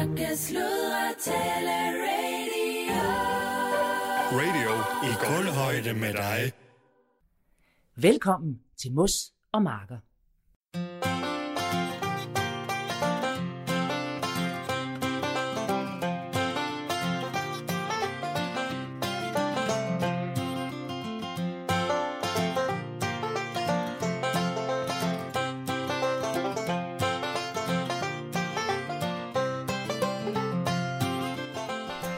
Snakke, 0.00 0.36
sludre, 0.36 1.14
tale, 1.18 1.76
radio. 2.04 3.00
Radio 4.32 4.72
i 5.08 5.12
kulhøjde 5.24 6.00
med 6.00 6.12
dig. 6.12 6.52
Velkommen 7.96 8.60
til 8.82 8.92
Mos 8.92 9.12
og 9.52 9.62
Marker. 9.62 9.98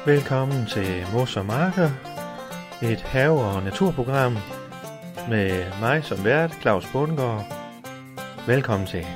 Velkommen 0.07 0.67
til 0.67 1.07
Mos 1.13 1.37
og 1.37 1.47
Marker, 1.47 1.91
et 2.83 3.01
have- 3.01 3.41
og 3.41 3.63
naturprogram 3.63 4.37
med 5.29 5.65
mig 5.81 6.05
som 6.05 6.25
vært, 6.25 6.59
Claus 6.63 6.87
Bundgaard. 6.93 7.45
Velkommen 8.47 8.87
til. 8.87 9.07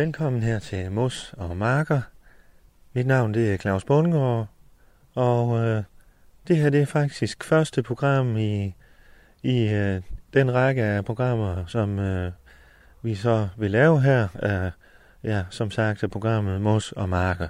Velkommen 0.00 0.42
her 0.42 0.58
til 0.58 0.92
Mos 0.92 1.34
og 1.36 1.56
Marker. 1.56 2.00
Mit 2.92 3.06
navn 3.06 3.34
det 3.34 3.52
er 3.52 3.56
Claus 3.56 3.84
Bundgaard, 3.84 4.46
og 5.14 5.58
øh, 5.58 5.82
det 6.48 6.56
her 6.56 6.70
det 6.70 6.80
er 6.80 6.86
faktisk 6.86 7.44
første 7.44 7.82
program 7.82 8.36
i, 8.36 8.74
i 9.42 9.68
øh, 9.68 10.02
den 10.34 10.54
række 10.54 10.82
af 10.82 11.04
programmer, 11.04 11.66
som 11.66 11.98
øh, 11.98 12.32
vi 13.02 13.14
så 13.14 13.48
vil 13.56 13.70
lave 13.70 14.02
her. 14.02 14.28
Øh, 14.42 14.70
ja, 15.30 15.44
som 15.50 15.70
sagt 15.70 16.02
er 16.02 16.08
programmet 16.08 16.60
Mos 16.60 16.92
og 16.92 17.08
Marker. 17.08 17.48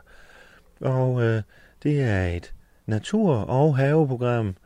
Og 0.81 1.23
øh, 1.23 1.43
det 1.83 2.03
er 2.03 2.27
et 2.27 2.55
natur- 2.87 3.45
og 3.45 3.77
haveprogram 3.77 4.57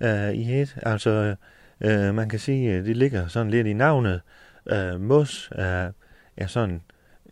øh, 0.00 0.30
i 0.30 0.60
et. 0.60 0.76
Altså, 0.82 1.36
øh, 1.80 2.14
man 2.14 2.28
kan 2.28 2.38
sige, 2.38 2.84
det 2.84 2.96
ligger 2.96 3.26
sådan 3.26 3.50
lidt 3.50 3.66
i 3.66 3.72
navnet. 3.72 4.20
Øh, 4.66 5.00
mos 5.00 5.50
øh, 5.58 5.64
er, 5.64 5.90
er 6.36 6.46
sådan 6.46 6.80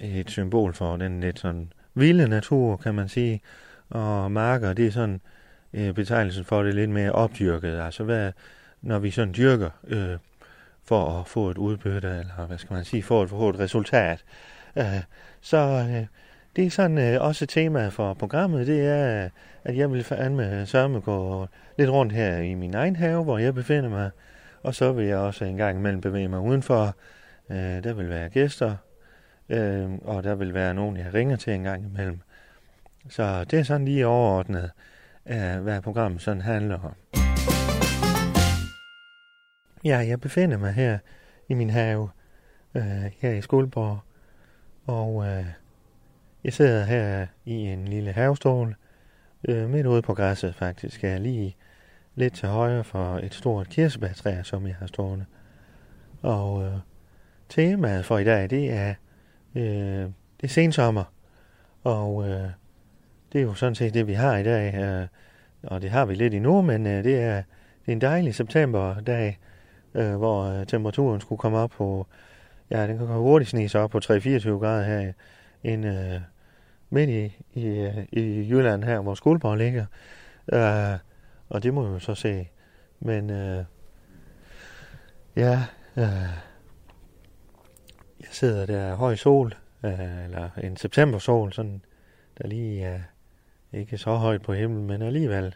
et 0.01 0.31
symbol 0.31 0.75
for 0.75 0.97
den 0.97 1.21
lidt 1.21 1.39
sådan 1.39 1.73
vilde 1.95 2.29
natur, 2.29 2.77
kan 2.77 2.95
man 2.95 3.09
sige. 3.09 3.41
Og 3.91 4.33
marker, 4.33 4.73
det 4.73 4.87
er 4.87 4.91
sådan 4.91 5.21
øh, 5.73 5.95
betegnelsen 5.95 6.45
for 6.45 6.63
det 6.63 6.75
lidt 6.75 6.91
mere 6.91 7.13
opdyrket. 7.13 7.81
Altså, 7.81 8.05
hvad, 8.05 8.33
når 8.83 8.99
vi 8.99 9.11
sådan 9.11 9.35
dyrker 9.35 9.71
øh, 9.87 10.17
for 10.85 11.21
at 11.21 11.29
få 11.29 11.51
et 11.51 11.59
udbytte, 11.59 12.09
eller 12.09 12.47
hvad 12.47 12.59
skal 12.59 12.75
man 12.75 12.85
sige, 12.85 13.03
for 13.03 13.23
at 13.23 13.29
få 13.29 13.49
et 13.49 13.59
resultat. 13.59 14.25
Øh, 14.77 15.03
så 15.41 15.59
øh, 15.91 16.07
det 16.57 16.67
er 16.67 16.71
sådan 16.71 16.99
øh, 16.99 17.23
også 17.23 17.47
temaet 17.47 17.93
for 17.93 18.15
programmet, 18.15 18.67
det 18.67 18.87
er, 18.87 19.25
øh, 19.25 19.31
at 19.65 19.77
jeg 19.77 19.93
vil 19.93 20.05
fandme 20.05 20.67
sørme 20.67 21.01
gå 21.01 21.47
lidt 21.79 21.91
rundt 21.91 22.13
her 22.13 22.37
i 22.37 22.55
min 22.55 22.75
egen 22.75 22.97
have, 22.97 23.25
hvor 23.25 23.39
jeg 23.39 23.55
befinder 23.55 23.91
mig. 23.91 24.11
Og 24.63 24.75
så 24.75 24.93
vil 24.93 25.07
jeg 25.07 25.19
også 25.19 25.45
en 25.45 25.57
gang 25.57 25.79
imellem 25.79 26.01
bevæge 26.01 26.29
mig 26.29 26.41
udenfor. 26.41 26.97
Øh, 27.51 27.85
der 27.85 27.93
vil 27.93 28.09
være 28.09 28.29
gæster, 28.29 28.77
øh, 29.49 29.91
og 30.03 30.23
der 30.23 30.35
vil 30.35 30.55
være 30.55 30.75
nogen, 30.75 30.97
jeg 30.97 31.15
ringer 31.15 31.37
til 31.37 31.53
en 31.53 31.63
gang 31.63 31.85
imellem. 31.85 32.21
Så 33.09 33.45
det 33.45 33.59
er 33.59 33.63
sådan 33.63 33.85
lige 33.85 34.07
overordnet, 34.07 34.71
øh, 35.27 35.63
hvad 35.63 35.83
programmet 35.83 36.23
sådan 36.23 36.43
handler 36.43 36.79
om. 36.79 36.95
Ja, 39.85 39.99
jeg 39.99 40.21
befinder 40.21 40.59
mig 40.59 40.73
her 40.73 40.99
i 41.49 41.55
min 41.55 41.71
have, 41.71 42.09
øh, 42.75 43.05
her 43.19 43.31
i 43.31 43.41
Skuldborg, 43.41 43.99
og 44.87 45.27
øh, 45.27 45.47
jeg 46.45 46.53
sidder 46.53 46.85
her 46.85 47.27
i 47.45 47.53
en 47.53 47.89
lille 47.89 48.13
havestol, 48.13 48.77
øh, 49.49 49.71
midt 49.71 49.87
ude 49.87 50.03
på 50.03 50.15
græsset 50.15 50.55
faktisk, 50.55 51.03
jeg 51.03 51.13
er 51.13 51.19
lige 51.19 51.57
lidt 52.15 52.35
til 52.35 52.49
højre 52.49 52.85
for 52.85 53.19
et 53.19 53.35
stort 53.35 53.69
kirsebærtræ, 53.69 54.43
som 54.43 54.67
jeg 54.67 54.75
har 54.75 54.87
stående. 54.87 55.25
Og 56.23 56.65
øh, 56.65 56.75
temaet 57.49 58.05
for 58.05 58.19
i 58.19 58.25
dag, 58.25 58.51
det 58.51 58.73
er, 58.73 58.95
øh, 59.55 60.11
det 60.41 60.45
er 60.45 60.49
sensommer, 60.49 61.05
og 61.85 62.29
øh, 62.29 62.49
det 63.33 63.39
er 63.39 63.43
jo 63.43 63.55
sådan 63.55 63.75
set 63.75 63.95
det, 63.95 64.07
vi 64.07 64.13
har 64.13 64.37
i 64.37 64.43
dag, 64.43 64.75
øh, 64.75 65.07
og 65.63 65.83
det 65.83 65.91
har 65.91 66.05
vi 66.05 66.15
lidt 66.15 66.35
endnu, 66.35 66.63
men 66.63 66.87
øh, 66.87 67.05
det, 67.05 67.21
er, 67.21 67.37
det 67.37 67.89
er 67.89 67.93
en 67.93 68.01
dejlig 68.01 68.35
septemberdag, 68.35 69.39
øh, 69.95 70.17
hvor 70.17 70.45
øh, 70.45 70.67
temperaturen 70.67 71.21
skulle 71.21 71.39
komme 71.39 71.59
op 71.59 71.71
på, 71.71 72.07
ja, 72.71 72.87
den 72.87 72.99
kan 72.99 73.07
hurtigt 73.07 73.51
snige 73.51 73.69
sig 73.69 73.81
op 73.81 73.91
på 73.91 73.99
3-24 73.99 74.09
grader 74.49 74.83
her, 74.85 75.13
en, 75.65 75.85
øh, 75.85 76.21
midt 76.91 77.11
i, 77.11 77.37
i, 77.55 77.67
øh, 77.67 78.05
i 78.13 78.49
Jylland 78.51 78.85
her, 78.85 79.01
hvor 79.01 79.15
Skuldborg 79.15 79.57
ligger. 79.57 79.87
Øh, 80.53 80.99
og 81.49 81.63
det 81.63 81.75
må 81.75 81.87
vi 81.87 81.93
jo 81.93 81.99
så 81.99 82.15
se. 82.15 82.49
Men 83.01 83.31
øh, 83.31 83.65
ja, 85.37 85.63
øh, 85.97 86.07
sidder 88.35 88.67
der 88.67 88.95
høj 88.95 89.17
sol, 89.17 89.55
øh, 89.85 90.25
eller 90.25 90.51
en 90.63 90.77
septembersol, 90.77 91.53
sådan, 91.53 91.85
der 92.39 92.49
lige 92.49 92.83
er 92.85 93.01
øh, 93.73 93.81
ikke 93.81 93.99
så 93.99 94.15
højt 94.15 94.43
på 94.43 94.53
himlen, 94.53 94.87
men 94.87 95.03
alligevel 95.03 95.55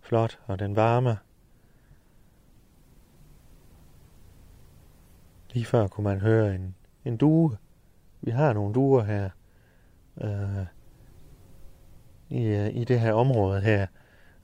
flot, 0.00 0.38
og 0.46 0.58
den 0.58 0.76
varmer. 0.76 1.16
Lige 5.52 5.66
før 5.66 5.86
kunne 5.86 6.04
man 6.04 6.20
høre 6.20 6.54
en, 6.54 6.74
en 7.04 7.16
due. 7.16 7.56
Vi 8.20 8.30
har 8.30 8.52
nogle 8.52 8.74
duer 8.74 9.02
her 9.02 9.30
øh, 10.20 10.66
i, 12.28 12.44
øh, 12.44 12.76
i 12.76 12.84
det 12.84 13.00
her 13.00 13.12
område 13.12 13.60
her. 13.60 13.86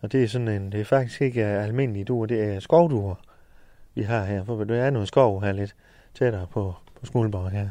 Og 0.00 0.12
det 0.12 0.24
er 0.24 0.28
sådan 0.28 0.48
en, 0.48 0.72
det 0.72 0.80
er 0.80 0.84
faktisk 0.84 1.22
ikke 1.22 1.44
almindelige 1.44 2.04
duer, 2.04 2.26
det 2.26 2.44
er 2.44 2.60
skovduer, 2.60 3.14
vi 3.94 4.02
har 4.02 4.24
her. 4.24 4.44
For 4.44 4.64
der 4.64 4.82
er 4.82 4.90
noget 4.90 5.08
skov 5.08 5.42
her 5.42 5.52
lidt 5.52 5.76
tættere 6.14 6.46
på, 6.46 6.74
på 7.00 7.06
Skuldborg 7.06 7.50
her. 7.50 7.70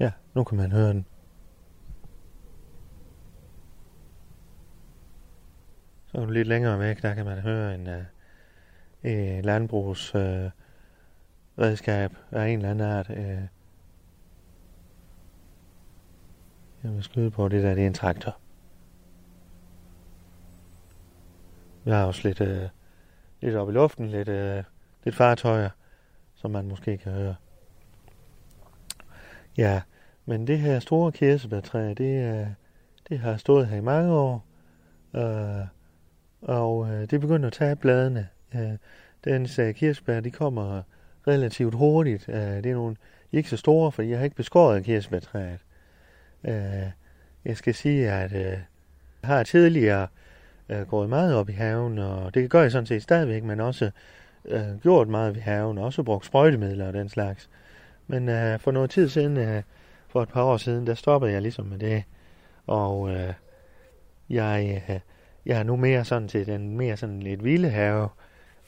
Ja, 0.00 0.12
nu 0.34 0.44
kan 0.44 0.58
man 0.58 0.72
høre 0.72 0.88
den. 0.88 1.06
Så 6.06 6.18
er 6.18 6.24
du 6.24 6.30
lidt 6.30 6.48
længere 6.48 6.78
væk, 6.78 7.02
der 7.02 7.14
kan 7.14 7.24
man 7.24 7.38
høre 7.38 7.74
en 7.74 7.86
uh, 7.86 7.94
uh, 9.04 9.44
landbrugs 9.44 10.14
uh, 10.14 10.50
redskab 11.58 12.12
af 12.30 12.48
en 12.48 12.58
eller 12.58 12.70
anden 12.70 12.90
art. 12.90 13.10
Uh, 13.10 13.16
jeg 16.82 16.94
vil 16.94 17.02
skyde 17.02 17.30
på, 17.30 17.48
det 17.48 17.62
der 17.62 17.74
det 17.74 17.82
er 17.82 17.86
en 17.86 17.94
traktor. 17.94 18.38
Vi 21.84 21.90
har 21.90 22.04
også 22.04 22.28
lidt, 22.28 22.40
uh, 22.40 22.68
lidt 23.40 23.56
op 23.56 23.68
i 23.68 23.72
luften, 23.72 24.08
lidt, 24.08 24.28
uh, 24.28 24.64
lidt 25.04 25.16
fartøjer, 25.16 25.70
som 26.34 26.50
man 26.50 26.68
måske 26.68 26.98
kan 26.98 27.12
høre. 27.12 27.34
Ja, 29.56 29.82
men 30.26 30.46
det 30.46 30.58
her 30.58 30.78
store 30.78 31.12
kirsebærtræ, 31.12 31.94
det, 31.94 32.40
øh, 32.40 32.46
det 33.08 33.18
har 33.18 33.36
stået 33.36 33.66
her 33.66 33.76
i 33.76 33.80
mange 33.80 34.12
år. 34.12 34.44
Uh, 35.12 35.66
og 36.42 36.90
øh, 36.90 37.10
det 37.10 37.20
begynder 37.20 37.46
at 37.46 37.52
tage 37.52 37.76
bladene. 37.76 38.28
Øh, 38.54 38.72
dens 39.24 39.60
kirsebær, 39.74 40.20
de 40.20 40.30
kommer 40.30 40.82
relativt 41.26 41.74
hurtigt. 41.74 42.28
Øh, 42.28 42.36
det 42.36 42.66
er 42.66 42.74
nogle, 42.74 42.96
de 43.30 43.36
er 43.36 43.36
ikke 43.36 43.50
så 43.50 43.56
store, 43.56 43.92
for 43.92 44.02
jeg 44.02 44.18
har 44.18 44.24
ikke 44.24 44.36
beskåret 44.36 44.84
kirsebærtræet. 44.84 45.58
Øh, 46.44 46.90
jeg 47.44 47.56
skal 47.56 47.74
sige, 47.74 48.10
at 48.10 48.32
øh, 48.32 48.40
jeg 48.42 48.64
har 49.24 49.42
tidligere 49.42 50.06
øh, 50.68 50.82
gået 50.82 51.08
meget 51.08 51.34
op 51.34 51.48
i 51.48 51.52
haven, 51.52 51.98
og 51.98 52.34
det 52.34 52.50
gør 52.50 52.62
jeg 52.62 52.72
sådan 52.72 52.86
set 52.86 53.02
stadigvæk, 53.02 53.44
men 53.44 53.60
også 53.60 53.90
øh, 54.44 54.80
gjort 54.82 55.08
meget 55.08 55.34
ved 55.34 55.42
haven, 55.42 55.78
og 55.78 55.84
også 55.84 56.02
brugt 56.02 56.26
sprøjtemidler 56.26 56.86
og 56.86 56.92
den 56.92 57.08
slags. 57.08 57.48
Men 58.06 58.28
øh, 58.28 58.60
for 58.60 58.70
noget 58.70 58.90
tid 58.90 59.08
siden, 59.08 59.36
øh, 59.36 59.62
for 60.08 60.22
et 60.22 60.28
par 60.28 60.42
år 60.42 60.56
siden, 60.56 60.86
der 60.86 60.94
stoppede 60.94 61.32
jeg 61.32 61.42
ligesom 61.42 61.66
med 61.66 61.78
det. 61.78 62.04
Og 62.66 63.10
øh, 63.10 63.32
jeg... 64.30 64.82
Øh, 64.88 65.00
jeg 65.46 65.58
er 65.58 65.62
nu 65.62 65.76
mere 65.76 66.04
sådan 66.04 66.28
til 66.28 66.46
den 66.46 66.76
mere 66.76 66.96
sådan 66.96 67.20
lidt 67.20 67.44
vilde 67.44 67.70
have. 67.70 68.08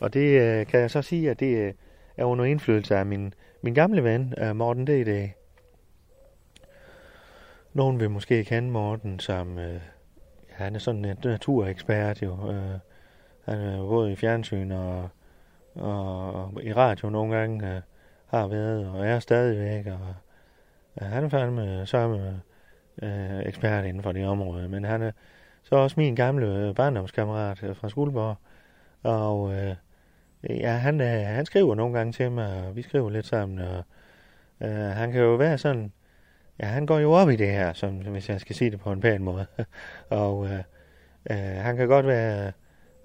Og 0.00 0.14
det 0.14 0.40
øh, 0.40 0.66
kan 0.66 0.80
jeg 0.80 0.90
så 0.90 1.02
sige, 1.02 1.30
at 1.30 1.40
det 1.40 1.56
øh, 1.56 1.72
er 2.16 2.24
under 2.24 2.44
indflydelse 2.44 2.96
af 2.96 3.06
min, 3.06 3.34
min 3.62 3.74
gamle 3.74 4.04
ven, 4.04 4.34
øh, 4.38 4.56
Morten 4.56 4.86
D.D. 4.86 5.30
Nogen 7.72 8.00
vil 8.00 8.10
måske 8.10 8.44
kende 8.44 8.70
Morten 8.70 9.18
som, 9.18 9.58
øh, 9.58 9.80
han 10.48 10.74
er 10.74 10.78
sådan 10.78 11.04
en 11.04 11.16
naturekspert 11.24 12.22
jo. 12.22 12.50
Øh, 12.50 12.78
han 13.44 13.58
er 13.58 13.78
både 13.78 14.12
i 14.12 14.16
fjernsyn 14.16 14.70
og, 14.70 15.08
og, 15.74 16.32
og 16.32 16.62
i 16.62 16.72
radio 16.72 17.10
nogle 17.10 17.36
gange 17.36 17.74
øh, 17.74 17.80
har 18.28 18.46
været, 18.46 18.88
og 18.88 19.06
er 19.06 19.18
stadigvæk, 19.18 19.86
og 19.86 20.14
øh, 21.02 21.08
han 21.08 21.24
er 21.24 21.28
fandme 21.28 21.86
samme 21.86 22.40
øh, 23.02 23.40
ekspert 23.46 23.84
inden 23.84 24.02
for 24.02 24.12
det 24.12 24.26
område, 24.26 24.68
men 24.68 24.84
han 24.84 25.02
er 25.02 25.12
så 25.62 25.74
også 25.74 25.94
min 26.00 26.14
gamle 26.14 26.74
barndomskammerat 26.74 27.58
fra 27.58 27.88
Skuldborg, 27.88 28.36
og 29.02 29.52
øh, 29.54 29.74
ja, 30.42 30.72
han, 30.72 31.00
øh, 31.00 31.26
han 31.26 31.46
skriver 31.46 31.74
nogle 31.74 31.98
gange 31.98 32.12
til 32.12 32.30
mig, 32.30 32.66
og 32.66 32.76
vi 32.76 32.82
skriver 32.82 33.10
lidt 33.10 33.26
sammen, 33.26 33.58
og 33.58 33.84
øh, 34.60 34.70
han 34.70 35.12
kan 35.12 35.20
jo 35.20 35.34
være 35.34 35.58
sådan, 35.58 35.92
ja, 36.60 36.66
han 36.66 36.86
går 36.86 36.98
jo 36.98 37.12
op 37.12 37.30
i 37.30 37.36
det 37.36 37.50
her, 37.50 37.72
som, 37.72 37.96
hvis 37.96 38.28
jeg 38.28 38.40
skal 38.40 38.56
sige 38.56 38.70
det 38.70 38.80
på 38.80 38.92
en 38.92 39.00
pæn 39.00 39.22
måde, 39.22 39.46
og 40.10 40.46
øh, 40.46 40.62
øh, 41.30 41.36
han 41.36 41.76
kan 41.76 41.88
godt 41.88 42.06
være, 42.06 42.52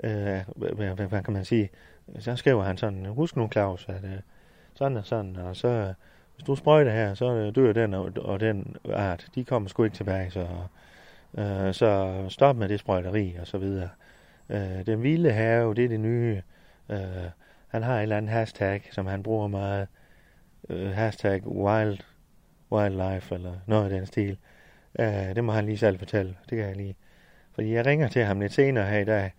øh, 0.03 0.41
hvad, 0.55 0.95
hvad, 0.95 1.07
hvad 1.07 1.23
kan 1.23 1.33
man 1.33 1.45
sige, 1.45 1.69
så 2.19 2.35
skriver 2.35 2.63
han 2.63 2.77
sådan, 2.77 3.05
husk 3.05 3.35
nu 3.35 3.49
Claus, 3.51 3.89
at 3.89 4.03
øh, 4.03 4.19
sådan 4.83 4.97
og 4.97 5.05
sådan, 5.05 5.35
og 5.35 5.55
så, 5.55 5.93
hvis 6.35 6.43
du 6.43 6.55
sprøjter 6.55 6.91
her, 6.91 7.13
så 7.13 7.51
dør 7.51 7.73
den 7.73 7.93
og, 7.93 8.11
og 8.17 8.39
den 8.39 8.75
art, 8.93 9.27
de 9.35 9.43
kommer 9.43 9.69
sgu 9.69 9.83
ikke 9.83 9.95
tilbage, 9.95 10.31
så, 10.31 10.47
øh, 11.37 11.73
så 11.73 12.23
stop 12.29 12.55
med 12.55 12.69
det 12.69 12.79
sprøjteri, 12.79 13.35
og 13.41 13.47
så 13.47 13.57
videre. 13.57 13.89
Øh, 14.49 14.85
den 14.85 15.03
vilde 15.03 15.31
have, 15.31 15.73
det 15.73 15.85
er 15.85 15.89
det 15.89 15.99
nye, 15.99 16.41
øh, 16.89 16.97
han 17.67 17.83
har 17.83 17.97
et 17.97 18.03
eller 18.03 18.17
andet 18.17 18.31
hashtag, 18.31 18.89
som 18.91 19.05
han 19.05 19.23
bruger 19.23 19.47
meget, 19.47 19.87
øh, 20.69 20.91
hashtag 20.91 21.47
wild, 21.47 21.99
wildlife, 22.71 23.35
eller 23.35 23.53
noget 23.67 23.83
af 23.83 23.89
den 23.89 24.05
stil. 24.05 24.37
Øh, 24.99 25.35
det 25.35 25.43
må 25.43 25.51
han 25.51 25.65
lige 25.65 25.77
selv 25.77 25.99
fortælle, 25.99 26.35
det 26.49 26.57
kan 26.57 26.67
jeg 26.67 26.75
lige. 26.75 26.95
Fordi 27.55 27.73
jeg 27.73 27.85
ringer 27.85 28.07
til 28.07 28.23
ham 28.23 28.39
lidt 28.39 28.53
senere 28.53 28.85
her 28.85 28.99
i 28.99 29.05
dag, 29.05 29.31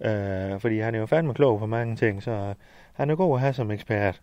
Øh, 0.00 0.60
fordi 0.60 0.78
han 0.78 0.94
er 0.94 0.98
jo 0.98 1.06
fandme 1.06 1.34
klog 1.34 1.58
på 1.58 1.66
mange 1.66 1.96
ting, 1.96 2.22
så 2.22 2.54
han 2.92 3.10
er 3.10 3.16
god 3.16 3.36
at 3.36 3.40
have 3.40 3.52
som 3.52 3.70
ekspert. 3.70 4.20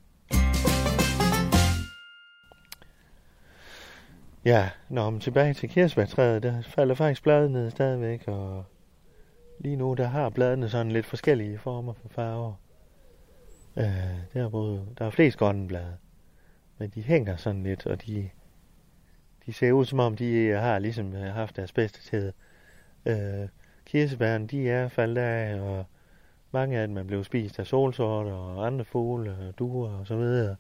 Ja, 4.45 4.69
når 4.89 5.10
man 5.10 5.19
tilbage 5.19 5.54
til 5.54 5.69
kirsebærtræet, 5.69 6.44
der 6.44 6.62
falder 6.62 6.95
faktisk 6.95 7.24
bladene 7.24 7.72
stadigvæk, 7.72 8.27
og 8.27 8.66
lige 9.60 9.75
nu 9.75 9.94
der 9.94 10.07
har 10.07 10.30
bladene 10.30 10.69
sådan 10.69 10.92
lidt 10.92 11.06
forskellige 11.06 11.57
former 11.57 11.94
for 11.94 12.07
farver. 12.10 12.54
Øh, 13.77 13.83
der, 14.33 14.45
er 14.45 14.50
både, 14.50 14.86
der 14.98 15.06
er 15.06 15.10
flest 15.10 15.38
grønne 15.38 15.68
blade, 15.68 15.98
men 16.78 16.89
de 16.89 17.01
hænger 17.01 17.36
sådan 17.36 17.63
lidt, 17.63 17.86
og 17.86 18.06
de, 18.06 18.30
de 19.45 19.54
ser 19.54 19.71
ud 19.71 19.86
som 19.86 20.00
om, 20.00 20.16
de 20.16 20.50
har 20.50 20.80
ligesom 20.80 21.13
øh, 21.13 21.33
haft 21.33 21.56
deres 21.56 21.71
bedste 21.71 22.01
tid. 22.01 22.31
Øh, 23.06 23.48
kirsebærne, 23.86 24.48
de 24.48 24.69
er 24.69 24.88
faldet 24.88 25.21
af, 25.21 25.60
og 25.60 25.86
mange 26.56 26.78
af 26.78 26.88
dem 26.88 26.98
er 26.98 27.04
blevet 27.04 27.25
spist 27.25 27.60
af 27.60 27.68
solsorter 27.68 28.34
og 28.34 28.68
andre 28.68 28.86
fugle, 28.86 29.54
duer 29.60 29.90
og 29.90 30.07
så 30.07 30.16
videre. 30.16 30.56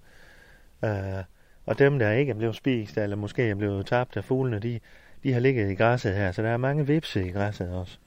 Uh, 0.83 1.23
og 1.65 1.79
dem, 1.79 1.99
der 1.99 2.11
ikke 2.11 2.29
er 2.29 2.35
blevet 2.35 2.55
spist, 2.55 2.97
eller 2.97 3.15
måske 3.15 3.49
er 3.49 3.55
blevet 3.55 3.85
tabt 3.85 4.17
af 4.17 4.23
fuglene, 4.23 4.59
de, 4.59 4.79
de 5.23 5.33
har 5.33 5.39
ligget 5.39 5.71
i 5.71 5.75
græsset 5.75 6.15
her, 6.15 6.31
så 6.31 6.41
der 6.41 6.49
er 6.49 6.57
mange 6.57 6.87
vipse 6.87 7.27
i 7.27 7.31
græsset 7.31 7.69
også. 7.69 7.97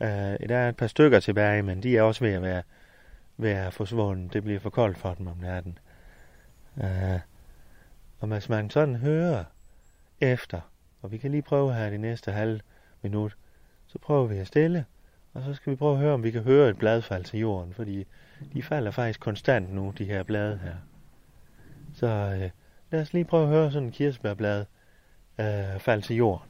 Uh, 0.00 0.06
der 0.48 0.56
er 0.56 0.68
et 0.68 0.76
par 0.76 0.86
stykker 0.86 1.20
tilbage, 1.20 1.62
men 1.62 1.82
de 1.82 1.96
er 1.96 2.02
også 2.02 2.24
ved 2.24 2.32
at 2.32 2.42
være, 2.42 2.62
ved 3.36 3.50
at 3.50 3.74
forsvundet. 3.74 4.32
Det 4.32 4.42
bliver 4.42 4.60
for 4.60 4.70
koldt 4.70 4.98
for 4.98 5.14
dem 5.14 5.26
om 5.26 5.36
natten. 5.42 5.78
Uh, 6.76 7.20
og 8.20 8.28
hvis 8.28 8.48
man 8.48 8.70
sådan 8.70 8.96
hører 8.96 9.44
efter, 10.20 10.60
og 11.02 11.12
vi 11.12 11.18
kan 11.18 11.30
lige 11.30 11.42
prøve 11.42 11.74
her 11.74 11.90
de 11.90 11.98
næste 11.98 12.32
halv 12.32 12.60
minut, 13.02 13.36
så 13.86 13.98
prøver 13.98 14.26
vi 14.26 14.38
at 14.38 14.46
stille, 14.46 14.84
og 15.38 15.44
så 15.44 15.54
skal 15.54 15.70
vi 15.70 15.76
prøve 15.76 15.92
at 15.92 15.98
høre, 15.98 16.14
om 16.14 16.22
vi 16.22 16.30
kan 16.30 16.42
høre 16.42 16.68
et 16.68 16.78
bladfald 16.78 17.24
til 17.24 17.40
jorden, 17.40 17.74
fordi 17.74 18.06
de 18.52 18.62
falder 18.62 18.90
faktisk 18.90 19.20
konstant 19.20 19.74
nu, 19.74 19.94
de 19.98 20.04
her 20.04 20.22
blade 20.22 20.58
her. 20.58 20.74
Så 21.94 22.06
øh, 22.06 22.50
lad 22.90 23.00
os 23.00 23.12
lige 23.12 23.24
prøve 23.24 23.42
at 23.42 23.48
høre 23.48 23.70
sådan 23.72 23.86
en 23.86 23.92
kirsebærblad 23.92 24.64
øh, 25.38 25.80
falde 25.80 26.02
til 26.02 26.16
jorden. 26.16 26.48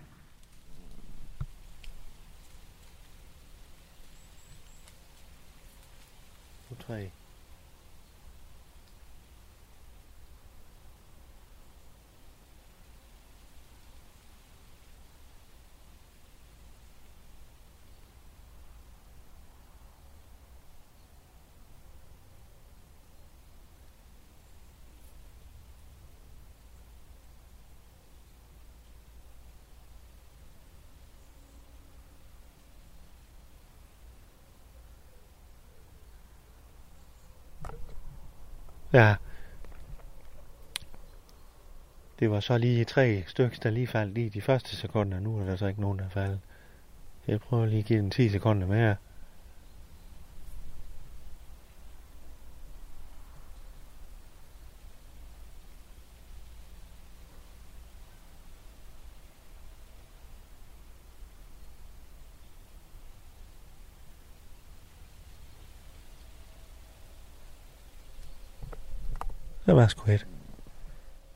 Nu 6.70 6.76
tre. 6.86 7.10
Ja. 38.92 39.16
Det 42.18 42.30
var 42.30 42.40
så 42.40 42.58
lige 42.58 42.84
tre 42.84 43.24
stykker, 43.26 43.58
der 43.62 43.70
lige 43.70 43.86
faldt 43.86 44.14
lige 44.14 44.30
de 44.30 44.40
første 44.40 44.76
sekunder. 44.76 45.20
Nu 45.20 45.38
er 45.40 45.44
der 45.44 45.56
så 45.56 45.66
ikke 45.66 45.80
nogen, 45.80 45.98
der 45.98 46.08
faldt. 46.08 46.40
Jeg 47.26 47.40
prøver 47.40 47.66
lige 47.66 47.78
at 47.78 47.84
give 47.84 47.98
den 47.98 48.10
10 48.10 48.28
sekunder 48.28 48.66
mere. 48.66 48.96
Der 69.68 69.74
var 69.88 69.90
sgu 69.90 70.10
et. 70.10 70.26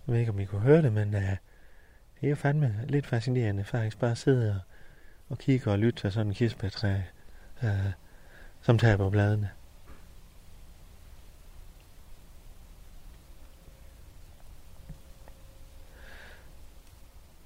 Jeg 0.06 0.12
ved 0.12 0.20
ikke, 0.20 0.32
om 0.32 0.38
I 0.38 0.44
kunne 0.44 0.60
høre 0.60 0.82
det, 0.82 0.92
men 0.92 1.14
uh, 1.14 1.22
det 1.22 2.22
er 2.22 2.28
jo 2.28 2.34
fandme 2.34 2.84
lidt 2.88 3.06
fascinerende 3.06 3.64
faktisk 3.64 3.98
bare 3.98 4.10
at 4.10 4.18
sidde 4.18 4.50
og, 4.50 4.60
og 5.28 5.38
kigge 5.38 5.70
og 5.70 5.78
lytte 5.78 6.00
til 6.00 6.12
sådan 6.12 6.26
en 6.26 6.34
kirsebærtræ, 6.34 7.00
uh, 7.62 7.68
som 8.60 8.78
taber 8.78 9.10
bladene. 9.10 9.50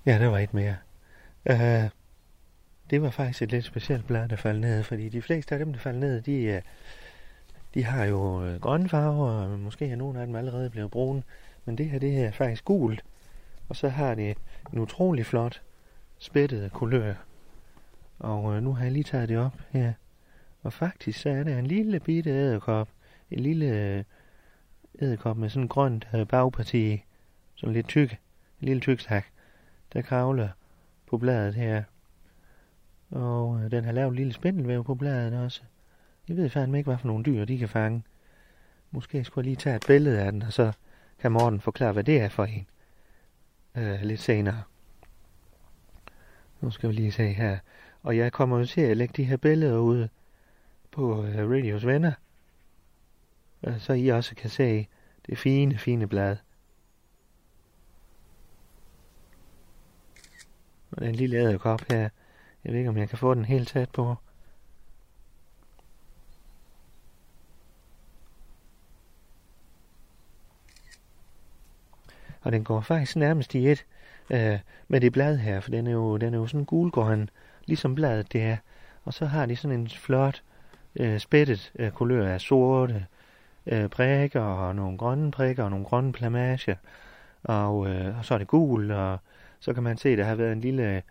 Ja, 0.06 0.18
der 0.18 0.26
var 0.26 0.38
et 0.38 0.54
mere. 0.54 0.76
Uh, 1.50 1.90
det 2.90 3.02
var 3.02 3.10
faktisk 3.10 3.42
et 3.42 3.50
lidt 3.50 3.64
specielt 3.64 4.06
blad, 4.06 4.28
der 4.28 4.36
faldt 4.36 4.60
ned, 4.60 4.82
fordi 4.82 5.08
de 5.08 5.22
fleste 5.22 5.54
af 5.54 5.58
dem, 5.58 5.72
der 5.72 5.80
faldt 5.80 5.98
ned, 5.98 6.22
de, 6.22 6.56
uh, 6.56 6.62
de 7.76 7.84
har 7.84 8.04
jo 8.04 8.44
øh, 8.44 8.60
grønne 8.60 8.88
farver, 8.88 9.30
og 9.30 9.58
måske 9.58 9.86
er 9.86 9.96
nogle 9.96 10.20
af 10.20 10.26
dem 10.26 10.36
allerede 10.36 10.70
blevet 10.70 10.90
brune. 10.90 11.22
Men 11.64 11.78
det 11.78 11.90
her, 11.90 11.98
det 11.98 12.24
er 12.24 12.30
faktisk 12.30 12.64
gult. 12.64 13.04
Og 13.68 13.76
så 13.76 13.88
har 13.88 14.14
det 14.14 14.36
en 14.72 14.78
utrolig 14.78 15.26
flot 15.26 15.62
spættet 16.18 16.72
kulør. 16.72 17.14
Og 18.18 18.56
øh, 18.56 18.62
nu 18.62 18.72
har 18.72 18.84
jeg 18.84 18.92
lige 18.92 19.02
taget 19.02 19.28
det 19.28 19.38
op 19.38 19.60
her. 19.70 19.92
Og 20.62 20.72
faktisk 20.72 21.20
så 21.20 21.28
er 21.28 21.42
der 21.42 21.58
en 21.58 21.66
lille 21.66 22.00
bitte 22.00 22.30
æderkop. 22.30 22.88
En 23.30 23.40
lille 23.40 23.66
øh, 23.66 24.04
æderkop 25.00 25.36
med 25.36 25.48
sådan 25.48 25.62
en 25.62 25.68
grønt 25.68 26.08
øh, 26.14 26.26
bagparti. 26.26 27.04
Sådan 27.54 27.72
lidt 27.74 27.88
tyk. 27.88 28.12
En 28.60 28.68
lille 28.68 28.80
tyk 28.80 29.00
sak. 29.00 29.24
Der 29.92 30.02
kravler 30.02 30.48
på 31.06 31.18
bladet 31.18 31.54
her. 31.54 31.82
Og 33.10 33.60
øh, 33.64 33.70
den 33.70 33.84
har 33.84 33.92
lavet 33.92 34.10
en 34.10 34.16
lille 34.16 34.32
spindelvæv 34.32 34.84
på 34.84 34.94
bladet 34.94 35.34
også. 35.34 35.62
Jeg 36.28 36.36
ved 36.36 36.50
fandme 36.50 36.78
ikke, 36.78 36.88
hvad 36.88 36.98
for 36.98 37.06
nogle 37.06 37.24
dyr 37.24 37.44
de 37.44 37.58
kan 37.58 37.68
fange. 37.68 38.02
Måske 38.90 39.24
skulle 39.24 39.44
jeg 39.44 39.50
lige 39.50 39.56
tage 39.56 39.76
et 39.76 39.84
billede 39.86 40.20
af 40.20 40.32
den, 40.32 40.42
og 40.42 40.52
så 40.52 40.72
kan 41.18 41.32
Morten 41.32 41.60
forklare, 41.60 41.92
hvad 41.92 42.04
det 42.04 42.20
er 42.20 42.28
for 42.28 42.44
en. 42.44 42.66
Øh, 43.74 44.00
lidt 44.02 44.20
senere. 44.20 44.62
Nu 46.60 46.70
skal 46.70 46.88
vi 46.88 46.94
lige 46.94 47.12
se 47.12 47.32
her. 47.32 47.58
Og 48.02 48.16
jeg 48.16 48.32
kommer 48.32 48.58
jo 48.58 48.64
til 48.64 48.80
at 48.80 48.96
lægge 48.96 49.14
de 49.16 49.24
her 49.24 49.36
billeder 49.36 49.78
ud 49.78 50.08
på 50.90 51.24
øh, 51.24 51.50
Radios 51.50 51.86
venner. 51.86 52.12
Øh, 53.66 53.80
så 53.80 53.92
I 53.92 54.08
også 54.08 54.34
kan 54.34 54.50
se 54.50 54.88
det 55.26 55.38
fine, 55.38 55.78
fine 55.78 56.06
blad. 56.06 56.36
Og 60.90 61.00
den 61.00 61.14
lille 61.14 61.36
æderkop 61.36 61.80
her. 61.90 62.08
Jeg 62.64 62.72
ved 62.72 62.78
ikke, 62.78 62.90
om 62.90 62.96
jeg 62.96 63.08
kan 63.08 63.18
få 63.18 63.34
den 63.34 63.44
helt 63.44 63.68
tæt 63.68 63.90
på. 63.90 64.16
Og 72.46 72.52
den 72.52 72.64
går 72.64 72.80
faktisk 72.80 73.16
nærmest 73.16 73.54
i 73.54 73.70
et 73.70 73.84
øh, 74.30 74.58
med 74.88 75.00
det 75.00 75.12
blad 75.12 75.36
her, 75.36 75.60
for 75.60 75.70
den 75.70 75.86
er 75.86 75.92
jo, 75.92 76.16
den 76.16 76.34
er 76.34 76.38
jo 76.38 76.46
sådan 76.46 76.64
gulgrøn, 76.64 77.30
ligesom 77.64 77.94
bladet 77.94 78.32
det 78.32 78.42
er. 78.42 78.56
Og 79.04 79.14
så 79.14 79.26
har 79.26 79.46
de 79.46 79.56
sådan 79.56 79.80
en 79.80 79.88
flot 79.88 80.42
øh, 80.96 81.18
spættet 81.18 81.72
øh, 81.78 81.90
kulør 81.90 82.28
af 82.28 82.40
sorte, 82.40 83.06
øh, 83.66 83.88
prikker 83.88 84.40
og 84.40 84.76
nogle 84.76 84.98
grønne 84.98 85.30
prikker 85.30 85.64
og 85.64 85.70
nogle 85.70 85.84
grønne 85.84 86.12
plamager. 86.12 86.74
Og, 87.44 87.88
øh, 87.88 88.18
og 88.18 88.24
så 88.24 88.34
er 88.34 88.38
det 88.38 88.46
gul, 88.46 88.90
og 88.90 89.18
så 89.60 89.74
kan 89.74 89.82
man 89.82 89.96
se, 89.96 90.08
at 90.08 90.18
der 90.18 90.24
har 90.24 90.34
været 90.34 90.52
en 90.52 90.60
lille 90.60 91.02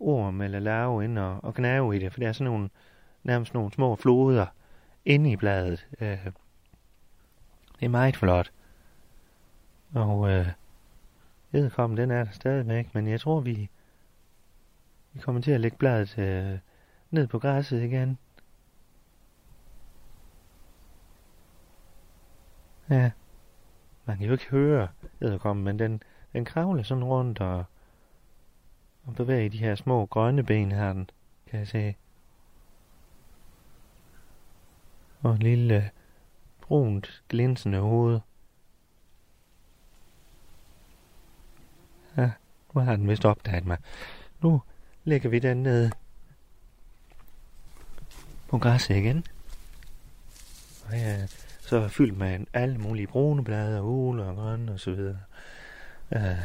orm 0.00 0.40
eller 0.40 0.58
larve 0.58 1.04
ind 1.04 1.18
og, 1.18 1.38
og 1.42 1.54
gnave 1.54 1.96
i 1.96 1.98
det, 1.98 2.12
for 2.12 2.20
det 2.20 2.28
er 2.28 2.32
sådan 2.32 2.52
nogle, 2.52 2.68
nærmest 3.24 3.54
nogle 3.54 3.72
små 3.72 3.96
floder 3.96 4.46
inde 5.04 5.30
i 5.30 5.36
bladet. 5.36 5.86
Øh, 6.00 6.18
det 7.80 7.84
er 7.84 7.88
meget 7.88 8.16
flot. 8.16 8.50
Og 9.94 10.30
øh, 10.30 10.46
Edderkoppen, 11.52 11.96
den 11.96 12.10
er 12.10 12.24
der 12.24 12.30
stadigvæk, 12.30 12.94
men 12.94 13.08
jeg 13.08 13.20
tror, 13.20 13.40
vi, 13.40 13.70
vi 15.12 15.20
kommer 15.20 15.40
til 15.42 15.50
at 15.50 15.60
lægge 15.60 15.76
bladet 15.76 16.18
øh, 16.18 16.58
ned 17.10 17.26
på 17.26 17.38
græsset 17.38 17.82
igen. 17.82 18.18
Ja, 22.90 23.10
man 24.04 24.16
kan 24.16 24.26
jo 24.26 24.32
ikke 24.32 24.50
høre 24.50 24.88
edderkommen, 25.20 25.64
men 25.64 25.78
den, 25.78 26.02
den 26.32 26.44
kravler 26.44 26.82
sådan 26.82 27.04
rundt 27.04 27.40
og, 27.40 27.64
og 29.04 29.14
bevæger 29.14 29.50
de 29.50 29.58
her 29.58 29.74
små 29.74 30.06
grønne 30.06 30.42
ben 30.42 30.72
her, 30.72 30.92
den, 30.92 31.10
kan 31.46 31.58
jeg 31.58 31.68
se. 31.68 31.94
Og 35.22 35.32
en 35.32 35.38
lille 35.38 35.90
brunt, 36.60 37.22
glinsende 37.28 37.78
hoved. 37.78 38.20
Ja, 42.16 42.30
nu 42.74 42.80
har 42.80 42.96
den 42.96 43.08
vist 43.08 43.24
opdaget 43.24 43.66
mig. 43.66 43.76
Nu 44.42 44.62
lægger 45.04 45.28
vi 45.28 45.38
den 45.38 45.62
ned 45.62 45.90
på 48.48 48.58
græsset 48.58 48.96
igen. 48.96 49.24
Og 50.86 50.92
ja, 50.92 51.26
så 51.60 51.76
er 51.76 51.88
fyldt 51.88 52.18
med 52.18 52.46
alle 52.52 52.78
mulige 52.78 53.06
brune 53.06 53.44
blade 53.44 53.78
og 53.78 53.88
ule 53.88 54.24
og 54.24 54.36
grønne 54.36 54.72
og 54.72 54.80
så 54.80 54.90
videre. 54.90 55.18
Uh, 56.10 56.44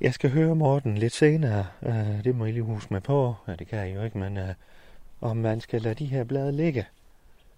jeg 0.00 0.14
skal 0.14 0.30
høre 0.30 0.54
Morten 0.54 0.98
lidt 0.98 1.12
senere. 1.12 1.66
Uh, 1.80 2.24
det 2.24 2.34
må 2.34 2.44
I 2.44 2.52
lige 2.52 2.62
huske 2.62 2.94
mig 2.94 3.02
på. 3.02 3.34
Ja, 3.48 3.54
det 3.56 3.66
kan 3.66 3.78
jeg 3.78 3.94
jo 3.94 4.02
ikke, 4.02 4.18
men 4.18 4.36
uh, 4.36 4.48
om 5.20 5.36
man 5.36 5.60
skal 5.60 5.82
lade 5.82 5.94
de 5.94 6.06
her 6.06 6.24
blade 6.24 6.52
ligge. 6.52 6.86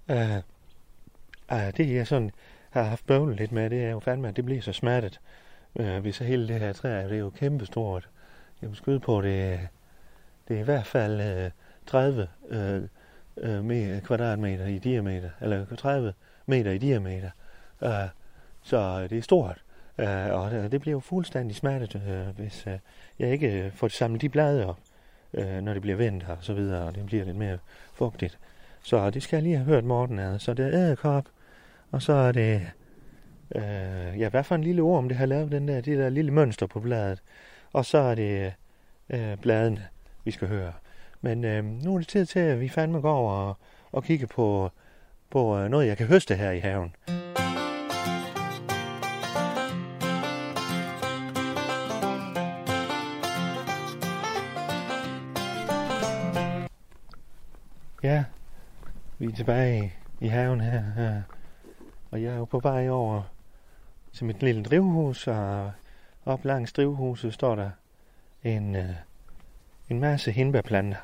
Uh, 0.08 0.16
uh, 1.52 1.70
det 1.76 1.94
jeg 1.94 2.06
sådan 2.06 2.30
har 2.70 2.82
haft 2.82 3.06
bøvlet 3.06 3.36
lidt 3.36 3.52
med, 3.52 3.70
det 3.70 3.84
er 3.84 3.90
jo 3.90 4.00
fandme, 4.00 4.28
at 4.28 4.36
det 4.36 4.44
bliver 4.44 4.62
så 4.62 4.72
smertet 4.72 5.20
øh, 5.78 5.98
hvis 5.98 6.18
hele 6.18 6.48
det 6.48 6.60
her 6.60 6.72
træ, 6.72 7.02
det 7.04 7.12
er 7.12 7.18
jo 7.18 7.30
kæmpestort. 7.30 8.08
Jeg 8.62 8.68
vil 8.68 8.76
skyde 8.76 9.00
på, 9.00 9.20
det, 9.20 9.60
det 10.48 10.56
er 10.56 10.60
i 10.60 10.64
hvert 10.64 10.86
fald 10.86 11.20
øh, 11.20 11.50
30 11.86 12.28
uh, 12.50 12.56
øh, 13.36 13.66
øh, 13.66 14.02
kvadratmeter 14.02 14.66
i 14.66 14.78
diameter, 14.78 15.30
eller 15.40 15.76
30 15.76 16.12
meter 16.46 16.70
i 16.70 16.78
diameter. 16.78 17.30
Uh, 17.80 17.88
så 18.62 19.06
det 19.10 19.18
er 19.18 19.22
stort. 19.22 19.62
Uh, 19.98 20.04
og 20.40 20.50
det 20.50 20.80
bliver 20.80 20.92
jo 20.92 21.00
fuldstændig 21.00 21.56
smertet, 21.56 22.00
hvis 22.36 22.66
jeg 23.18 23.32
ikke 23.32 23.72
får 23.74 23.88
samlet 23.88 24.22
de 24.22 24.28
blade 24.28 24.66
op, 24.66 24.78
uh, 25.32 25.60
når 25.62 25.72
det 25.72 25.82
bliver 25.82 25.96
vendt 25.96 26.26
og 26.28 26.36
så 26.40 26.54
videre, 26.54 26.86
og 26.86 26.94
det 26.94 27.06
bliver 27.06 27.24
lidt 27.24 27.36
mere 27.36 27.58
fugtigt. 27.94 28.38
Så 28.82 29.10
det 29.10 29.22
skal 29.22 29.36
jeg 29.36 29.42
lige 29.42 29.56
have 29.56 29.66
hørt 29.66 29.84
Morten 29.84 30.18
ad. 30.18 30.38
Så 30.38 30.54
det 30.54 30.66
er 30.66 30.72
æderkop, 30.72 31.24
og 31.90 32.02
så 32.02 32.12
er 32.12 32.32
det, 32.32 32.70
Øh, 33.54 34.20
ja, 34.20 34.28
hvad 34.28 34.44
for 34.44 34.54
en 34.54 34.64
lille 34.64 34.82
orm, 34.82 35.08
det 35.08 35.16
har 35.16 35.26
lavet 35.26 35.52
den 35.52 35.68
der, 35.68 35.80
det 35.80 35.98
der 35.98 36.08
lille 36.08 36.30
mønster 36.30 36.66
på 36.66 36.80
bladet. 36.80 37.22
Og 37.72 37.84
så 37.84 37.98
er 37.98 38.14
det 38.14 38.52
øh, 39.10 39.36
bladene, 39.36 39.86
vi 40.24 40.30
skal 40.30 40.48
høre. 40.48 40.72
Men 41.20 41.44
øh, 41.44 41.64
nu 41.64 41.94
er 41.94 41.98
det 41.98 42.08
tid 42.08 42.26
til, 42.26 42.40
at 42.40 42.60
vi 42.60 42.68
fandme 42.68 43.00
går 43.00 43.14
over 43.14 43.32
og, 43.32 43.56
og 43.92 44.04
kigger 44.04 44.26
på 44.26 44.70
på 45.30 45.58
øh, 45.58 45.68
noget, 45.68 45.86
jeg 45.86 45.96
kan 45.96 46.06
høste 46.06 46.34
her 46.34 46.50
i 46.50 46.58
haven. 46.58 46.94
Ja, 58.02 58.24
vi 59.18 59.26
er 59.26 59.32
tilbage 59.36 59.94
i 60.20 60.26
haven 60.26 60.60
her, 60.60 60.82
her. 60.96 61.22
og 62.10 62.22
jeg 62.22 62.32
er 62.32 62.36
jo 62.36 62.44
på 62.44 62.60
vej 62.60 62.88
over 62.88 63.22
som 64.12 64.26
mit 64.26 64.42
lille 64.42 64.62
drivhus, 64.62 65.26
og 65.26 65.72
op 66.24 66.44
langs 66.44 66.72
drivhuset 66.72 67.34
står 67.34 67.54
der 67.54 67.70
en, 68.44 68.76
øh, 68.76 68.90
en 69.88 70.00
masse 70.00 70.32
hindbærplanter. 70.32 70.98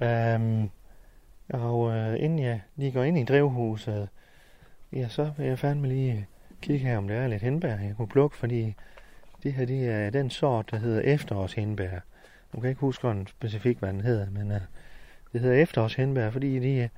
Um, 0.00 0.70
og 1.48 1.96
øh, 1.96 2.22
inden 2.22 2.38
jeg 2.38 2.60
lige 2.76 2.92
går 2.92 3.02
ind 3.02 3.18
i 3.18 3.24
drivhuset, 3.24 4.08
ja, 4.92 5.08
så 5.08 5.30
vil 5.36 5.46
jeg 5.46 5.58
fandme 5.58 5.88
lige 5.88 6.26
kigge 6.62 6.86
her, 6.86 6.98
om 6.98 7.08
der 7.08 7.14
er 7.14 7.28
lidt 7.28 7.42
hindbær, 7.42 7.76
jeg 7.78 7.94
kunne 7.96 8.08
plukke, 8.08 8.36
fordi 8.36 8.74
det 9.42 9.52
her 9.52 9.64
det 9.64 9.88
er 9.88 10.10
den 10.10 10.30
sort, 10.30 10.70
der 10.70 10.76
hedder 10.76 11.00
efterårshindbær. 11.00 11.98
Nu 12.52 12.60
kan 12.60 12.68
ikke 12.68 12.80
huske 12.80 13.10
en 13.10 13.26
specifik, 13.26 13.78
hvad 13.78 13.92
den 13.92 14.00
hedder, 14.00 14.30
men 14.30 14.50
uh, 14.50 14.56
det 15.32 15.40
hedder 15.40 15.62
efterårshindbær, 15.62 16.30
fordi 16.30 16.58
de, 16.58 16.88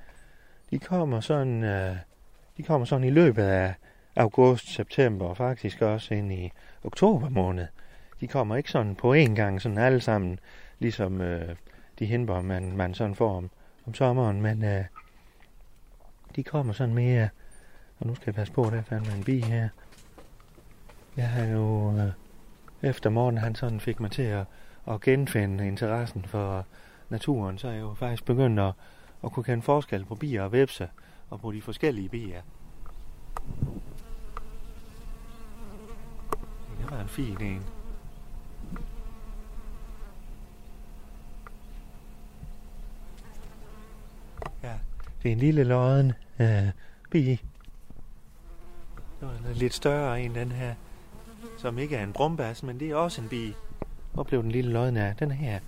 de 0.71 0.79
kommer 0.79 1.19
sådan, 1.19 1.63
uh, 1.63 1.97
de 2.57 2.63
kommer 2.63 2.85
sådan 2.85 3.07
i 3.07 3.09
løbet 3.09 3.43
af 3.43 3.73
august, 4.17 4.73
september 4.73 5.25
og 5.25 5.37
faktisk 5.37 5.81
også 5.81 6.13
ind 6.13 6.33
i 6.33 6.51
oktober 6.83 7.29
måned. 7.29 7.67
De 8.19 8.27
kommer 8.27 8.55
ikke 8.55 8.71
sådan 8.71 8.95
på 8.95 9.13
én 9.13 9.35
gang, 9.35 9.61
sådan 9.61 9.77
alle 9.77 10.01
sammen, 10.01 10.39
ligesom 10.79 11.21
øh, 11.21 11.55
de 11.99 12.05
hindbær, 12.05 12.41
man, 12.41 12.77
man 12.77 12.93
sådan 12.93 13.15
får 13.15 13.37
om, 13.37 13.49
om 13.87 13.93
sommeren, 13.93 14.41
men 14.41 14.63
øh, 14.63 14.83
de 16.35 16.43
kommer 16.43 16.73
sådan 16.73 16.95
mere, 16.95 17.29
og 17.99 18.07
nu 18.07 18.15
skal 18.15 18.23
jeg 18.25 18.35
passe 18.35 18.53
på, 18.53 18.63
der 18.63 18.81
fandt 18.81 19.15
en 19.15 19.23
bi 19.23 19.39
her. 19.39 19.69
Jeg 21.17 21.29
har 21.29 21.45
jo, 21.45 21.97
øh, 21.97 22.11
efter 22.81 23.09
morgen 23.09 23.37
han 23.37 23.55
sådan 23.55 23.79
fik 23.79 23.99
mig 23.99 24.11
til 24.11 24.21
at, 24.21 24.45
at 24.87 25.01
genfinde 25.01 25.67
interessen 25.67 26.25
for 26.25 26.65
naturen, 27.09 27.57
så 27.57 27.67
er 27.67 27.71
jeg 27.71 27.81
jo 27.81 27.93
faktisk 27.93 28.25
begyndt 28.25 28.59
at, 28.59 28.73
at 29.23 29.31
kunne 29.31 29.43
kende 29.43 29.63
forskel 29.63 30.05
på 30.05 30.15
bier 30.15 30.43
og 30.43 30.51
vepse, 30.51 30.89
og 31.29 31.39
på 31.39 31.51
de 31.51 31.61
forskellige 31.61 32.09
bier. 32.09 32.41
Det 36.79 36.91
var 36.91 36.96
en 37.07 37.11
fin 37.11 37.41
en. 37.41 37.63
Det 45.23 45.31
er 45.31 45.33
en 45.33 45.39
lille 45.39 45.63
lodden 45.63 46.13
øh, 46.39 46.67
bi. 47.11 47.41
Der 49.21 49.27
er 49.27 49.53
lidt 49.53 49.73
større 49.73 50.21
en, 50.21 50.35
den 50.35 50.51
her, 50.51 50.73
som 51.57 51.77
ikke 51.77 51.95
er 51.95 52.03
en 52.03 52.13
brumbas, 52.13 52.63
men 52.63 52.79
det 52.79 52.89
er 52.91 52.95
også 52.95 53.21
en 53.21 53.29
bi. 53.29 53.53
Hvor 54.13 54.23
blev 54.23 54.43
den 54.43 54.51
lille 54.51 54.71
lodden 54.71 54.97
af? 54.97 55.15
Den 55.15 55.31
her. 55.31 55.59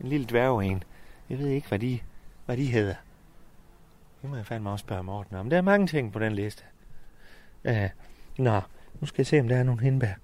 En 0.00 0.08
lille 0.08 0.26
dværg 0.26 0.62
en. 0.62 0.82
Jeg 1.30 1.38
ved 1.38 1.48
ikke, 1.48 1.68
hvad 1.68 1.78
de, 1.78 1.98
hvad 2.46 2.56
de 2.56 2.66
hedder. 2.66 2.94
Det 4.22 4.30
må 4.30 4.36
jeg 4.36 4.46
fandme 4.46 4.70
også 4.70 4.82
spørge 4.82 5.02
Morten 5.02 5.36
om. 5.36 5.50
Der 5.50 5.56
er 5.56 5.62
mange 5.62 5.86
ting 5.86 6.12
på 6.12 6.18
den 6.18 6.32
liste. 6.32 6.64
Uh, 7.64 7.88
nå, 8.38 8.60
nu 9.00 9.06
skal 9.06 9.20
jeg 9.22 9.26
se, 9.26 9.40
om 9.40 9.48
der 9.48 9.56
er 9.56 9.62
nogle 9.62 9.82
hindbær. 9.82 10.14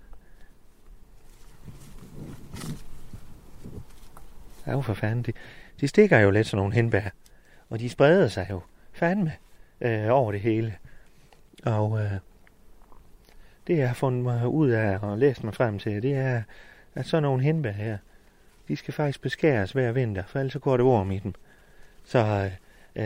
Ja, 4.66 4.80
for 4.80 4.94
fanden. 4.94 5.22
De, 5.22 5.32
de 5.80 5.88
stikker 5.88 6.18
jo 6.18 6.30
lidt 6.30 6.46
sådan 6.46 6.58
nogle 6.58 6.74
henbær. 6.74 7.08
Og 7.70 7.80
de 7.80 7.88
spreder 7.88 8.28
sig 8.28 8.46
jo 8.50 8.60
fandme 8.92 9.32
øh, 9.80 10.06
over 10.10 10.32
det 10.32 10.40
hele. 10.40 10.74
Og 11.64 12.00
øh, 12.00 12.12
det 13.66 13.78
jeg 13.78 13.88
har 13.88 13.94
fundet 13.94 14.22
mig 14.22 14.48
ud 14.48 14.70
af 14.70 14.98
og 14.98 15.18
læst 15.18 15.44
mig 15.44 15.54
frem 15.54 15.78
til, 15.78 16.02
det 16.02 16.14
er, 16.14 16.42
at 16.94 17.06
sådan 17.06 17.22
nogle 17.22 17.42
henbær 17.42 17.70
her, 17.70 17.98
de 18.68 18.76
skal 18.76 18.94
faktisk 18.94 19.20
beskæres 19.22 19.72
hver 19.72 19.92
vinter, 19.92 20.22
for 20.26 20.38
ellers 20.38 20.52
så 20.52 20.58
går 20.58 20.76
det 20.76 20.86
orm 20.86 21.10
i 21.10 21.18
dem. 21.18 21.34
Så 22.04 22.18
øh, 22.18 22.52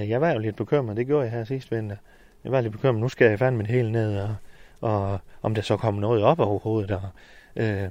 øh 0.00 0.08
jeg 0.08 0.20
var 0.20 0.30
jo 0.30 0.38
lidt 0.38 0.56
bekymret, 0.56 0.96
det 0.96 1.06
gjorde 1.06 1.24
jeg 1.24 1.32
her 1.32 1.44
sidste 1.44 1.76
vinter. 1.76 1.96
Jeg 2.44 2.52
var 2.52 2.60
lidt 2.60 2.72
bekymret, 2.72 3.00
nu 3.00 3.08
skal 3.08 3.28
jeg 3.28 3.38
fandme 3.38 3.62
det 3.62 3.70
hele 3.70 3.92
ned, 3.92 4.18
og, 4.18 4.34
og 4.80 5.18
om 5.42 5.54
der 5.54 5.62
så 5.62 5.76
kommer 5.76 6.00
noget 6.00 6.22
op 6.22 6.40
overhovedet. 6.40 6.90
Og, 6.90 7.08
øh, 7.56 7.90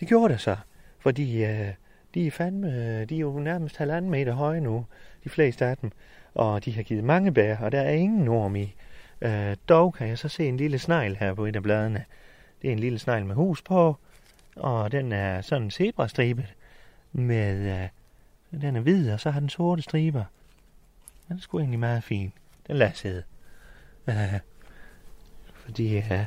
det 0.00 0.08
gjorde 0.08 0.32
det 0.32 0.40
så, 0.40 0.56
fordi 0.98 1.44
øh, 1.44 1.68
de 2.14 2.26
er 2.26 2.30
fandme, 2.30 3.04
de 3.04 3.14
er 3.14 3.20
jo 3.20 3.38
nærmest 3.38 3.76
halvanden 3.76 4.10
meter 4.10 4.32
høje 4.32 4.60
nu, 4.60 4.86
de 5.24 5.28
fleste 5.28 5.66
af 5.66 5.76
dem. 5.76 5.90
Og 6.34 6.64
de 6.64 6.72
har 6.72 6.82
givet 6.82 7.04
mange 7.04 7.32
bær, 7.32 7.56
og 7.56 7.72
der 7.72 7.80
er 7.80 7.90
ingen 7.90 8.28
orm 8.28 8.56
i. 8.56 8.74
Øh, 9.20 9.56
dog 9.68 9.94
kan 9.94 10.08
jeg 10.08 10.18
så 10.18 10.28
se 10.28 10.48
en 10.48 10.56
lille 10.56 10.78
snegl 10.78 11.16
her 11.16 11.34
på 11.34 11.46
et 11.46 11.56
af 11.56 11.62
bladene. 11.62 12.04
Det 12.62 12.68
er 12.68 12.72
en 12.72 12.78
lille 12.78 12.98
snegl 12.98 13.26
med 13.26 13.34
hus 13.34 13.62
på, 13.62 13.96
og 14.56 14.92
den 14.92 15.12
er 15.12 15.40
sådan 15.40 15.70
zebrastribet 15.70 16.54
med, 17.12 17.82
øh, 17.82 18.60
den 18.60 18.76
er 18.76 18.80
hvid, 18.80 19.12
og 19.12 19.20
så 19.20 19.30
har 19.30 19.40
den 19.40 19.48
sorte 19.48 19.82
striber. 19.82 20.24
Den 21.28 21.36
er 21.36 21.40
sgu 21.40 21.58
egentlig 21.58 21.80
meget 21.80 22.04
fin. 22.04 22.32
Den 22.66 22.76
lader 22.76 22.92
sidde. 22.92 23.22
Øh, 24.08 24.40
fordi 25.54 25.96
øh, 25.96 26.24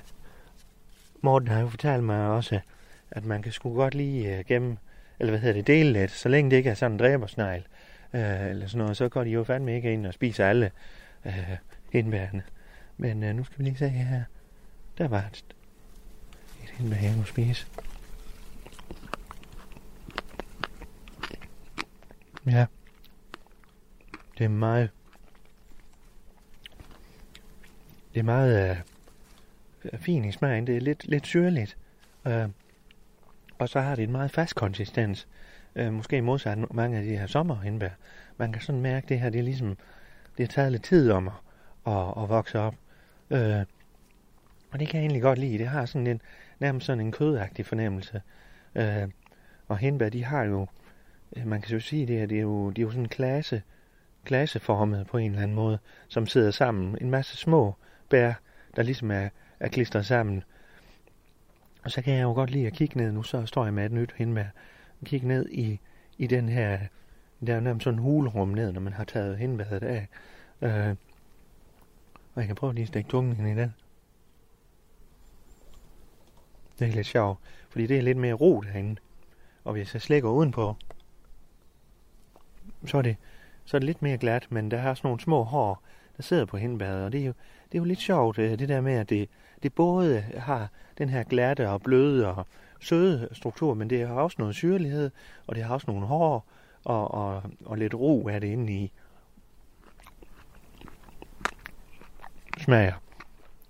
Morten 1.22 1.48
har 1.48 1.60
jo 1.60 1.68
fortalt 1.68 2.04
mig 2.04 2.28
også, 2.28 2.60
at 3.12 3.26
man 3.26 3.42
kan 3.42 3.52
sgu 3.52 3.76
godt 3.76 3.96
lige 3.96 4.38
øh, 4.38 4.46
gennem 4.46 4.78
eller 5.20 5.32
hvad 5.32 5.40
hedder 5.40 5.54
det, 5.54 5.68
dele 5.68 5.94
lidt, 5.94 6.12
så 6.12 6.30
længe 6.30 6.52
det 6.52 6.58
ikke 6.58 6.70
er 6.70 6.74
sådan 6.74 6.92
en 6.92 7.00
dræbersnegl, 7.00 7.68
øh, 8.14 8.50
eller 8.50 8.68
sådan 8.68 8.78
noget, 8.78 8.98
så 8.98 9.10
går 9.10 9.24
de 9.24 9.30
jo 9.30 9.44
fandme 9.44 9.76
ikke 9.76 9.94
ind 9.94 10.08
og 10.08 10.14
spiser 10.14 10.46
alle 10.46 10.72
øh, 11.26 11.58
indværende. 11.92 12.44
Men 12.98 13.24
øh, 13.24 13.36
nu 13.36 13.44
skal 13.44 13.60
vi 13.60 13.64
lige 13.64 13.78
se 13.78 13.90
her. 13.90 14.24
Der 14.98 15.08
var 15.08 15.26
et, 15.32 15.46
et 16.64 16.74
indbær, 16.80 16.98
jeg 16.98 17.14
kunne 17.16 17.28
spise. 17.28 17.68
Ja. 22.46 22.66
Det 24.38 24.44
er 24.44 24.50
meget... 24.50 24.90
Det 28.14 28.20
er 28.20 28.24
meget 28.24 28.78
øh, 29.86 30.00
fint 30.00 30.26
i 30.26 30.32
smagen. 30.32 30.68
Det 30.68 30.78
er 30.78 30.82
lidt, 30.82 31.08
lidt 31.08 31.28
syrligt. 31.28 31.78
Øh, 32.28 32.50
og 33.60 33.70
så 33.70 33.80
har 33.80 33.96
det 33.96 34.04
en 34.04 34.12
meget 34.12 34.32
fast 34.32 34.56
konsistens. 34.56 35.28
Øh, 35.76 35.94
måske 35.94 36.22
modsat 36.22 36.74
mange 36.74 36.98
af 36.98 37.04
de 37.04 37.18
her 37.18 37.28
sommerhindbær. 37.28 37.90
Man 38.38 38.52
kan 38.52 38.62
sådan 38.62 38.82
mærke, 38.82 39.06
at 39.06 39.10
det 39.10 39.20
her 39.20 39.30
det 39.30 39.40
er 39.40 39.44
ligesom... 39.44 39.78
Det 40.38 40.48
har 40.48 40.54
taget 40.54 40.72
lidt 40.72 40.84
tid 40.84 41.12
om 41.12 41.28
at, 41.28 41.34
at, 41.88 42.24
at 42.24 42.30
vokse 42.30 42.60
op. 42.60 42.76
Øh, 43.30 43.66
og 44.72 44.80
det 44.80 44.88
kan 44.88 44.98
jeg 44.98 45.04
egentlig 45.04 45.22
godt 45.22 45.40
lide. 45.40 45.58
Det 45.58 45.68
har 45.68 45.86
sådan 45.86 46.08
en, 46.08 46.22
nærmest 46.60 46.86
sådan 46.86 47.06
en 47.06 47.12
kødagtig 47.12 47.66
fornemmelse. 47.66 48.22
Øh, 48.76 49.08
og 49.68 49.78
hindbær, 49.78 50.10
de 50.10 50.24
har 50.24 50.44
jo, 50.44 50.68
øh, 51.36 51.48
man 51.48 51.62
kan 51.62 51.74
jo 51.74 51.80
sige 51.80 52.06
det, 52.06 52.20
her, 52.20 52.26
det 52.26 52.38
er 52.38 52.42
jo, 52.42 52.70
de 52.70 52.82
er 52.82 52.84
jo 52.84 52.90
sådan 52.90 53.04
en 53.04 53.10
klasse, 53.10 53.62
klasseformet 54.26 55.08
på 55.08 55.18
en 55.18 55.32
eller 55.32 55.44
anden 55.44 55.56
måde, 55.56 55.80
som 56.08 56.28
sidder 56.28 56.52
sammen. 56.52 56.98
En 57.02 57.10
masse 57.10 57.38
små 57.38 57.76
bær, 58.10 58.34
der 58.76 58.84
ligesom 58.84 59.12
er, 59.12 59.30
er 59.60 59.68
klistret 59.68 60.06
sammen. 60.06 60.44
Og 61.88 61.92
så 61.92 62.02
kan 62.02 62.14
jeg 62.14 62.24
jo 62.24 62.34
godt 62.34 62.50
lide 62.50 62.68
at 62.68 62.74
kigge 62.74 62.98
ned, 62.98 63.12
nu 63.12 63.24
så 63.24 63.46
står 63.46 63.64
jeg 63.64 63.74
med 63.74 63.86
et 63.86 63.92
nyt 63.92 64.14
hindbær, 64.16 64.46
kigge 65.06 65.28
ned 65.28 65.50
i, 65.50 65.80
i 66.18 66.28
den 66.28 66.50
her, 66.50 66.80
der 67.46 67.56
er 67.56 67.60
nærmest 67.60 67.84
sådan 67.84 68.00
en 68.00 68.04
hulrum 68.04 68.50
ned, 68.50 68.72
når 68.72 68.82
man 68.82 68.94
har 68.94 69.04
taget 69.04 69.38
hindbæret 69.38 69.84
af. 69.84 70.08
Øh, 70.62 70.96
og 72.34 72.42
jeg 72.42 72.48
kan 72.48 72.56
prøve 72.56 72.74
lige 72.74 72.82
at 72.82 72.88
stikke 72.88 73.10
tungen 73.10 73.40
ind 73.40 73.60
i 73.60 73.62
den. 73.62 73.74
Det 76.80 76.88
er 76.88 76.92
lidt 76.92 77.08
sjovt, 77.08 77.40
fordi 77.70 77.88
det 77.88 77.98
er 77.98 78.02
lidt 78.02 78.18
mere 78.18 78.34
ro 78.34 78.62
derinde. 78.62 78.96
Og 79.64 79.74
hvis 79.74 79.94
jeg 79.94 80.02
slækker 80.02 80.30
udenpå, 80.30 80.76
så 82.86 82.98
er 82.98 83.02
det, 83.02 83.16
så 83.66 83.78
er 83.78 83.80
det 83.80 83.86
lidt 83.86 84.02
mere 84.02 84.18
glat, 84.18 84.48
men 84.50 84.72
der 84.72 84.78
er 84.78 84.94
sådan 84.94 85.08
nogle 85.08 85.22
små 85.22 85.44
hår, 85.44 85.84
der 86.18 86.24
sidder 86.24 86.46
på 86.46 86.58
hindbæret, 86.58 87.06
og 87.06 87.12
det 87.12 87.22
er 87.22 87.26
jo, 87.26 87.34
det 87.72 87.78
er 87.78 87.80
jo 87.80 87.86
lidt 87.86 88.00
sjovt, 88.00 88.40
øh, 88.40 88.60
det 88.60 88.70
der 88.70 88.82
med, 88.82 88.94
at 88.94 89.10
det, 89.10 89.30
det 89.64 89.74
både 89.74 90.22
har 90.22 90.68
den 90.98 91.10
her 91.10 91.24
glatte 91.24 91.70
og 91.70 91.82
bløde 91.82 92.28
og 92.28 92.48
søde 92.82 93.30
struktur, 93.32 93.74
men 93.74 93.90
det 93.90 94.08
har 94.08 94.16
også 94.16 94.36
noget 94.40 94.56
syrlighed, 94.56 95.12
og 95.48 95.56
det 95.56 95.64
har 95.64 95.74
også 95.74 95.92
nogle 95.92 96.06
hår, 96.06 96.46
og, 96.84 97.12
og, 97.12 97.44
og 97.66 97.78
lidt 97.78 97.94
ro 97.94 98.28
er 98.28 98.40
det 98.40 98.48
inde 98.48 98.74
i. 98.74 98.92
Smager 102.58 102.94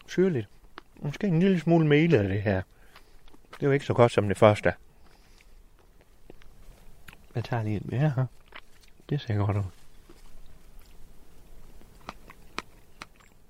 syrligt. 0.08 0.50
Måske 0.96 1.27
en 1.27 1.39
lille 1.39 1.60
smule 1.60 1.88
mel 1.88 2.15
af 2.15 2.27
det 2.27 2.41
her. 2.41 2.62
Det 3.53 3.63
er 3.63 3.67
jo 3.67 3.72
ikke 3.72 3.86
så 3.86 3.94
godt 3.94 4.12
som 4.12 4.27
det 4.27 4.38
første. 4.38 4.74
Jeg 7.36 7.44
tager 7.44 7.63
lige 7.63 7.77
et 7.77 7.86
mere 7.86 8.13
her. 8.15 8.25
Det 9.10 9.22
ser 9.22 9.36
godt 9.36 9.58
ud. 9.58 9.63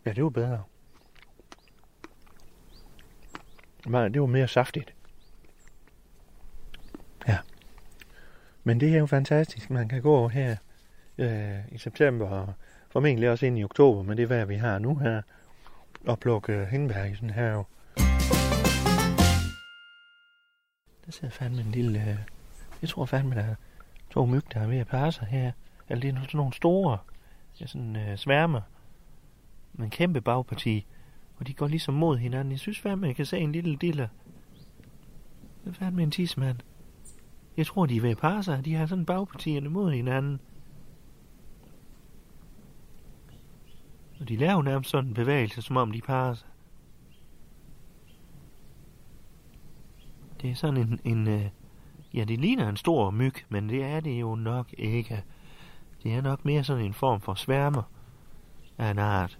Ja, 0.05 0.13
det 0.13 0.23
var 0.23 0.29
bedre. 0.29 0.63
Men 3.87 4.13
det 4.13 4.21
var 4.21 4.27
mere 4.27 4.47
saftigt. 4.47 4.93
Ja. 7.27 7.37
Men 8.63 8.79
det 8.79 8.93
er 8.93 8.97
jo 8.97 9.05
fantastisk. 9.05 9.69
Man 9.69 9.89
kan 9.89 10.01
gå 10.01 10.27
her 10.27 10.55
øh, 11.17 11.59
i 11.71 11.77
september 11.77 12.29
og 12.29 12.53
formentlig 12.89 13.29
også 13.29 13.45
ind 13.45 13.59
i 13.59 13.63
oktober, 13.63 14.03
men 14.03 14.17
det 14.17 14.23
er 14.23 14.27
hvad 14.27 14.45
vi 14.45 14.55
har 14.55 14.79
nu 14.79 14.95
her, 14.95 15.21
og 16.07 16.19
plukke 16.19 16.67
hindbær 16.71 17.03
i 17.03 17.15
sådan 17.15 17.29
her. 17.29 17.63
Der 21.05 21.11
sidder 21.11 21.29
fandme 21.29 21.61
en 21.61 21.71
lille... 21.71 21.99
Øh, 21.99 22.17
jeg 22.81 22.89
tror 22.89 23.05
fandme, 23.05 23.35
der 23.35 23.41
er 23.41 23.55
to 24.11 24.25
myg, 24.25 24.43
der 24.53 24.59
er 24.59 24.67
ved 24.67 24.77
at 24.77 24.87
passe 24.87 25.19
sig 25.19 25.27
her. 25.27 25.51
Eller 25.89 26.01
det 26.01 26.09
er 26.09 26.21
sådan 26.21 26.37
nogle 26.37 26.53
store 26.53 26.97
ja, 27.61 27.65
sådan, 27.67 27.95
øh, 27.95 28.17
sværmer 28.17 28.61
med 29.73 29.85
en 29.85 29.91
kæmpe 29.91 30.21
bagparti. 30.21 30.85
Og 31.39 31.47
de 31.47 31.53
går 31.53 31.67
ligesom 31.67 31.93
mod 31.93 32.17
hinanden. 32.17 32.51
Jeg 32.51 32.59
synes 32.59 32.79
fandme, 32.79 33.07
jeg 33.07 33.15
kan 33.15 33.25
se 33.25 33.37
en 33.37 33.51
lille 33.51 33.75
diller. 33.75 34.07
Hvad 35.63 35.87
er 35.87 35.97
en 35.97 36.11
tidsmand. 36.11 36.57
Jeg 37.57 37.65
tror, 37.65 37.85
de 37.85 37.97
er 37.97 38.01
ved 38.01 38.09
at 38.09 38.17
parre 38.17 38.43
sig. 38.43 38.65
De 38.65 38.73
har 38.73 38.85
sådan 38.85 39.05
bagpartierne 39.05 39.69
mod 39.69 39.91
hinanden. 39.91 40.39
Og 44.19 44.29
de 44.29 44.35
laver 44.35 44.61
nærmest 44.63 44.89
sådan 44.89 45.07
en 45.09 45.13
bevægelse, 45.13 45.61
som 45.61 45.77
om 45.77 45.91
de 45.91 46.01
parer 46.01 46.33
sig. 46.33 46.47
Det 50.41 50.49
er 50.49 50.55
sådan 50.55 50.77
en, 50.77 50.99
en 51.03 51.27
øh, 51.27 51.45
ja, 52.13 52.23
det 52.23 52.39
ligner 52.39 52.69
en 52.69 52.77
stor 52.77 53.11
myg, 53.11 53.33
men 53.49 53.69
det 53.69 53.83
er 53.83 53.99
det 53.99 54.21
jo 54.21 54.35
nok 54.35 54.73
ikke. 54.77 55.23
Det 56.03 56.13
er 56.13 56.21
nok 56.21 56.45
mere 56.45 56.63
sådan 56.63 56.85
en 56.85 56.93
form 56.93 57.21
for 57.21 57.33
sværmer 57.33 57.83
af 58.77 58.91
en 58.91 58.99
art. 58.99 59.39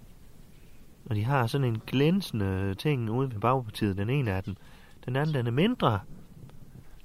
Og 1.08 1.16
de 1.16 1.24
har 1.24 1.46
sådan 1.46 1.66
en 1.66 1.82
glænsende 1.86 2.74
ting 2.74 3.10
ude 3.10 3.32
ved 3.32 3.40
bagpartiet, 3.40 3.96
den 3.96 4.10
ene 4.10 4.32
af 4.32 4.42
dem. 4.44 4.56
Den 5.04 5.16
anden, 5.16 5.34
den 5.34 5.46
er 5.46 5.50
mindre. 5.50 6.00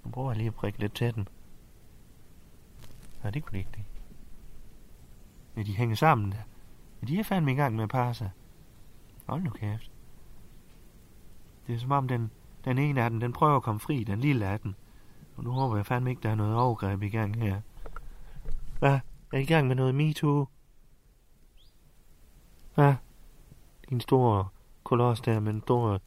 Nu 0.03 0.11
prøver 0.11 0.31
jeg 0.31 0.37
lige 0.37 0.47
at 0.47 0.55
prikke 0.55 0.79
lidt 0.79 0.95
til 0.95 1.15
den. 1.15 1.27
Ja, 3.23 3.29
det 3.29 3.43
kunne 3.43 3.51
det 3.51 3.59
ikke. 3.59 3.85
Ja, 5.57 5.63
de 5.63 5.75
hænger 5.75 5.95
sammen 5.95 6.31
der. 6.31 6.37
Ja, 7.01 7.07
de 7.07 7.19
er 7.19 7.23
fandme 7.23 7.51
i 7.51 7.55
gang 7.55 7.75
med 7.75 7.83
at 7.83 7.89
parre 7.89 8.13
sig. 8.13 8.29
Hold 9.25 9.43
nu 9.43 9.49
kæft. 9.49 9.91
Det 11.67 11.75
er 11.75 11.79
som 11.79 11.91
om 11.91 12.07
den, 12.07 12.31
den 12.65 12.77
ene 12.77 13.03
af 13.03 13.09
dem, 13.09 13.19
den 13.19 13.33
prøver 13.33 13.55
at 13.55 13.63
komme 13.63 13.79
fri, 13.79 14.03
den 14.03 14.19
lille 14.19 14.45
af 14.45 14.59
den. 14.59 14.75
Og 15.35 15.43
nu 15.43 15.51
håber 15.51 15.75
jeg 15.75 15.85
fandme 15.85 16.09
ikke, 16.09 16.23
der 16.23 16.29
er 16.29 16.35
noget 16.35 16.55
overgreb 16.55 17.03
i 17.03 17.09
gang 17.09 17.35
her. 17.35 17.61
Hvad? 18.79 18.99
Er 19.33 19.37
i 19.37 19.45
gang 19.45 19.67
med 19.67 19.75
noget 19.75 19.95
MeToo? 19.95 20.47
Hvad? 22.75 22.93
Din 23.93 24.01
store 24.01 24.47
koloss 24.83 25.21
der 25.21 25.39
med 25.39 25.53
en 25.53 25.61
stor... 25.61 26.01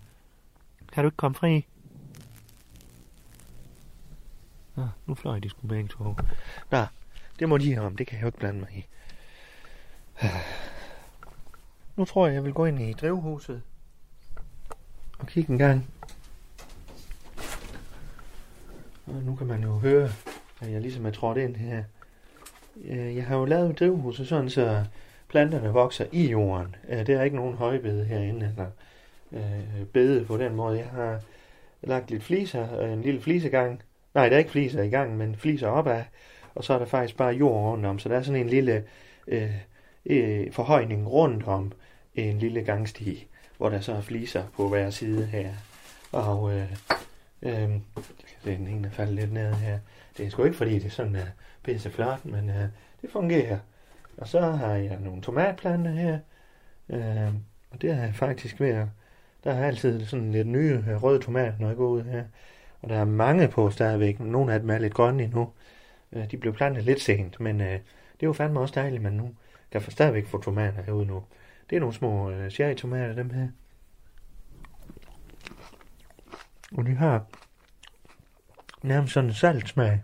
Kan 0.92 1.04
du 1.04 1.08
ikke 1.08 1.16
komme 1.16 1.34
fri? 1.34 1.66
Nå, 4.74 4.88
nu 5.06 5.14
fløj 5.14 5.38
de 5.38 5.48
sgu 5.48 5.66
begge 5.66 5.88
to. 5.88 6.04
Nå, 6.70 6.86
det 7.38 7.48
må 7.48 7.58
de 7.58 7.78
om. 7.78 7.96
Det 7.96 8.06
kan 8.06 8.16
jeg 8.16 8.22
jo 8.22 8.26
ikke 8.26 8.38
blande 8.38 8.60
mig 8.60 8.68
i. 8.76 8.86
Nu 11.96 12.04
tror 12.04 12.26
jeg, 12.26 12.34
jeg 12.34 12.44
vil 12.44 12.52
gå 12.52 12.64
ind 12.64 12.80
i 12.80 12.92
drivhuset 12.92 13.62
og 15.18 15.26
kigge 15.26 15.52
en 15.52 15.58
gang. 15.58 15.90
Og 19.06 19.14
nu 19.22 19.36
kan 19.36 19.46
man 19.46 19.62
jo 19.62 19.78
høre, 19.78 20.10
at 20.60 20.72
jeg 20.72 20.80
ligesom 20.80 21.06
er 21.06 21.10
trådt 21.10 21.38
ind 21.38 21.56
her. 21.56 21.84
Øh, 22.84 23.16
jeg 23.16 23.26
har 23.26 23.36
jo 23.36 23.44
lavet 23.44 23.78
drivhuset 23.78 24.28
sådan, 24.28 24.50
så 24.50 24.84
planterne 25.28 25.68
vokser 25.68 26.04
i 26.12 26.30
jorden. 26.30 26.76
Øh, 26.88 27.06
Der 27.06 27.18
er 27.18 27.22
ikke 27.24 27.36
nogen 27.36 27.54
højbede 27.54 28.04
herinde, 28.04 28.46
eller 28.46 28.66
øh, 29.32 29.86
bede 29.92 30.24
på 30.24 30.36
den 30.36 30.54
måde. 30.54 30.78
Jeg 30.78 30.86
har 30.86 31.20
lagt 31.82 32.10
lidt 32.10 32.22
fliser, 32.22 32.80
øh, 32.80 32.92
en 32.92 33.02
lille 33.02 33.20
flisegang. 33.20 33.82
Nej, 34.14 34.28
der 34.28 34.34
er 34.34 34.38
ikke 34.38 34.50
fliser 34.50 34.82
i 34.82 34.88
gang, 34.88 35.16
men 35.16 35.36
fliser 35.36 35.68
opad. 35.68 36.02
Og 36.54 36.64
så 36.64 36.74
er 36.74 36.78
der 36.78 36.86
faktisk 36.86 37.16
bare 37.16 37.34
jord 37.34 37.62
rundt 37.64 37.86
om, 37.86 37.98
så 37.98 38.08
der 38.08 38.16
er 38.16 38.22
sådan 38.22 38.40
en 38.40 38.48
lille 38.48 38.84
øh, 39.26 39.50
øh, 40.06 40.52
forhøjning 40.52 41.10
rundt 41.12 41.46
om 41.46 41.72
en 42.14 42.38
lille 42.38 42.62
gangsti, 42.62 43.26
hvor 43.56 43.68
der 43.68 43.80
så 43.80 43.92
er 43.92 44.00
fliser 44.00 44.44
på 44.56 44.68
hver 44.68 44.90
side 44.90 45.26
her. 45.26 45.50
Og 46.12 46.52
øh, 46.52 46.72
øh, 47.42 47.70
den 48.44 48.66
ene 48.66 48.86
er 48.86 48.90
faldet 48.90 49.14
lidt 49.14 49.32
ned 49.32 49.54
her. 49.54 49.78
Det 50.16 50.26
er 50.26 50.30
sgu 50.30 50.44
ikke 50.44 50.56
fordi, 50.56 50.74
det 50.74 50.84
er 50.86 50.90
sådan 50.90 51.16
øh, 51.16 51.22
er 51.22 51.26
pisse 51.62 51.90
flot, 51.90 52.24
men 52.24 52.50
øh, 52.50 52.64
det 53.02 53.10
fungerer. 53.10 53.58
Og 54.18 54.28
så 54.28 54.40
har 54.40 54.74
jeg 54.74 54.98
nogle 55.00 55.22
tomatplanter 55.22 55.90
her. 55.90 56.18
Øh, 56.88 57.34
og 57.70 57.82
det 57.82 57.90
er 57.90 58.02
jeg 58.02 58.14
faktisk 58.14 58.60
ved 58.60 58.68
at... 58.68 58.86
Der 59.44 59.52
er 59.52 59.66
altid 59.66 60.06
sådan 60.06 60.32
lidt 60.32 60.48
nye 60.48 60.84
øh, 60.88 61.02
røde 61.02 61.20
tomater, 61.20 61.54
når 61.58 61.68
jeg 61.68 61.76
går 61.76 61.88
ud 61.88 62.02
her. 62.02 62.24
Og 62.82 62.88
der 62.88 62.96
er 62.96 63.04
mange 63.04 63.48
på 63.48 63.70
stadigvæk. 63.70 64.20
Nogle 64.20 64.54
af 64.54 64.60
dem 64.60 64.70
er 64.70 64.78
lidt 64.78 64.94
grønne 64.94 65.24
endnu. 65.24 65.52
Øh, 66.12 66.30
de 66.30 66.36
blev 66.36 66.54
plantet 66.54 66.84
lidt 66.84 67.00
sent, 67.00 67.40
men 67.40 67.60
øh, 67.60 67.72
det 67.72 68.22
er 68.22 68.26
jo 68.26 68.32
fandme 68.32 68.60
også 68.60 68.74
dejligt, 68.74 69.02
man 69.02 69.12
nu 69.12 69.34
kan 69.70 69.82
få 69.82 69.90
stadigvæk 69.90 70.26
få 70.26 70.42
tomater 70.42 70.82
herude 70.82 71.06
nu. 71.06 71.24
Det 71.70 71.76
er 71.76 71.80
nogle 71.80 71.94
små 71.94 72.30
øh, 72.30 72.76
tomater 72.76 73.14
dem 73.14 73.30
her. 73.30 73.48
Og 76.76 76.86
de 76.86 76.94
har 76.94 77.24
nærmest 78.82 79.12
sådan 79.12 79.30
en 79.30 79.34
saltsmag. 79.34 80.02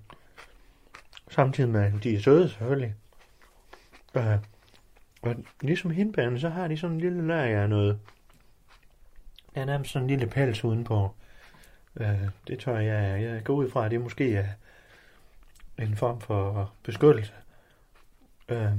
Samtidig 1.31 1.71
med, 1.71 1.81
at 1.81 1.93
de 2.03 2.15
er 2.15 2.21
søde 2.21 2.49
selvfølgelig. 2.49 2.95
Øh, 4.15 4.39
og 5.23 5.37
ligesom 5.61 5.91
hindbærne, 5.91 6.41
så 6.41 6.49
har 6.49 6.69
de 6.69 6.77
sådan 6.77 6.95
en 6.95 7.01
lille 7.01 7.27
lag 7.27 7.51
af 7.51 7.69
noget. 7.69 8.01
Der 9.55 9.61
er 9.61 9.65
nærmest 9.65 9.93
sådan 9.93 10.05
en 10.05 10.11
lille 10.11 10.27
pels 10.27 10.65
udenpå. 10.65 11.15
Øh, 12.01 12.29
det 12.47 12.59
tør 12.59 12.79
jeg, 12.79 13.23
jeg 13.23 13.45
går 13.45 13.55
ud 13.55 13.71
fra, 13.71 13.85
at 13.85 13.91
det 13.91 14.01
måske 14.01 14.35
er 14.35 14.47
en 15.79 15.97
form 15.97 16.21
for 16.21 16.73
beskyttelse. 16.83 17.33
Øh, 18.49 18.73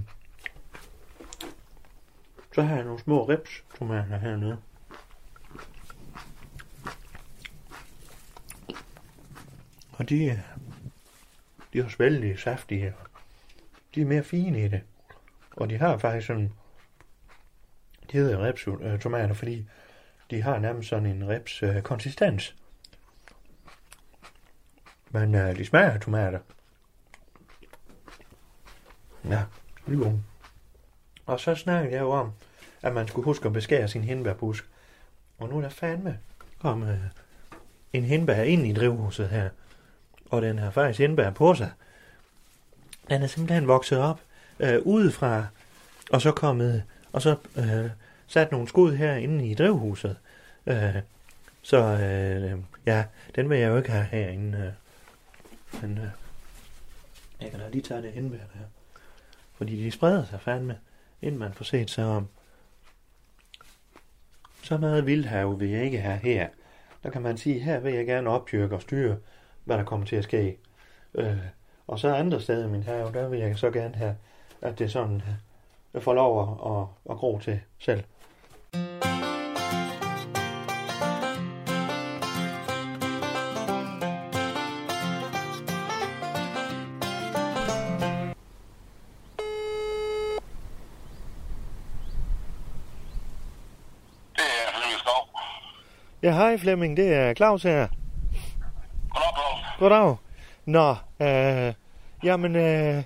Så 2.55 2.61
har 2.61 2.75
jeg 2.75 2.83
nogle 2.83 2.99
små 2.99 3.23
rips 3.23 3.63
tomater 3.77 4.17
hernede. 4.17 4.57
Og 9.91 10.09
de, 10.09 10.43
de 11.73 11.79
er 11.79 11.83
også 11.83 11.97
vældig 11.97 12.39
saftige. 12.39 12.93
De 13.95 14.01
er 14.01 14.05
mere 14.05 14.23
fine 14.23 14.65
i 14.65 14.67
det. 14.67 14.81
Og 15.55 15.69
de 15.69 15.77
har 15.77 15.97
faktisk 15.97 16.27
sådan... 16.27 16.53
De 18.11 18.17
hedder 18.17 18.47
rips 18.47 18.67
øh, 18.67 18.99
tomater, 18.99 19.33
fordi 19.33 19.67
de 20.29 20.41
har 20.41 20.59
nærmest 20.59 20.89
sådan 20.89 21.05
en 21.05 21.27
rips 21.29 21.63
øh, 21.63 21.81
konsistens. 21.81 22.55
Men 25.09 25.35
øh, 25.35 25.55
de 25.55 25.65
smager 25.65 25.91
af 25.91 25.99
tomater. 25.99 26.39
Ja, 29.25 29.43
det 29.87 30.05
er. 30.05 30.17
Og 31.25 31.39
så 31.39 31.55
snakkede 31.55 31.93
jeg 31.93 32.01
jo 32.01 32.09
om, 32.09 32.31
at 32.81 32.93
man 32.93 33.07
skulle 33.07 33.25
huske 33.25 33.45
at 33.45 33.53
beskære 33.53 33.87
sin 33.87 34.03
hindbærbusk. 34.03 34.69
Og 35.37 35.49
nu 35.49 35.57
er 35.57 35.61
der 35.61 35.69
fandme 35.69 36.19
kommet 36.59 36.89
øh, 36.89 36.99
en 37.93 38.03
hindbær 38.03 38.41
ind 38.41 38.67
i 38.67 38.73
drivhuset 38.73 39.29
her. 39.29 39.49
Og 40.25 40.41
den 40.41 40.59
har 40.59 40.71
faktisk 40.71 40.99
hindbær 40.99 41.29
på 41.29 41.55
sig. 41.55 41.71
Den 43.09 43.23
er 43.23 43.27
simpelthen 43.27 43.67
vokset 43.67 43.99
op 43.99 44.19
øh, 44.59 44.79
udefra, 44.81 45.45
og 46.11 46.21
så 46.21 46.31
kommet, 46.31 46.83
og 47.11 47.21
så 47.21 47.35
øh, 47.57 47.89
sat 48.27 48.51
nogle 48.51 48.67
skud 48.67 48.95
her 48.95 49.15
inde 49.15 49.47
i 49.47 49.53
drivhuset. 49.53 50.17
Øh, 50.67 50.95
så 51.61 51.77
øh, 51.77 52.59
ja, 52.85 53.05
den 53.35 53.49
vil 53.49 53.59
jeg 53.59 53.69
jo 53.69 53.77
ikke 53.77 53.91
have 53.91 54.05
herinde. 54.05 54.57
Øh. 54.57 54.73
Men 55.81 55.97
øh, 55.97 56.07
jeg 57.41 57.51
kan 57.51 57.59
da 57.59 57.69
lige 57.69 57.81
tage 57.81 58.01
det 58.01 58.11
hindbær 58.11 58.37
her. 58.37 58.65
Fordi 59.53 59.83
de 59.83 59.91
spreder 59.91 60.25
sig 60.25 60.41
fandme, 60.41 60.77
inden 61.21 61.39
man 61.39 61.53
får 61.53 61.63
set 61.63 61.89
sig 61.89 62.05
om. 62.05 62.27
Så 64.63 64.77
meget 64.77 65.05
vildhav 65.05 65.59
vil 65.59 65.69
jeg 65.69 65.83
ikke 65.83 65.99
have 65.99 66.17
her. 66.17 66.47
Der 67.03 67.09
kan 67.09 67.21
man 67.21 67.37
sige, 67.37 67.59
her 67.59 67.79
vil 67.79 67.93
jeg 67.93 68.05
gerne 68.05 68.29
opdyrke 68.29 68.75
og 68.75 68.81
styre, 68.81 69.17
hvad 69.63 69.77
der 69.77 69.83
kommer 69.83 70.05
til 70.05 70.15
at 70.15 70.23
ske. 70.23 70.57
Øh, 71.15 71.37
og 71.87 71.99
så 71.99 72.15
andre 72.15 72.41
steder 72.41 72.67
i 72.67 72.69
min 72.69 72.83
have, 72.83 73.13
der 73.13 73.27
vil 73.27 73.39
jeg 73.39 73.57
så 73.57 73.71
gerne 73.71 73.95
have, 73.95 74.15
at 74.63 74.79
det 74.79 74.91
sådan 74.91 75.15
øh, 75.15 75.33
jeg 75.93 76.03
får 76.03 76.13
lov 76.13 76.41
at, 76.41 76.47
at, 76.71 76.87
at 77.11 77.17
gro 77.17 77.39
til 77.39 77.59
selv. 77.79 78.03
Det 78.73 78.81
er 94.39 94.71
Flemming 94.73 94.99
Skov. 94.99 95.29
Ja, 96.23 96.31
hej 96.31 96.57
Flemming, 96.57 96.97
det 96.97 97.13
er 97.13 97.33
Claus 97.33 97.63
her. 97.63 97.87
Goddag, 99.09 99.33
Claus. 99.79 99.79
Goddag. 99.79 100.15
Nå, 100.65 100.95
øh, 101.21 101.73
jamen, 102.23 102.55
øh, 102.55 103.03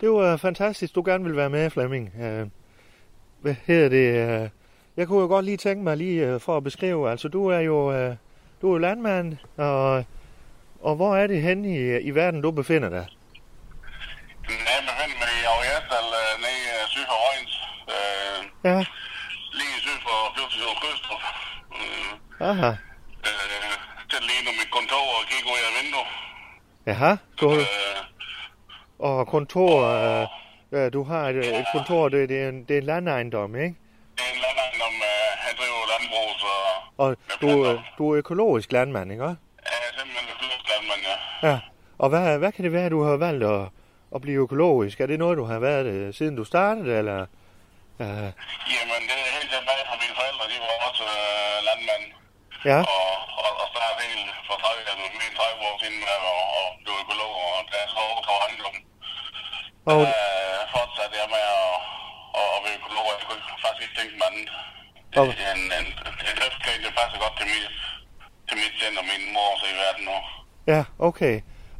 det 0.00 0.10
var 0.10 0.36
fantastisk, 0.36 0.94
du 0.94 1.02
gerne 1.06 1.24
vil 1.24 1.36
være 1.36 1.50
med, 1.50 1.70
Flemming. 1.70 2.12
Øh, 2.22 2.46
hvad 3.40 3.54
hedder 3.66 3.88
det? 3.88 4.42
Øh, 4.42 4.48
jeg 4.96 5.06
kunne 5.06 5.20
jo 5.20 5.26
godt 5.26 5.44
lige 5.44 5.56
tænke 5.56 5.84
mig 5.84 5.96
lige 5.96 6.26
øh, 6.26 6.40
for 6.40 6.56
at 6.56 6.64
beskrive, 6.64 7.10
altså 7.10 7.28
du 7.28 7.46
er 7.46 7.58
jo, 7.58 7.92
du 8.62 8.68
er 8.68 8.72
jo 8.72 8.78
landmand, 8.78 9.36
og, 9.56 10.04
og 10.82 10.96
hvor 10.96 11.16
er 11.16 11.26
det 11.26 11.42
hen 11.42 11.64
i, 11.64 11.98
i 11.98 12.10
verden, 12.10 12.42
du 12.42 12.50
befinder 12.50 12.88
dig? 12.88 13.06
Jeg 14.48 14.80
befinder 14.88 15.18
mig 15.22 15.30
i 15.40 15.44
Aarhusdal, 15.52 16.06
nede 16.44 16.88
syd 16.88 17.04
for 17.10 17.16
Røgens. 17.24 17.54
Ja, 18.64 18.78
lige 19.58 19.76
syd 19.84 19.98
for 20.06 20.16
Fjordtidsås 20.36 20.78
Køstrup. 20.82 21.22
Øh, 21.76 22.48
aha. 22.50 22.68
øh, 22.68 23.74
til 24.10 24.20
lige 24.30 24.42
nu 24.46 24.50
mit 24.60 24.70
kontor 24.76 25.04
og 25.18 25.22
kigge 25.30 25.48
ud 25.54 25.60
af 25.68 25.72
vinduet. 25.78 26.08
Jaha, 26.86 27.12
du, 27.40 27.46
Øh, 27.52 27.66
og 29.00 29.26
kontor, 29.26 29.72
øh, 29.84 30.26
ja, 30.72 30.88
du 30.88 31.02
har 31.04 31.28
et, 31.28 31.36
et 31.36 31.66
kontor, 31.74 32.08
det, 32.08 32.28
det, 32.28 32.42
er 32.42 32.48
en, 32.48 32.64
det 32.64 32.74
er 32.74 32.80
en 32.80 32.86
landejendom, 32.86 33.56
ikke? 33.56 33.76
det 34.18 34.24
er 34.28 34.32
en 34.34 34.40
landejendom, 34.46 34.94
øh, 35.10 35.30
han 35.44 35.52
driver 35.60 35.82
landbrug, 35.92 36.28
så 36.44 36.52
Og 37.04 37.16
du, 37.42 37.66
øh, 37.66 37.78
du 37.98 38.10
er 38.10 38.16
økologisk 38.18 38.72
landmand, 38.72 39.12
ikke 39.12 39.24
også? 39.24 39.36
jeg 39.64 39.78
er 39.88 39.92
simpelthen 39.98 40.28
en 40.28 40.36
klub 40.38 40.62
landmand, 40.72 41.02
ja. 41.10 41.48
Ja, 41.48 41.58
og 41.98 42.08
hvad, 42.08 42.38
hvad 42.38 42.52
kan 42.52 42.64
det 42.64 42.72
være, 42.72 42.88
du 42.88 43.02
har 43.02 43.16
valgt 43.16 43.44
at, 43.44 43.62
at 44.14 44.20
blive 44.20 44.42
økologisk? 44.42 45.00
Er 45.00 45.06
det 45.06 45.18
noget, 45.18 45.38
du 45.38 45.44
har 45.44 45.58
været 45.58 45.86
øh, 45.86 46.14
siden 46.14 46.36
du 46.36 46.44
startede, 46.44 46.98
eller? 47.00 47.20
Uh, 48.04 48.06
Jamen, 48.74 49.02
det 49.10 49.16
er 49.26 49.30
helt 49.38 49.50
tilbage 49.56 49.84
fra 49.90 49.96
mine 50.02 50.14
forældre, 50.20 50.44
de 50.52 50.56
var 50.64 50.76
også 50.88 51.04
øh, 51.16 51.56
landmænd. 51.68 52.04
ja, 52.70 52.78
og 53.60 53.66
startede 53.74 54.04
helt 54.14 54.30
for 54.48 54.56
30, 54.62 54.80
altså 54.90 55.06
min 55.22 55.32
30 55.38 55.68
år 55.68 55.74
siden 55.82 55.96
med 56.04 56.16
at, 56.30 56.38
at 56.60 56.68
blive 56.82 56.96
økolog, 57.04 57.32
og 57.44 57.56
da 57.70 57.76
jeg 57.82 57.88
så 57.94 57.98
overtog 58.08 58.36
ejendommen, 58.46 58.82
og, 59.94 60.00
øh, 60.02 60.60
fortsatte 60.74 61.14
jeg 61.22 61.28
med 61.36 61.44
at, 61.58 61.74
at, 62.40 62.46
at 62.54 62.60
være 62.64 62.74
økolog, 62.80 63.04
og 63.10 63.14
jeg 63.18 63.24
kunne 63.28 63.42
faktisk 63.64 63.82
ikke 63.86 63.96
tænke 64.00 64.14
mig 64.20 64.26
andet. 64.30 64.48
Og- 65.18 65.26
Det 65.38 65.44
er 65.50 65.54
en, 65.60 65.64
en, 65.80 65.86
en 66.28 66.34
driftskab, 66.40 66.76
det 66.86 66.92
passer 67.00 67.18
godt 67.24 67.34
til 67.40 67.46
mit, 67.54 67.66
til 68.48 68.56
mit 68.62 68.74
sind 68.80 68.94
og 69.02 69.04
min 69.12 69.22
mor 69.34 69.50
så 69.60 69.66
i 69.72 69.76
verden 69.84 70.02
nu. 70.10 70.16
ja, 70.74 70.82
okay. 71.10 71.36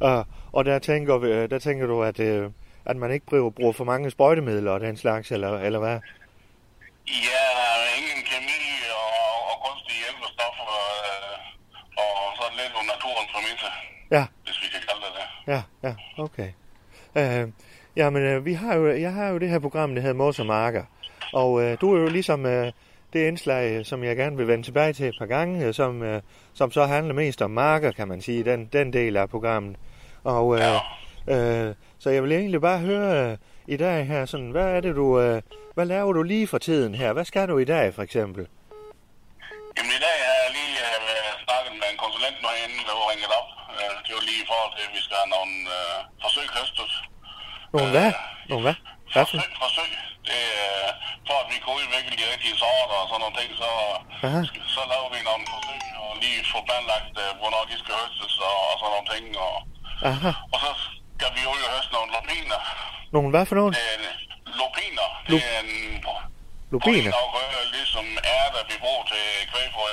Uh, 0.07 0.23
og 0.57 0.61
der 0.65 0.79
tænker, 0.89 1.17
vi- 1.17 1.31
øh, 1.37 1.49
der 1.53 1.59
tænker 1.67 1.85
du, 1.93 1.97
at, 2.09 2.19
uh, 2.19 2.51
at 2.91 2.95
man 3.03 3.11
ikke 3.11 3.25
bruger, 3.25 3.49
bruger 3.49 3.73
for 3.79 3.83
mange 3.91 4.11
sprøjtemidler 4.11 4.71
og 4.71 4.79
den 4.79 4.97
slags, 4.97 5.31
eller, 5.31 5.59
eller 5.67 5.79
hvad? 5.79 5.97
Ja, 7.27 7.43
der 7.59 7.67
er 7.83 7.89
ingen 7.99 8.21
kemi 8.31 8.59
og, 9.01 9.09
og 9.51 9.55
kunstige 9.65 9.99
hjælpestoffer, 10.03 10.67
øh, 10.77 11.37
og 12.03 12.11
så 12.37 12.43
lidt 12.57 12.71
på 12.77 12.81
naturens 12.93 13.29
præmisse, 13.35 13.69
Ja, 14.11 14.23
hvis 14.45 14.57
vi 14.63 14.67
kan 14.73 14.81
kalde 14.87 15.01
det 15.05 15.13
det. 15.19 15.27
ja, 15.53 15.61
ja, 15.87 15.93
okay. 16.25 16.49
Uh, 17.19 17.49
jamen, 17.95 18.37
uh, 18.37 18.45
vi 18.45 18.53
har 18.53 18.75
jo, 18.75 18.87
jeg 18.87 19.13
har 19.13 19.29
jo 19.29 19.37
det 19.37 19.49
her 19.49 19.59
program, 19.59 19.93
det 19.93 20.03
hedder 20.03 20.17
Mors 20.17 20.39
og 20.39 20.45
Marker. 20.45 20.83
Og 21.33 21.63
øh, 21.63 21.77
du 21.81 21.95
er 21.95 21.99
jo 21.99 22.09
ligesom 22.09 22.45
øh, 22.45 22.71
det 23.13 23.27
indslag, 23.27 23.77
øh, 23.77 23.85
som 23.85 24.03
jeg 24.03 24.15
gerne 24.15 24.37
vil 24.37 24.47
vende 24.47 24.63
tilbage 24.63 24.93
til 24.93 25.05
et 25.05 25.15
par 25.19 25.25
gange, 25.25 25.65
øh, 25.65 25.73
som, 25.73 26.03
øh, 26.03 26.21
som 26.53 26.71
så 26.71 26.85
handler 26.85 27.13
mest 27.13 27.41
om 27.41 27.51
marker, 27.51 27.91
kan 27.91 28.07
man 28.07 28.21
sige, 28.21 28.43
den, 28.43 28.69
den 28.73 28.93
del 28.93 29.17
af 29.17 29.29
programmet. 29.29 29.75
Og 30.23 30.59
øh, 30.59 30.75
øh, 31.27 31.75
så 31.99 32.09
jeg 32.09 32.23
vil 32.23 32.31
egentlig 32.31 32.61
bare 32.61 32.79
høre 32.79 33.31
øh, 33.31 33.37
i 33.67 33.77
dag 33.77 34.07
her, 34.07 34.25
sådan, 34.25 34.51
hvad 34.51 34.67
er 34.75 34.79
det 34.81 34.95
du, 34.95 35.19
øh, 35.19 35.41
hvad 35.73 35.85
laver 35.85 36.13
du 36.13 36.23
lige 36.23 36.47
for 36.47 36.57
tiden 36.57 36.95
her? 36.95 37.13
Hvad 37.13 37.25
skal 37.25 37.47
du 37.47 37.57
i 37.57 37.65
dag, 37.65 37.93
for 37.93 38.03
eksempel? 38.03 38.47
Jamen 39.77 39.91
i 39.97 40.01
dag 40.07 40.17
er 40.29 40.35
jeg 40.43 40.51
lige 40.59 40.75
øh, 40.87 41.29
snakket 41.45 41.73
med 41.81 41.87
en 41.93 41.99
konsulent 42.03 42.37
nu 42.43 42.47
herinde, 42.55 42.79
der 42.89 42.95
var 42.99 43.05
ringet 43.11 43.31
op. 43.39 43.49
Øh, 43.77 43.95
det 44.05 44.11
var 44.17 44.23
lige 44.29 44.41
i 44.45 44.47
forhold 44.51 44.71
til, 44.75 44.83
at 44.87 44.91
vi 44.97 45.01
skal 45.05 45.17
have 45.21 45.31
nogle 45.37 45.55
øh, 45.77 45.97
forsøg 46.23 46.47
høstet. 46.57 46.91
Nogle 47.73 47.89
hvad? 47.95 48.11
Nogle 48.49 48.63
hvad? 48.65 48.77
Hvad 49.13 49.25
for? 49.29 49.37
Forsøg. 49.63 49.91
Det 50.29 50.39
er 50.65 50.85
øh, 50.85 50.89
for 51.27 51.35
at 51.43 51.47
vi 51.51 51.57
kan 51.63 51.71
udvikle 51.79 52.13
de 52.21 52.25
rigtige 52.33 52.55
sorter 52.63 52.97
og 53.03 53.07
sådan 53.09 53.21
nogle 53.23 53.35
ting, 53.41 53.49
så, 53.61 53.69
Aha. 54.25 54.41
så 54.75 54.81
laver 54.91 55.09
vi 55.15 55.19
nogle 55.29 55.43
forsøg 55.53 55.81
og 56.03 56.11
lige 56.23 56.39
få 56.53 56.57
planlagt, 56.69 57.15
øh, 57.23 57.29
hvornår 57.39 57.63
de 57.71 57.75
skal 57.81 57.93
høstes 58.01 58.33
og, 58.49 58.55
og 58.71 58.75
sådan 58.79 58.91
nogle 58.95 59.07
ting. 59.15 59.25
Og, 59.47 59.55
Aha. 60.11 60.31
og 60.53 60.57
så 60.63 60.69
skal 61.17 61.29
vi 61.35 61.41
jo 61.47 61.51
høste 61.75 61.91
nogle 61.97 62.09
lupiner. 62.15 62.59
Nogle 63.15 63.29
hvad 63.33 63.45
for 63.49 63.55
nogle? 63.59 63.71
Det 63.77 63.83
er 63.91 63.95
en, 63.99 64.05
lupiner. 64.59 65.07
Lup- 65.31 65.31
Det 65.31 65.41
er 65.53 65.59
en 65.65 65.71
Lupiner? 66.73 67.11
proteinafgrøde, 67.11 67.61
ligesom 67.77 68.05
ærter, 68.37 68.61
vi 68.71 68.75
bruger 68.83 69.03
til 69.13 69.23
kvægfrø. 69.51 69.89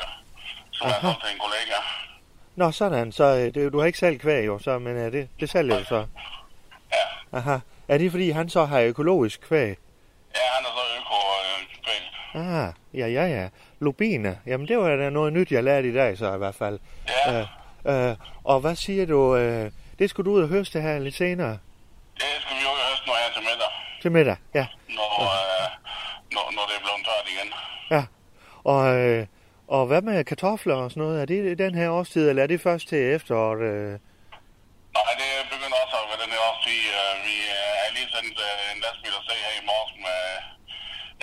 Som 0.76 0.84
er 0.86 0.90
Aha. 0.94 1.00
sådan 1.06 1.20
til 1.24 1.30
en 1.34 1.40
kollega. 1.46 1.78
Nå, 2.60 2.66
sådan. 2.80 3.06
Så 3.18 3.24
øh, 3.40 3.46
det, 3.54 3.72
du 3.72 3.78
har 3.80 3.86
ikke 3.90 4.02
selv 4.04 4.16
kvæg, 4.24 4.46
jo, 4.50 4.54
så, 4.66 4.78
men 4.78 4.94
øh, 5.02 5.12
det, 5.12 5.24
det 5.40 5.46
sælger 5.50 5.78
du 5.78 5.84
så. 5.94 6.00
Ja. 6.92 7.38
Aha. 7.38 7.58
Er 7.88 7.98
det 7.98 8.10
fordi, 8.10 8.30
han 8.30 8.48
så 8.48 8.64
har 8.64 8.80
økologisk 8.80 9.40
kvæg? 9.40 9.68
Ja, 10.34 10.40
han 10.54 10.64
er 10.64 10.68
så 10.68 10.82
øko 10.98 11.16
øh. 12.40 12.66
Ah, 12.66 12.72
ja, 12.94 13.06
ja, 13.06 13.26
ja. 13.26 13.48
Lubiner. 13.80 14.34
Jamen, 14.46 14.68
det 14.68 14.78
var 14.78 14.96
da 14.96 15.10
noget 15.10 15.32
nyt, 15.32 15.52
jeg 15.52 15.64
lærte 15.64 15.88
i 15.88 15.94
dag, 15.94 16.18
så 16.18 16.34
i 16.34 16.38
hvert 16.38 16.54
fald. 16.54 16.78
Ja, 17.26 17.46
Øh, 17.86 18.10
øh, 18.10 18.16
og 18.44 18.60
hvad 18.60 18.76
siger 18.76 19.06
du? 19.06 19.36
Øh, 19.36 19.70
det 19.98 20.10
skulle 20.10 20.30
du 20.30 20.36
ud 20.36 20.42
og 20.42 20.48
høste 20.48 20.80
her 20.80 20.98
lidt 20.98 21.14
senere 21.14 21.58
det 22.14 22.26
skal 22.42 22.56
vi 22.56 22.62
jo 22.62 22.68
høste 22.88 23.06
nu 23.06 23.12
her 23.22 23.30
til 23.36 23.42
middag, 23.48 23.70
til 24.02 24.10
middag. 24.12 24.36
Ja, 24.54 24.66
når, 24.98 25.10
øh, 25.22 25.66
når, 26.34 26.44
når 26.56 26.64
det 26.68 26.74
er 26.78 26.82
blevet 26.86 27.02
tørt 27.08 27.26
igen. 27.34 27.48
ja. 27.96 28.02
Og, 28.74 28.82
øh, 28.98 29.26
og 29.76 29.82
hvad 29.86 30.02
med 30.02 30.24
kartofler 30.24 30.74
og 30.82 30.90
sådan 30.90 31.02
noget? 31.02 31.16
Er 31.22 31.26
det 31.32 31.58
den 31.64 31.74
her 31.80 31.88
årstid, 31.98 32.24
eller 32.28 32.42
er 32.42 32.46
det 32.52 32.60
først 32.68 32.88
til 32.88 33.00
efteråret? 33.16 33.62
Øh? 33.72 33.92
Nej, 34.98 35.12
det 35.20 35.28
begynder 35.52 35.78
også 35.84 35.96
at 36.02 36.06
være 36.10 36.20
den 36.24 36.32
her 36.34 36.42
årstid. 36.50 36.80
Øh, 37.00 37.12
Vi 37.26 37.36
øh, 37.58 37.84
er 37.84 37.88
lige 37.96 38.08
sendt 38.14 38.36
øh, 38.48 38.72
en 38.74 38.78
lastbil 38.84 39.14
at 39.20 39.24
se 39.28 39.34
her 39.44 39.52
i 39.60 39.62
morges 39.70 39.92
med 40.06 40.20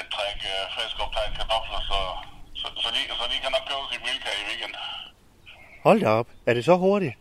et 0.02 0.08
træk 0.16 0.40
øh, 0.54 0.64
frisk 0.76 0.96
optaget 1.04 1.32
kartofler, 1.40 1.82
så, 1.92 2.00
så, 2.60 2.68
så, 2.84 2.88
de, 2.96 3.00
så 3.20 3.26
de 3.32 3.38
kan 3.44 3.52
nok 3.56 3.66
købes 3.70 3.90
i 3.98 4.00
Bilka 4.06 4.32
i 4.42 4.44
weekend. 4.50 4.76
Hold 5.86 6.00
da 6.02 6.10
op. 6.10 6.28
Er 6.46 6.54
det 6.54 6.66
så 6.66 6.76
hurtigt? 6.76 7.14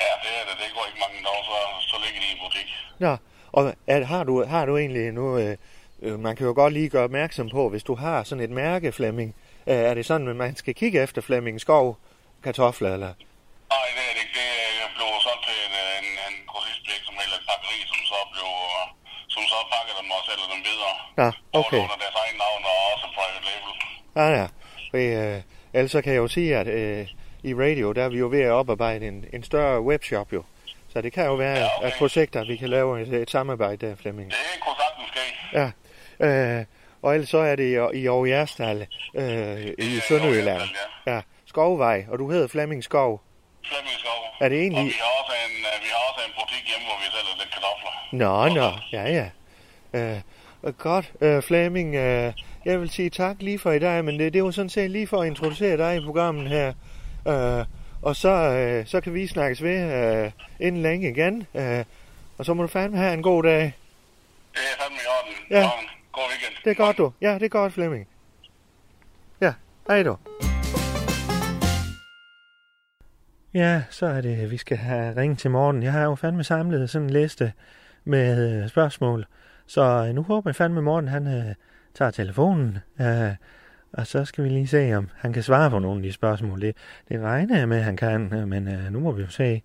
Ja, 0.00 0.12
det 0.22 0.30
er 0.38 0.44
det. 0.48 0.54
Det 0.62 0.68
går 0.74 0.84
ikke 0.88 1.00
mange 1.04 1.18
dage, 1.28 1.42
så, 1.50 1.58
så 1.90 1.96
ligger 2.04 2.20
de 2.24 2.28
i 2.34 2.38
butik. 2.42 2.68
Nå, 2.98 3.16
og 3.52 3.74
er, 3.86 4.04
har, 4.04 4.24
du, 4.24 4.44
har 4.44 4.66
du 4.66 4.76
egentlig 4.76 5.12
nu... 5.12 5.38
Øh, 5.38 5.56
øh, 6.02 6.18
man 6.26 6.36
kan 6.36 6.46
jo 6.46 6.52
godt 6.52 6.72
lige 6.72 6.88
gøre 6.88 7.04
opmærksom 7.04 7.48
på, 7.56 7.68
hvis 7.68 7.82
du 7.82 7.94
har 7.94 8.22
sådan 8.22 8.44
et 8.44 8.50
mærke, 8.50 8.92
Flemming, 8.92 9.34
øh, 9.66 9.74
er 9.90 9.94
det 9.94 10.06
sådan, 10.06 10.28
at 10.28 10.36
man 10.36 10.56
skal 10.56 10.74
kigge 10.74 11.02
efter 11.02 11.20
Flemming 11.22 11.60
Skov 11.60 11.98
kartofler, 12.44 12.92
eller? 12.96 13.12
Nej, 13.74 13.86
det 13.96 14.04
er 14.08 14.12
det 14.16 14.22
ikke. 14.24 14.34
Det 14.38 14.90
blevet 14.96 15.22
solgt 15.26 15.42
til 15.46 15.56
en, 15.66 15.74
en, 15.98 16.08
en 16.28 16.36
grossistvirksomhed 16.50 17.22
eller 17.26 17.38
et 17.42 17.46
pakkeri, 17.50 17.78
som 17.92 18.00
så 18.10 18.18
blev 18.32 18.48
som 19.34 19.42
så 19.52 19.58
pakker 19.72 19.94
dem 20.00 20.08
og 20.16 20.20
sælger 20.28 20.48
dem 20.54 20.60
videre. 20.68 20.94
Ja, 21.22 21.30
Både 21.52 21.60
okay. 21.60 21.82
Under 21.86 21.98
deres 22.04 22.16
egen 22.22 22.36
navn 22.44 22.62
og 22.70 22.76
også 22.92 23.06
private 23.16 23.44
label. 23.50 23.72
Ja, 24.18 24.26
ja. 24.38 24.46
Øh, 24.98 25.38
ellers 25.76 25.92
så 25.96 26.00
kan 26.04 26.12
jeg 26.14 26.20
jo 26.24 26.28
sige, 26.36 26.50
at 26.62 26.68
øh, 26.80 27.06
i 27.42 27.54
radio, 27.54 27.92
der 27.92 28.04
er 28.04 28.08
vi 28.08 28.18
jo 28.18 28.28
ved 28.28 28.40
at 28.40 28.50
oparbejde 28.50 29.08
en, 29.08 29.24
en 29.32 29.42
større 29.42 29.80
webshop 29.82 30.32
jo. 30.32 30.42
Så 30.88 31.00
det 31.00 31.12
kan 31.12 31.26
jo 31.26 31.34
være, 31.34 31.56
Ja, 31.56 31.60
ja, 31.62 31.68
okay. 31.78 31.86
at 31.86 31.92
projekter, 31.98 32.44
vi 32.46 32.56
kan 32.56 32.68
lave 32.68 33.02
et, 33.02 33.08
et 33.14 33.30
samarbejde 33.30 33.86
der, 33.86 33.94
Flemming. 33.96 34.30
Det 34.30 34.36
kunne 34.60 34.74
sagtens 34.76 35.08
ske. 35.08 35.70
Ja. 36.20 36.58
Øh, 36.58 36.64
og 37.02 37.14
ellers 37.14 37.28
så 37.28 37.38
er 37.38 37.56
det 37.56 37.64
i, 37.64 37.98
i 38.00 38.06
Aarhus 38.06 38.28
Jerstal 38.28 38.86
øh, 39.14 39.66
i 39.78 40.00
Sønderjylland. 40.08 40.60
Jerstal, 40.60 40.76
Ja, 41.14 41.20
Skovvej, 41.46 42.04
og 42.08 42.18
du 42.18 42.30
hedder 42.30 42.48
Flemming 42.48 42.84
Skov. 42.84 43.22
Flemming 43.68 43.96
Skov. 43.98 44.24
Er 44.40 44.48
det 44.48 44.58
egentlig- 44.60 44.78
Og 44.80 44.86
vi 44.86 44.92
har 45.00 45.22
også 45.22 45.32
en, 45.46 45.56
øh, 45.56 45.82
vi 45.84 45.88
har 45.92 46.00
også 46.12 46.20
en 46.26 46.32
butik 46.40 46.64
hjemme, 46.68 46.84
hvor 46.86 46.96
vi 46.98 47.06
sælger 47.14 47.36
lidt 47.42 47.50
kartofler. 47.54 47.92
Nå, 48.12 48.54
nå, 48.54 48.70
ja, 48.92 49.04
ja. 49.18 49.28
Øh, 50.14 50.20
og 50.62 50.78
godt, 50.78 51.12
øh, 51.20 51.42
Flemming, 51.42 51.94
øh, 51.94 52.32
jeg 52.64 52.80
vil 52.80 52.90
sige 52.90 53.10
tak 53.10 53.36
lige 53.40 53.58
for 53.58 53.72
i 53.72 53.78
dag, 53.78 54.04
men 54.04 54.18
det, 54.18 54.34
det 54.34 54.44
var 54.44 54.50
sådan 54.50 54.68
set 54.68 54.90
lige 54.90 55.06
for 55.06 55.20
at 55.20 55.26
introducere 55.26 55.76
dig 55.76 55.96
i 55.96 56.04
programmet 56.04 56.48
her. 56.48 56.72
Øh, 57.28 57.64
og 58.02 58.16
så, 58.16 58.28
øh, 58.28 58.86
så 58.86 59.00
kan 59.00 59.14
vi 59.14 59.26
snakkes 59.26 59.62
ved 59.62 59.92
øh, 60.24 60.30
inden 60.60 60.82
længe 60.82 61.10
igen. 61.10 61.46
Øh, 61.54 61.84
og 62.38 62.44
så 62.44 62.54
må 62.54 62.62
du 62.62 62.68
fandme 62.68 62.96
have 62.96 63.14
en 63.14 63.22
god 63.22 63.42
dag. 63.42 63.62
Det 64.52 64.60
er 64.72 64.82
fandme 64.82 64.96
i 64.96 65.06
orden. 65.18 65.34
Ja. 65.50 65.70
God 66.12 66.24
weekend. 66.30 66.64
Det 66.64 66.70
er 66.70 66.74
godt, 66.74 66.98
du. 66.98 67.12
Ja, 67.20 67.34
det 67.34 67.42
er 67.42 67.48
godt, 67.48 67.72
Flemming. 67.72 68.08
Ja, 69.40 69.52
hej 69.88 70.02
du. 70.02 70.16
Ja, 73.54 73.82
så 73.90 74.06
er 74.06 74.20
det, 74.20 74.50
vi 74.50 74.56
skal 74.56 74.76
have 74.76 75.16
ringet 75.16 75.38
til 75.38 75.50
Morten. 75.50 75.82
Jeg 75.82 75.92
har 75.92 76.02
jo 76.02 76.14
fandme 76.14 76.44
samlet 76.44 76.90
sådan 76.90 77.06
en 77.06 77.10
liste 77.10 77.52
med 78.04 78.62
øh, 78.62 78.68
spørgsmål. 78.68 79.26
Så 79.66 79.82
øh, 79.82 80.14
nu 80.14 80.22
håber 80.22 80.50
jeg 80.50 80.56
fandme, 80.56 80.82
Morten 80.82 81.08
han 81.08 81.26
øh, 81.26 81.54
tager 81.94 82.10
telefonen. 82.10 82.78
Øh, 83.00 83.30
og 83.92 84.06
så 84.06 84.24
skal 84.24 84.44
vi 84.44 84.48
lige 84.48 84.66
se, 84.66 84.94
om 84.94 85.08
han 85.16 85.32
kan 85.32 85.42
svare 85.42 85.70
på 85.70 85.78
nogle 85.78 85.96
af 85.96 86.02
de 86.02 86.12
spørgsmål. 86.12 86.60
Det, 86.60 86.76
det 87.08 87.20
regner 87.20 87.58
jeg 87.58 87.68
med, 87.68 87.76
at 87.76 87.84
han 87.84 87.96
kan, 87.96 88.48
men 88.48 88.68
øh, 88.68 88.92
nu 88.92 89.00
må 89.00 89.12
vi 89.12 89.22
jo 89.22 89.28
se. 89.28 89.62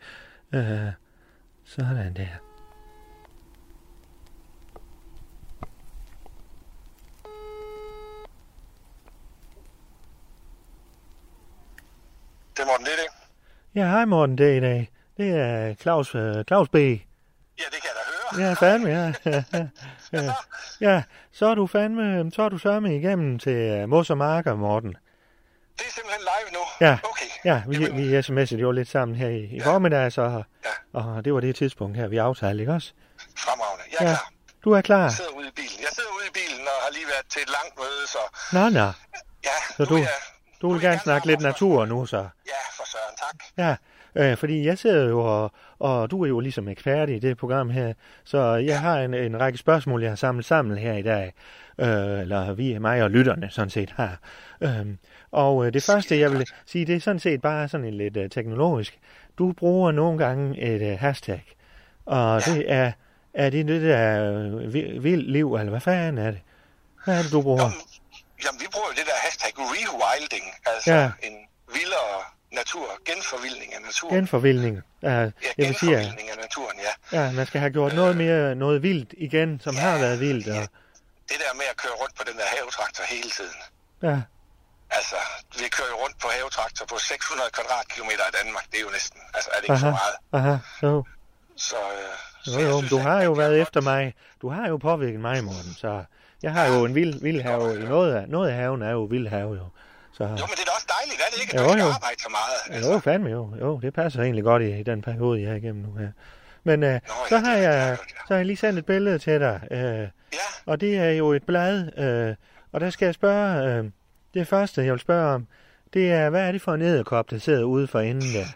Øh, 0.54 0.92
sådan 1.63 2.13
der. 2.13 2.28
Det 12.58 12.63
er 12.63 12.68
Morten 12.68 12.86
det. 12.86 13.28
Ja, 13.76 13.88
hej 13.88 14.06
Morten, 14.06 14.40
er 14.40 14.58
i 14.58 14.60
dag. 14.60 14.90
Det 15.18 15.30
er 15.30 15.74
Claus, 15.74 16.16
øh, 16.16 16.44
Claus 16.44 16.70
B. 16.70 16.76
Ja, 18.38 18.54
fandme, 18.54 18.90
ja. 18.90 19.13
ja. 20.13 20.34
ja, 20.82 21.04
så 21.32 21.46
er 21.46 21.56
du 21.56 21.68
fandme, 21.68 22.32
så 22.32 22.42
er 22.42 22.50
du 22.50 22.58
sørme 22.58 22.96
igennem 22.98 23.40
til 23.40 23.84
uh, 23.84 23.90
Mos 23.90 24.10
og 24.10 24.18
Marker, 24.18 24.56
Morten. 24.56 24.90
Det 25.78 25.86
er 25.88 25.92
simpelthen 25.92 26.22
live 26.22 26.54
nu. 26.54 26.88
Ja, 26.88 26.98
Okay. 27.04 27.26
ja 27.46 27.62
vi, 27.68 27.76
Jamen, 27.86 27.98
vi 28.12 28.18
sms'ede 28.20 28.60
jo 28.62 28.72
lidt 28.72 28.88
sammen 28.90 29.18
her 29.18 29.28
i, 29.30 29.40
i 29.44 29.60
formiddag, 29.62 30.12
så, 30.12 30.44
Ja. 30.66 31.00
og 31.00 31.26
det 31.26 31.34
var 31.34 31.40
det 31.40 31.56
tidspunkt 31.56 31.98
her, 31.98 32.08
vi 32.08 32.18
aftalte, 32.18 32.60
ikke 32.62 32.74
også? 32.74 32.92
Fremragende. 33.38 33.84
Jeg 34.00 34.06
er 34.06 34.10
Ja, 34.10 34.16
klar. 34.16 34.32
du 34.63 34.72
er 34.72 34.82
klar. 34.82 35.02
Jeg 35.04 35.12
sidder 35.12 35.32
ude 35.32 35.48
i 35.48 35.52
bilen. 35.56 35.80
Jeg 35.80 35.90
sidder 35.96 36.10
ude 36.18 36.26
i 36.28 36.32
bilen 36.34 36.68
og 36.68 36.84
har 36.86 36.92
lige 36.94 37.06
været 37.06 37.26
til 37.30 37.42
et 37.42 37.50
langt 37.50 37.78
møde, 37.78 38.08
så 38.08 38.18
Nå, 38.54 38.70
nå, 38.70 38.92
ja. 39.46 39.58
så 39.78 39.86
du, 39.86 39.94
er 39.96 40.00
jeg, 40.00 40.10
du 40.62 40.72
vil 40.74 40.82
gerne 40.82 41.00
snakke 41.00 41.28
lidt 41.28 41.42
natur 41.42 41.86
nu, 41.86 42.06
så. 42.06 42.18
Ja, 42.18 42.62
for 42.78 42.84
søren, 42.92 43.16
tak. 43.18 43.36
Ja, 43.58 43.76
øh, 44.32 44.38
fordi 44.38 44.66
jeg 44.66 44.78
sidder 44.78 45.10
jo, 45.10 45.20
og, 45.20 45.52
og 45.80 46.12
du 46.12 46.24
er 46.24 46.28
jo 46.28 46.40
ligesom 46.40 46.68
ekspert 46.68 47.10
i 47.10 47.20
det 47.20 47.38
program 47.38 47.70
her, 47.70 47.94
så 48.24 48.40
jeg 48.56 48.80
har 48.82 49.00
en, 49.00 49.13
en 49.13 49.40
række 49.40 49.58
spørgsmål, 49.58 50.02
jeg 50.02 50.12
har 50.12 50.16
samlet 50.16 50.46
sammen 50.46 50.78
her 50.78 50.94
i 50.94 51.02
dag, 51.02 51.34
øh, 51.80 52.22
eller 52.22 52.54
vi, 52.54 52.78
mig 52.78 53.04
og 53.04 53.12
lytterne 53.12 53.50
sådan 53.52 53.70
set 53.70 53.90
har. 53.96 54.20
Øhm, 54.62 54.98
og 55.32 55.66
øh, 55.66 55.74
det 55.74 55.84
første, 55.84 56.20
jeg 56.20 56.32
vil 56.32 56.46
sige, 56.66 56.86
det 56.86 56.96
er 56.96 57.00
sådan 57.00 57.20
set 57.20 57.42
bare 57.42 57.68
sådan 57.68 57.86
en 57.86 57.94
lidt 57.94 58.18
øh, 58.18 58.30
teknologisk. 58.30 59.00
Du 59.38 59.52
bruger 59.52 59.92
nogle 59.92 60.18
gange 60.26 60.62
et 60.62 60.92
øh, 60.92 61.00
hashtag, 61.00 61.44
og 62.06 62.42
det 62.46 62.72
er, 62.72 62.92
er 63.34 63.50
det 63.50 63.68
det 63.68 63.82
der 63.82 64.32
øh, 64.34 64.74
vi- 64.74 64.98
vildt 65.00 65.32
liv, 65.32 65.56
eller 65.56 65.70
hvad 65.70 65.82
fanden 65.82 66.18
er 66.26 66.32
det? 66.32 66.40
Hvad 67.06 67.18
er 67.20 67.22
det, 67.24 67.32
du 67.32 67.42
bruger? 67.42 67.62
Jamen, 67.62 67.78
jamen, 68.46 68.60
vi 68.62 68.66
bruger 68.74 68.88
jo 68.88 68.94
det 69.00 69.06
der 69.06 69.18
hashtag 69.26 69.52
rewilding, 69.58 70.46
altså 70.66 70.92
Ja. 70.94 71.02
ja. 71.02 71.12
en 71.28 71.34
vildere 71.74 72.16
natur, 72.62 72.88
genforvildning 73.10 73.70
af 73.76 73.82
naturen. 73.82 74.15
Genforvildning. 74.15 74.76
Uh, 74.78 74.84
ja, 75.10 75.10
jeg 75.10 75.32
vil 75.58 75.76
sige, 75.76 75.91
genforvildning 75.91 76.30
af 76.34 76.38
naturen, 76.46 76.78
ja. 76.88 76.93
ja, 77.17 77.32
man 77.32 77.46
skal 77.48 77.60
have 77.63 77.72
gjort 77.78 77.93
noget 78.02 78.17
mere, 78.17 78.56
noget 78.56 78.84
vildt 78.88 79.13
igen, 79.28 79.50
som 79.65 79.76
har 79.76 79.98
været 80.06 80.20
vildt. 80.20 80.48
Og, 80.48 80.63
Det 81.32 81.38
der 81.43 81.54
med 81.60 81.65
at 81.74 81.78
køre 81.84 81.96
rundt 82.02 82.15
på 82.20 82.24
den 82.30 82.36
der 82.39 82.48
havetraktor 82.56 83.04
hele 83.15 83.30
tiden. 83.38 83.60
ja, 84.10 84.17
Altså, 84.98 85.15
vi 85.60 85.67
kører 85.76 85.88
jo 85.93 85.98
rundt 86.04 86.17
på 86.24 86.28
havetraktor 86.36 86.86
på 86.86 86.98
600 87.00 87.50
kvadratkilometer 87.58 88.24
i 88.32 88.34
Danmark. 88.43 88.65
Det 88.72 88.78
er 88.78 88.82
jo 88.82 88.89
næsten, 88.98 89.20
altså 89.34 89.50
er 89.54 89.56
det 89.56 89.63
ikke 89.63 89.74
aha, 89.74 89.80
så 89.80 89.91
meget. 90.02 90.15
aha, 90.38 90.56
jo. 90.84 91.04
Så, 91.56 91.76
øh, 91.76 92.54
så 92.54 92.60
Jo, 92.60 92.67
jo, 92.67 92.78
synes, 92.78 92.89
du 92.89 92.98
har 92.98 93.22
jo 93.24 93.32
været 93.32 93.62
efter 93.62 93.82
mig. 93.82 94.13
Du 94.41 94.50
har 94.50 94.67
jo 94.67 94.78
påvirket 94.78 95.20
mig, 95.20 95.43
Morten, 95.43 95.74
så 95.78 96.04
jeg 96.43 96.52
har 96.52 96.65
jo 96.65 96.86
en 96.86 96.96
vild, 96.96 97.22
vild 97.22 97.41
have. 97.41 97.80
I 97.82 97.84
noget 97.84 98.13
af, 98.15 98.28
noget 98.28 98.50
af 98.50 98.56
haven 98.56 98.82
er 98.82 98.91
jo 98.91 99.04
vild 99.04 99.28
have, 99.28 99.54
jo. 99.54 99.65
Så, 100.17 100.23
Jo, 100.23 100.30
men 100.30 100.38
det 100.38 100.60
er 100.65 100.65
da 100.65 100.71
også 100.80 100.88
dejligt, 100.99 101.21
er 101.25 101.30
det 101.34 101.41
ikke? 101.41 101.53
At 101.53 101.60
Jo, 101.60 101.65
du 101.65 101.69
ikke 101.73 101.86
jo. 101.86 101.91
arbejde 101.93 102.21
så 102.21 102.30
meget. 102.30 102.75
Altså. 102.75 102.91
jo, 102.91 102.99
fandme 102.99 103.30
jo. 103.30 103.56
Jo, 103.62 103.80
det 103.80 103.93
passer 103.93 104.21
egentlig 104.21 104.43
godt 104.43 104.62
i, 104.63 104.80
i 104.80 104.84
den 104.84 105.01
periode, 105.01 105.41
jeg 105.41 105.51
er 105.51 105.56
igennem 105.56 105.84
nu 105.86 105.93
her. 106.01 106.12
Men 106.63 106.84
øh, 106.84 106.89
ja, 106.89 106.99
så, 107.30 107.36
det 107.36 107.45
har 107.45 107.56
jeg, 107.56 107.73
ja. 107.89 107.95
så 108.27 108.34
har 108.34 108.36
jeg 108.36 108.45
lige 108.45 108.58
sendt 108.58 108.80
et 108.80 108.86
billede 108.86 109.19
til 109.19 109.39
dig. 109.39 109.62
Øh, 109.71 110.08
Ja, 110.34 110.47
og 110.65 110.82
det 110.82 110.97
er 110.97 111.12
jo 111.12 111.32
et 111.34 111.43
blad. 111.43 111.97
Øh, 111.97 112.36
og 112.71 112.82
der 112.82 112.89
skal 112.89 113.06
jeg 113.06 113.13
spørge, 113.13 113.77
øh, 113.77 113.86
det 114.34 114.47
første, 114.47 114.82
jeg 114.84 114.91
vil 114.91 114.99
spørge 114.99 115.36
om, 115.36 115.47
det 115.93 116.12
er, 116.12 116.30
hvad 116.30 116.41
er 116.47 116.51
det 116.51 116.62
for 116.62 116.73
en 116.73 116.82
æderkop, 116.82 117.30
der 117.30 117.39
sidder 117.39 117.63
ude 117.63 117.88
for 117.88 117.99
enden 117.99 118.34
der? 118.34 118.47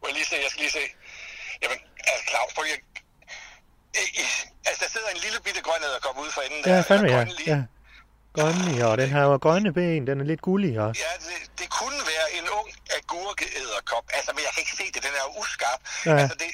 må 0.00 0.04
jeg 0.08 0.14
lige 0.14 0.26
se, 0.26 0.36
jeg 0.44 0.50
skal 0.50 0.60
lige 0.60 0.70
se. 0.72 0.84
Jamen, 1.62 1.78
altså 2.10 2.24
Claus, 2.30 2.54
prøv 2.54 2.62
lige 2.62 2.74
at... 2.74 2.80
Altså, 4.66 4.80
der 4.84 4.90
sidder 4.94 5.08
en 5.16 5.20
lille 5.24 5.38
bitte 5.44 5.60
grøn 5.62 5.80
æderkop 5.90 6.16
ude 6.22 6.30
for 6.36 6.40
enden 6.40 6.60
der. 6.64 6.74
Ja, 6.74 6.80
fandme 6.80 7.08
ja. 7.08 7.24
lige. 7.24 7.50
ja. 7.56 7.62
Grønne, 8.36 8.86
og 8.88 8.94
den 9.02 9.08
har 9.14 9.22
jo 9.28 9.36
grønne 9.46 9.70
ben, 9.78 10.06
den 10.08 10.16
er 10.22 10.24
lidt 10.32 10.42
gullig 10.48 10.72
også. 10.86 11.00
Ja, 11.04 11.12
det, 11.28 11.38
det 11.60 11.68
kunne 11.78 12.00
være 12.12 12.26
en 12.38 12.46
ung 12.58 12.68
agurkeæderkop. 12.98 14.04
Altså, 14.16 14.30
men 14.34 14.40
jeg 14.46 14.50
kan 14.54 14.60
ikke 14.64 14.76
se 14.82 14.86
det, 14.94 15.00
den 15.06 15.12
er 15.18 15.22
jo 15.26 15.30
uskarp. 15.42 15.80
Ja. 16.06 16.16
Altså, 16.22 16.36
det, 16.42 16.50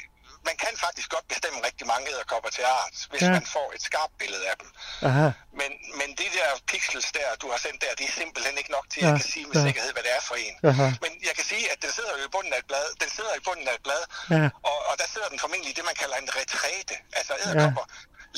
man 0.49 0.57
kan 0.65 0.73
faktisk 0.87 1.09
godt 1.17 1.27
bestemme 1.33 1.59
rigtig 1.69 1.87
mange 1.93 2.05
æderkopper 2.13 2.51
til 2.57 2.65
art, 2.81 2.97
hvis 3.11 3.23
Ja. 3.23 3.31
man 3.39 3.47
får 3.57 3.67
et 3.77 3.83
skarpt 3.89 4.15
billede 4.23 4.45
af 4.53 4.57
dem. 4.63 4.69
Aha, 5.09 5.27
Men, 5.61 5.71
men 6.01 6.09
det 6.21 6.29
der 6.39 6.49
pixels 6.73 7.09
der, 7.19 7.29
du 7.43 7.47
har 7.53 7.59
sendt 7.67 7.79
der, 7.85 7.91
det 7.99 8.05
er 8.11 8.15
simpelthen 8.23 8.55
ikke 8.61 8.73
nok 8.79 8.87
til, 8.93 9.01
at 9.01 9.05
Ja, 9.07 9.11
jeg 9.13 9.21
kan 9.23 9.29
sige 9.35 9.47
med 9.51 9.57
ja. 9.61 9.65
sikkerhed, 9.67 9.91
hvad 9.97 10.05
det 10.07 10.13
er 10.19 10.23
for 10.31 10.37
en. 10.47 10.55
Aha. 10.71 10.87
Men 11.05 11.11
jeg 11.29 11.35
kan 11.39 11.47
sige, 11.53 11.65
at 11.73 11.79
den 11.85 11.91
sidder 11.97 12.13
jo 12.19 12.21
i 12.29 12.31
bunden 12.37 12.53
af 12.57 12.59
et 12.63 12.69
blad. 12.71 12.87
Den 13.03 13.11
sidder 13.17 13.33
i 13.41 13.43
bunden 13.49 13.67
af 13.71 13.75
et 13.79 13.83
blad, 13.87 14.03
Ja. 14.37 14.47
og, 14.71 14.77
og 14.91 14.95
der 15.01 15.07
sidder 15.15 15.29
den 15.33 15.39
formentlig 15.45 15.71
i 15.73 15.77
det, 15.79 15.85
man 15.91 15.97
kalder 16.03 16.17
en 16.25 16.31
retræte. 16.39 16.95
Altså 17.19 17.33
æderkopper 17.45 17.85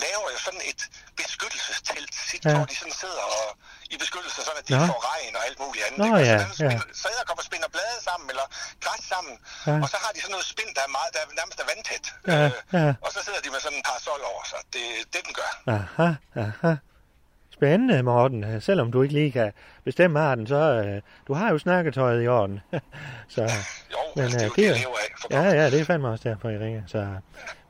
laver 0.04 0.26
jo 0.34 0.38
sådan 0.46 0.62
et 0.70 0.80
beskyttelsestelt, 1.20 2.12
sit, 2.30 2.42
Ja. 2.44 2.50
ja. 2.50 2.56
hvor 2.56 2.66
de 2.70 2.76
sådan 2.82 2.96
sidder 3.02 3.24
og, 3.38 3.46
i 3.94 3.96
beskyttelse, 4.04 4.38
sådan 4.46 4.58
at 4.62 4.66
de 4.68 4.72
ikke 4.76 4.90
får 4.94 5.02
regn 5.12 5.32
og 5.38 5.42
alt 5.48 5.58
muligt 5.64 5.82
andet. 5.86 5.98
Nå? 6.02 6.06
Og 6.16 6.20
ja, 6.30 6.38
så, 6.38 6.54
spinder, 6.54 6.72
ja. 6.88 7.00
så 7.00 7.06
æderkopper 7.14 7.44
spinder 7.50 7.68
blade 7.76 7.98
sammen, 8.08 8.26
eller 8.32 8.46
græs 8.84 9.02
sammen, 9.12 9.34
Ja. 9.68 9.76
og 9.84 9.88
så 9.92 9.96
har 10.04 10.10
de 10.14 10.20
sådan 10.24 10.34
noget 10.36 10.46
spind, 10.54 10.70
der 10.78 10.82
er, 10.88 10.92
meget, 10.98 11.10
der 11.14 11.20
er 11.24 11.28
nærmest 11.40 11.58
er 11.64 11.66
vandtæt. 11.72 12.04
Ja, 12.32 12.38
Øh, 12.46 12.50
ja. 12.80 12.88
Og 13.04 13.10
så 13.14 13.18
sidder 13.26 13.40
de 13.44 13.48
med 13.54 13.60
sådan 13.66 13.78
en 13.80 13.84
parasol 13.90 14.20
over 14.32 14.42
sig. 14.52 14.60
Det 14.74 14.82
er 14.94 15.02
det, 15.14 15.20
den 15.26 15.34
gør. 15.40 15.50
aha, 15.76 16.08
aha. 16.44 16.72
Spændende, 17.58 18.02
Morten. 18.02 18.60
Selvom 18.68 18.92
du 18.92 19.02
ikke 19.02 19.14
lige 19.14 19.32
kan 19.32 19.52
bestemme 19.84 20.20
arten, 20.20 20.46
så 20.46 20.54
øh, 20.56 21.02
du 21.28 21.32
har 21.34 21.50
jo 21.52 21.58
snakketøjet 21.58 22.24
i 22.24 22.28
orden. 22.28 22.60
så, 23.34 23.42
Jo, 23.92 23.98
men, 24.16 24.24
altså, 24.24 24.38
det 24.38 24.44
er 24.44 24.46
jo 24.46 24.52
øh, 24.52 24.56
det, 24.56 24.64
jeg 24.66 24.78
lever 24.78 24.96
af. 24.98 25.10
For 25.20 25.28
ja, 25.30 25.42
ja, 25.42 25.70
det 25.70 25.80
er 25.80 25.84
fandme 25.84 26.08
også 26.08 26.28
derfor, 26.28 26.48
I 26.48 26.58
ringer. 26.58 26.82
Så, 26.86 27.06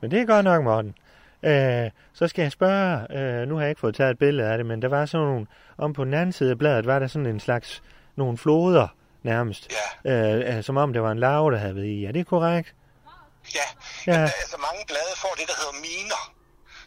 men 0.01 0.11
det 0.11 0.21
er 0.21 0.25
godt 0.25 0.43
nok, 0.43 0.63
Morten. 0.63 0.95
Øh, 1.43 1.91
så 2.13 2.27
skal 2.27 2.41
jeg 2.41 2.51
spørge, 2.51 3.17
øh, 3.17 3.47
nu 3.47 3.55
har 3.55 3.61
jeg 3.61 3.69
ikke 3.69 3.81
fået 3.81 3.95
taget 3.95 4.11
et 4.11 4.19
billede 4.19 4.49
af 4.49 4.57
det, 4.57 4.65
men 4.65 4.81
der 4.81 4.87
var 4.87 5.05
sådan 5.05 5.27
nogle, 5.27 5.47
om 5.77 5.93
på 5.93 6.03
den 6.03 6.13
anden 6.13 6.33
side 6.33 6.51
af 6.51 6.57
bladet, 6.57 6.85
var 6.85 6.99
der 6.99 7.07
sådan 7.07 7.25
en 7.25 7.39
slags, 7.39 7.83
nogle 8.15 8.37
floder 8.37 8.87
nærmest. 9.23 9.67
Ja. 10.05 10.33
Øh, 10.33 10.57
øh, 10.57 10.63
som 10.63 10.77
om 10.77 10.93
det 10.93 11.01
var 11.01 11.11
en 11.11 11.19
larve, 11.19 11.51
der 11.51 11.57
havde 11.57 11.75
været 11.75 11.85
i. 11.85 12.05
Er 12.05 12.11
det 12.11 12.27
korrekt? 12.27 12.73
Ja, 13.55 13.59
Ja. 14.07 14.19
Men, 14.19 14.29
altså 14.43 14.57
mange 14.67 14.81
blade 14.91 15.13
får 15.23 15.33
det, 15.39 15.45
der 15.51 15.55
hedder 15.61 15.75
miner, 15.87 16.23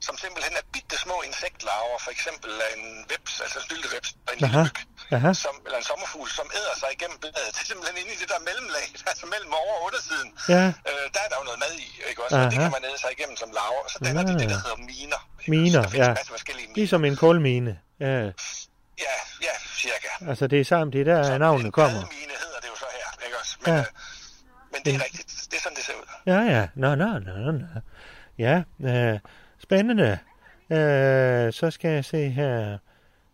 som 0.07 0.15
simpelthen 0.25 0.55
er 0.61 0.65
bitte 0.73 0.97
små 1.05 1.17
insektlarver, 1.29 1.99
for 2.05 2.11
eksempel 2.17 2.51
en 2.77 2.85
veps, 3.11 3.41
altså 3.45 3.59
en 3.59 3.65
stylteveps, 3.69 4.11
og 4.27 4.31
en 4.35 4.39
lille 4.41 4.59
myg, 4.65 4.77
aha. 5.17 5.31
som, 5.45 5.55
eller 5.67 5.79
en 5.83 5.87
sommerfugl, 5.91 6.29
som 6.39 6.47
æder 6.59 6.75
sig 6.83 6.89
igennem 6.97 7.19
bladet. 7.23 7.51
Det 7.57 7.61
er 7.65 7.69
simpelthen 7.73 7.97
inde 8.03 8.11
i 8.17 8.19
det 8.23 8.29
der 8.33 8.41
mellemlag, 8.49 8.87
altså 9.11 9.25
mellem 9.35 9.53
over 9.63 9.75
og 9.79 9.83
undersiden. 9.89 10.29
Ja. 10.55 10.65
Øh, 10.91 11.05
der 11.15 11.21
er 11.25 11.29
der 11.33 11.37
jo 11.41 11.45
noget 11.49 11.61
mad 11.65 11.75
i, 11.87 11.89
ikke 12.11 12.21
også? 12.25 12.35
Og 12.37 12.43
det 12.53 12.59
Aha. 12.59 12.63
kan 12.65 12.73
man 12.77 12.83
æde 12.89 12.99
sig 13.05 13.11
igennem 13.17 13.37
som 13.43 13.49
larver, 13.59 13.85
så 13.93 13.97
danner 14.05 14.23
det 14.29 14.35
det, 14.41 14.49
der 14.53 14.59
Ah. 14.59 14.63
hedder 14.67 14.81
miner. 14.93 15.21
Miner, 15.55 15.81
der 15.83 15.89
findes 15.93 16.07
ja. 16.07 16.11
en 16.15 16.19
masse 16.21 16.33
forskellige 16.37 16.67
miner. 16.69 16.79
Ligesom 16.81 17.01
en 17.11 17.17
kulmine. 17.25 17.73
Ja, 18.07 18.15
Ja, 19.07 19.15
ja, 19.47 19.55
cirka. 19.85 20.11
altså 20.31 20.45
det 20.53 20.59
er 20.61 20.67
sammen, 20.73 20.91
det 20.95 21.01
er 21.01 21.05
der 21.13 21.23
Så 21.31 21.39
navnene 21.39 21.67
en 21.67 21.73
kommer. 21.73 21.91
bladmine 22.01 22.35
hedder 22.45 22.61
det 22.63 22.69
jo 22.73 22.77
så 22.83 22.89
her, 22.99 23.27
ikke 23.27 23.37
også? 23.43 23.55
Men, 23.65 23.75
Ja. 23.75 23.79
ja. 23.79 23.81
øh, 23.81 23.87
men 24.73 24.81
det 24.85 24.91
er 24.95 25.05
rigtigt. 25.05 25.31
Det 25.51 25.57
er 25.57 25.61
sådan, 25.63 25.77
det 25.77 25.85
ser 25.85 25.93
ud. 25.93 26.07
Ja, 26.27 26.39
ja. 26.57 26.67
Nå, 26.75 26.95
nå, 26.95 27.19
nå, 27.19 27.51
nå. 27.53 27.67
Ja, 28.39 28.63
øh, 28.85 29.19
spændende. 29.63 30.19
Øh, 30.71 31.53
så 31.53 31.71
skal 31.71 31.91
jeg 31.91 32.05
se 32.05 32.29
her. 32.29 32.79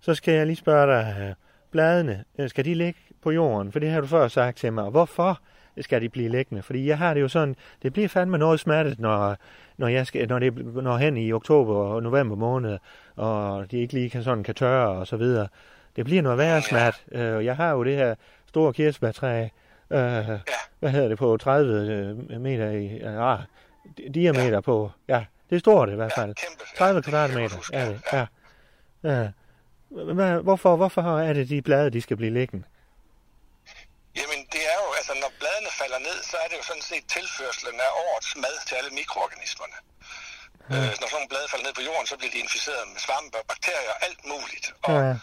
Så 0.00 0.14
skal 0.14 0.34
jeg 0.34 0.46
lige 0.46 0.56
spørge 0.56 0.86
dig. 0.96 1.34
Bladene, 1.78 2.24
øh, 2.38 2.48
skal 2.48 2.64
de 2.64 2.74
ligge 2.74 3.00
på 3.22 3.30
jorden? 3.30 3.72
For 3.72 3.78
det 3.78 3.90
har 3.90 4.00
du 4.00 4.06
før 4.06 4.28
sagt 4.28 4.58
til 4.58 4.72
mig. 4.72 4.90
Hvorfor 4.90 5.40
skal 5.80 6.00
de 6.00 6.08
blive 6.08 6.28
liggende? 6.28 6.62
Fordi 6.62 6.86
jeg 6.88 6.98
har 6.98 7.14
det 7.14 7.20
jo 7.20 7.28
sådan, 7.28 7.56
det 7.82 7.92
bliver 7.92 8.08
fandme 8.08 8.38
noget 8.38 8.60
smattet, 8.60 8.98
når, 9.00 9.36
når, 9.76 9.88
jeg 9.88 10.06
skal, 10.06 10.28
når 10.28 10.38
det 10.38 10.66
når 10.82 10.96
hen 10.96 11.16
i 11.16 11.32
oktober 11.32 11.74
og 11.74 12.02
november 12.02 12.36
måned, 12.36 12.78
og 13.16 13.70
de 13.70 13.78
ikke 13.78 13.94
lige 13.94 14.10
kan, 14.10 14.22
sådan 14.22 14.44
kan 14.44 14.54
tørre 14.54 14.88
og 14.88 15.06
så 15.06 15.16
videre. 15.16 15.48
Det 15.96 16.04
bliver 16.04 16.22
noget 16.22 16.38
værre 16.38 16.62
smat. 16.62 17.04
Øh, 17.12 17.44
jeg 17.44 17.56
har 17.56 17.70
jo 17.70 17.84
det 17.84 17.96
her 17.96 18.14
store 18.48 18.72
kirsebærtræ, 18.72 19.42
øh, 19.90 20.28
hvad 20.80 20.90
hedder 20.90 21.08
det, 21.08 21.18
på 21.18 21.36
30 21.36 21.72
øh, 22.30 22.40
meter 22.40 22.70
i, 22.70 23.00
ah, 23.04 23.38
di- 24.00 24.08
diameter 24.10 24.60
på, 24.60 24.90
ja, 25.08 25.24
det 25.50 25.56
er 25.56 25.60
stort 25.60 25.88
i 25.88 25.94
hvert 25.94 26.12
Ja, 26.16 26.22
fald. 26.22 26.34
kæmpe. 26.34 26.64
Ja, 26.74 26.78
30 26.78 27.02
kan 27.02 27.12
jeg 27.12 27.28
kvadratmeter, 27.28 27.40
godt 27.48 27.56
huske, 27.56 27.76
er 27.76 27.84
ja. 27.84 27.90
det, 27.92 28.00
ja. 28.12 28.26
ja. 29.22 29.28
Hvorfor, 30.48 30.76
hvorfor 30.76 31.02
er 31.28 31.32
det 31.32 31.48
de 31.48 31.62
blade, 31.62 31.90
de 31.90 32.00
skal 32.02 32.16
blive 32.16 32.32
liggende? 32.40 32.64
Jamen, 34.20 34.40
det 34.54 34.62
er 34.72 34.76
jo, 34.84 34.88
altså 34.98 35.12
når 35.22 35.30
bladene 35.40 35.70
falder 35.80 35.98
ned, 36.08 36.18
så 36.30 36.36
er 36.42 36.48
det 36.50 36.56
jo 36.60 36.64
sådan 36.70 36.86
set 36.92 37.04
tilførselen 37.16 37.78
af 37.86 37.90
årets 38.04 38.30
mad 38.44 38.56
til 38.66 38.74
alle 38.80 38.90
mikroorganismerne. 39.00 39.76
Ja. 40.70 40.74
Øh, 40.76 40.90
når 41.00 41.06
sådan 41.08 41.16
nogle 41.18 41.30
blade 41.32 41.46
falder 41.52 41.66
ned 41.68 41.74
på 41.80 41.84
jorden, 41.88 42.06
så 42.10 42.16
bliver 42.20 42.32
de 42.36 42.40
inficeret 42.46 42.84
med 42.92 43.00
svampe 43.06 43.36
og 43.42 43.46
bakterier 43.52 43.90
og 43.94 43.98
alt 44.08 44.22
muligt. 44.32 44.66
Og, 44.88 44.92
Ja. 45.02 45.14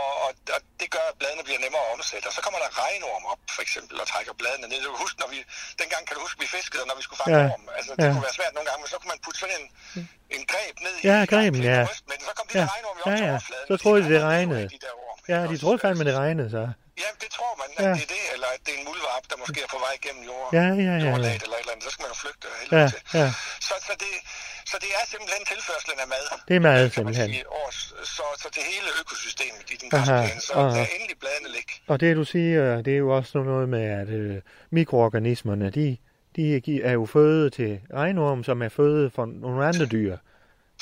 Og, 0.00 0.08
og, 0.24 0.30
og 0.54 0.60
det 0.80 0.88
gør, 0.94 1.04
at 1.12 1.16
bladene 1.20 1.42
bliver 1.48 1.60
nemmere 1.64 1.82
at 1.86 1.90
omsætte. 1.96 2.26
Og 2.30 2.34
så 2.36 2.40
kommer 2.44 2.58
der 2.64 2.70
regnorm 2.84 3.24
op, 3.32 3.40
for 3.56 3.62
eksempel, 3.66 3.94
og 4.02 4.06
trækker 4.12 4.32
bladene 4.40 4.66
ned. 4.70 4.78
Du 4.86 4.90
kan 4.94 5.00
huske, 5.06 5.18
når 5.22 5.28
vi, 5.34 5.38
dengang 5.82 6.02
kan 6.06 6.14
du 6.16 6.20
huske, 6.26 6.38
vi 6.44 6.48
fiskede, 6.56 6.82
når 6.90 6.96
vi 7.00 7.04
skulle 7.06 7.20
fange 7.22 7.34
Ja. 7.40 7.44
orm. 7.54 7.64
Altså, 7.78 7.90
det 7.98 8.04
Ja. 8.06 8.10
kunne 8.14 8.26
være 8.28 8.36
svært 8.40 8.52
nogle 8.56 8.66
gange, 8.68 8.80
men 8.82 8.88
så 8.92 8.96
kunne 9.00 9.12
man 9.14 9.20
putte 9.24 9.38
sådan 9.42 9.56
en, 9.60 9.66
en 10.36 10.42
greb 10.52 10.74
ned 10.86 10.94
Ja, 11.10 11.16
i 11.24 11.26
greben, 11.32 11.60
ja. 11.72 11.80
Men 12.10 12.16
så 12.28 12.30
kom 12.38 12.44
de 12.48 12.54
Ja. 12.58 12.60
der 12.64 12.68
regnorm 12.74 12.96
jo 13.00 13.02
op 13.06 13.10
Ja, 13.12 13.16
til 13.20 13.26
ja. 13.30 13.34
overfladen. 13.36 13.66
Så 13.70 13.74
troede 13.82 14.00
de, 14.04 14.08
det 14.14 14.20
regnede. 14.32 14.64
de 14.74 14.78
Ja, 15.34 15.38
de 15.52 15.56
troede 15.62 15.78
fandme, 15.84 16.02
det 16.08 16.14
regnede 16.24 16.50
så. 16.58 16.64
Ja, 17.02 17.08
det 17.22 17.28
tror 17.36 17.52
man, 17.60 17.68
at 17.78 17.84
Ja. 17.84 17.90
det 17.98 18.02
er 18.06 18.10
det, 18.16 18.22
eller 18.34 18.48
at 18.54 18.60
det 18.66 18.72
er 18.74 18.78
en 18.82 18.86
muldvarp, 18.90 19.24
der 19.30 19.36
måske 19.42 19.58
er 19.66 19.70
på 19.76 19.80
vej 19.86 19.94
gennem 20.06 20.22
jorden. 20.30 20.50
Ja, 20.58 20.64
ja, 20.68 20.74
ja, 20.88 20.94
ja. 20.98 21.04
Jordlaget 21.10 21.42
eller 21.46 21.56
et 21.58 21.64
eller 21.64 21.72
andet. 21.74 21.84
Så 21.86 21.90
skal 21.94 22.02
man 22.04 22.10
jo 22.14 22.18
flygte 22.24 22.44
af 22.52 22.56
Ja, 22.78 22.84
til. 22.92 23.00
ja. 23.20 23.28
Så, 23.68 23.74
så, 23.88 23.92
det, 24.02 24.12
så 24.70 24.76
det 24.84 24.90
er 24.98 25.04
simpelthen 25.12 25.42
tilførselen 25.52 25.98
af 26.04 26.08
mad. 26.14 26.24
Det 26.48 26.54
er 26.60 26.62
mad, 26.68 26.82
simpelthen. 26.96 27.28
sige, 27.32 27.44
års, 27.62 27.78
så, 28.16 28.24
så 28.42 28.48
til 28.56 28.62
hele 28.72 28.88
økosystemet 29.00 29.66
i 29.74 29.76
den 29.82 29.88
græsplæne, 29.92 30.40
så 30.48 30.52
aha. 30.52 30.76
lad 30.78 30.86
endelig 30.96 31.16
bladene 31.22 31.48
ligge. 31.56 31.72
Og 31.92 31.96
det 32.02 32.10
du 32.20 32.24
siger, 32.34 32.82
det 32.86 32.92
er 32.98 33.02
jo 33.06 33.08
også 33.18 33.32
noget 33.52 33.68
med, 33.74 33.84
at 34.02 34.08
øh, 34.20 34.36
mikroorganismerne, 34.70 35.66
de, 35.70 35.96
de 36.36 36.82
er 36.82 36.92
jo 37.00 37.04
føde 37.06 37.50
til 37.58 37.72
regnorm, 37.94 38.44
som 38.48 38.62
er 38.62 38.68
føde 38.78 39.10
for 39.16 39.24
nogle 39.26 39.66
andre 39.70 39.86
dyr. 39.86 40.16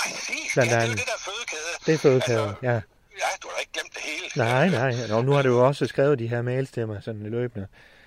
Præcis, 0.01 0.51
Blandt 0.55 0.73
ja, 0.73 0.77
det 0.77 0.85
er 0.85 0.89
jo 0.89 0.93
det 0.93 1.07
der 1.13 1.21
fødekæde. 1.29 1.73
Det 1.87 1.95
er 1.95 1.99
fødekæden, 1.99 2.49
Altså, 2.49 2.67
ja. 2.71 2.81
Ja, 3.19 3.29
du 3.43 3.49
har 3.49 3.55
da 3.57 3.61
ikke 3.61 3.73
glemt 3.73 3.93
det 3.97 4.03
hele. 4.11 4.27
Nej, 4.37 4.69
nej. 4.69 4.93
Og 5.17 5.25
nu 5.25 5.33
har 5.33 5.43
du 5.43 5.49
jo 5.49 5.67
også 5.67 5.87
skrevet 5.87 6.19
de 6.19 6.27
her 6.29 6.43
mails 6.43 6.71
til 6.71 6.87
mig, 6.87 6.99
sådan 7.03 7.23
løbende. 7.23 7.67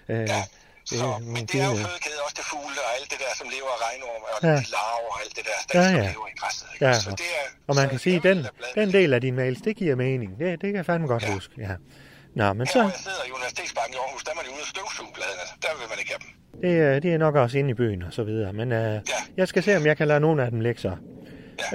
Øh, 0.10 0.20
Ja, 0.20 0.44
så, 0.86 0.96
men 1.22 1.46
det 1.46 1.56
er 1.62 1.66
jo 1.66 1.76
fødekæde 1.76 2.20
også 2.26 2.36
til 2.36 2.46
fugle 2.52 2.80
og 2.88 2.90
alt 3.00 3.08
det 3.12 3.20
der, 3.20 3.32
som 3.40 3.48
lever 3.56 3.70
af 3.76 3.80
regnorm, 3.88 4.22
og 4.34 4.38
Ja. 4.44 4.48
larver 4.76 5.10
og 5.16 5.18
alt 5.24 5.36
det 5.38 5.44
der, 5.50 5.80
Ja, 5.80 5.86
ja, 5.90 5.96
ja. 5.96 6.02
lever 6.12 6.28
i 6.34 6.36
græsset. 6.42 6.68
Ikke? 6.74 6.86
Ja, 6.86 6.94
Så 7.00 7.10
det 7.12 7.20
er, 7.42 7.46
Og 7.68 7.76
man 7.76 7.90
kan 7.90 8.00
sige, 8.00 8.20
den, 8.30 8.38
den 8.76 8.94
del 8.94 9.14
af 9.14 9.22
dine 9.22 9.36
mails, 9.38 9.62
det 9.62 9.76
giver 9.76 9.96
mening. 9.96 10.40
Det, 10.40 10.48
det 10.62 10.68
kan 10.70 10.76
jeg 10.76 10.86
fandme 10.86 11.08
godt 11.08 11.24
Ja. 11.24 11.34
huske. 11.34 11.54
Ja. 11.58 11.74
Nå, 12.36 12.54
men 12.54 12.68
Her, 12.68 12.74
så, 12.74 12.80
hvor 12.82 12.90
jeg 12.90 13.00
sidder 13.00 13.24
i 13.28 13.32
Universitetsbanken 13.32 13.94
i 13.94 13.98
Aarhus, 13.98 14.24
der 14.24 14.32
er 14.32 14.36
man 14.36 14.46
jo 14.46 14.52
ude 14.52 14.62
og 14.62 14.68
støvsuge 14.68 15.10
bladene. 15.14 15.44
Der 15.62 15.68
vil 15.80 15.90
man 15.90 16.00
ikke 16.00 16.12
have 16.14 16.22
dem. 16.26 16.30
det, 16.62 16.74
er- 16.96 17.00
det 17.00 17.14
er 17.14 17.18
nok 17.18 17.36
også 17.36 17.58
inde 17.58 17.70
i 17.70 17.74
byen 17.74 18.04
og 18.04 18.14
så 18.14 18.24
videre. 18.24 18.54
Men 18.54 18.72
øh, 18.72 18.94
Ja. 18.94 19.00
jeg 19.38 19.48
skal 19.48 19.64
se, 19.64 19.78
om 19.78 19.86
jeg 19.86 19.98
kan 19.98 20.08
lade 20.08 20.20
nogle 20.20 20.44
af 20.44 20.52
dem 20.52 20.60
ligge 20.60 20.82
så. 20.82 20.96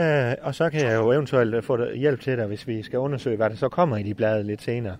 Øh, 0.00 0.34
og 0.42 0.54
så 0.54 0.70
kan 0.70 0.80
jeg 0.80 0.94
jo 0.94 1.12
eventuelt 1.12 1.54
øh, 1.54 1.62
få 1.62 1.92
hjælp 1.92 2.20
til 2.20 2.38
dig, 2.38 2.46
hvis 2.46 2.66
vi 2.66 2.82
skal 2.82 2.98
undersøge, 2.98 3.36
hvad 3.36 3.50
der 3.50 3.56
så 3.56 3.68
kommer 3.68 3.96
i 3.96 4.02
de 4.02 4.14
blade 4.14 4.42
lidt 4.42 4.62
senere. 4.62 4.96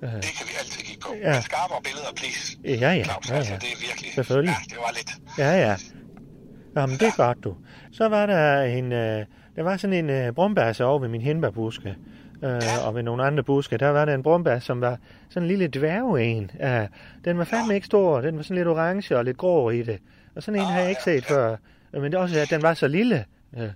Det 0.00 0.10
kan 0.10 0.20
vi 0.20 0.52
altid 0.58 0.82
kigge 0.84 1.00
på. 1.00 1.14
Ja. 1.22 1.28
Ja. 1.34 1.40
Skarpere 1.40 1.80
billeder, 1.84 2.12
please. 2.16 2.56
Ja, 2.64 2.92
ja, 2.94 3.04
Claus, 3.04 3.30
ja, 3.30 3.34
altså, 3.34 3.52
ja. 3.52 3.58
det 3.58 3.68
er 3.72 3.86
virkelig... 3.88 4.12
Selvfølgelig. 4.14 4.54
Ja, 4.68 4.74
det 4.74 4.78
var 4.78 4.92
lidt... 4.94 5.38
Ja, 5.38 5.68
ja. 5.68 5.76
Jamen, 6.76 6.96
det 6.98 7.06
er 7.06 7.16
godt, 7.16 7.44
du. 7.44 7.54
Så 7.92 8.08
var 8.08 8.26
der 8.26 8.62
en, 8.62 8.92
øh, 8.92 9.24
der 9.56 9.62
var 9.62 9.76
sådan 9.76 9.94
en 10.04 10.10
øh, 10.10 10.32
brumbærse 10.32 10.84
over 10.84 10.98
ved 10.98 11.08
min 11.08 11.20
hindbærbuske, 11.20 11.96
øh, 12.44 12.86
og 12.86 12.94
ved 12.94 13.02
nogle 13.02 13.24
andre 13.24 13.42
buske, 13.42 13.76
der 13.78 13.88
var 13.88 14.04
der 14.04 14.14
en 14.14 14.22
brumbær, 14.22 14.58
som 14.58 14.80
var 14.80 14.98
sådan 15.30 15.42
en 15.42 15.48
lille 15.48 15.66
dværg 15.68 16.18
en. 16.22 16.50
Øh, 16.62 16.86
den 17.24 17.38
var 17.38 17.44
fandme 17.44 17.74
ikke 17.74 17.86
stor, 17.86 18.20
den 18.20 18.36
var 18.36 18.42
sådan 18.42 18.56
lidt 18.56 18.68
orange 18.68 19.16
og 19.16 19.24
lidt 19.24 19.36
grå 19.36 19.70
i 19.70 19.82
det. 19.82 19.98
Og 20.36 20.42
sådan 20.42 20.60
en 20.60 20.66
har 20.66 20.80
jeg 20.80 20.88
ikke 20.88 21.02
set 21.02 21.24
før. 21.24 21.56
Øh, 21.94 22.02
Men 22.02 22.12
det 22.12 22.18
er 22.18 22.22
også, 22.22 22.40
at 22.40 22.50
den 22.50 22.62
var 22.62 22.74
så 22.74 22.88
lille. 22.88 23.24
Øh, 23.56 23.62
Ja. 23.62 23.68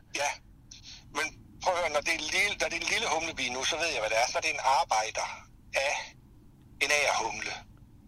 Prøv 1.69 1.77
at 1.77 1.83
høre, 1.85 1.95
når 1.99 2.05
det 2.07 2.13
er, 2.17 2.21
en 2.25 2.29
lille, 2.37 2.53
når 2.61 2.69
det 2.71 2.77
er 2.79 2.85
en 2.87 2.91
lille 2.95 3.09
humlebi 3.15 3.47
nu, 3.57 3.61
så 3.71 3.77
ved 3.83 3.91
jeg, 3.95 4.01
hvad 4.03 4.11
det 4.13 4.19
er. 4.23 4.27
Så 4.33 4.37
er 4.39 4.45
det 4.47 4.53
en 4.59 4.65
arbejder 4.81 5.27
af 5.87 5.95
en 6.85 6.91
agerhumle. 6.99 7.53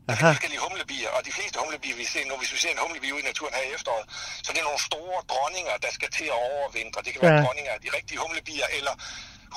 Der 0.07 0.13
er 0.15 0.21
forskellige 0.33 0.63
humlebier, 0.67 1.11
og 1.17 1.21
de 1.29 1.33
fleste 1.39 1.57
humlebier, 1.63 1.97
vi 2.03 2.07
ser 2.15 2.25
nu, 2.31 2.35
hvis 2.41 2.53
vi 2.55 2.59
ser 2.65 2.73
en 2.77 2.83
humlebi 2.85 3.09
ude 3.15 3.23
i 3.25 3.29
naturen 3.31 3.55
her 3.59 3.65
i 3.71 3.73
efteråret, 3.79 4.07
så 4.45 4.49
det 4.53 4.61
er 4.63 4.69
nogle 4.71 4.83
store 4.91 5.19
dronninger, 5.33 5.75
der 5.85 5.91
skal 5.99 6.11
til 6.19 6.27
at 6.35 6.39
overvintre. 6.51 6.99
Det 7.07 7.11
kan 7.13 7.21
være 7.27 7.37
ja. 7.39 7.43
dronninger 7.47 7.73
af 7.77 7.81
de 7.85 7.91
rigtige 7.99 8.19
humlebier, 8.25 8.67
eller 8.79 8.95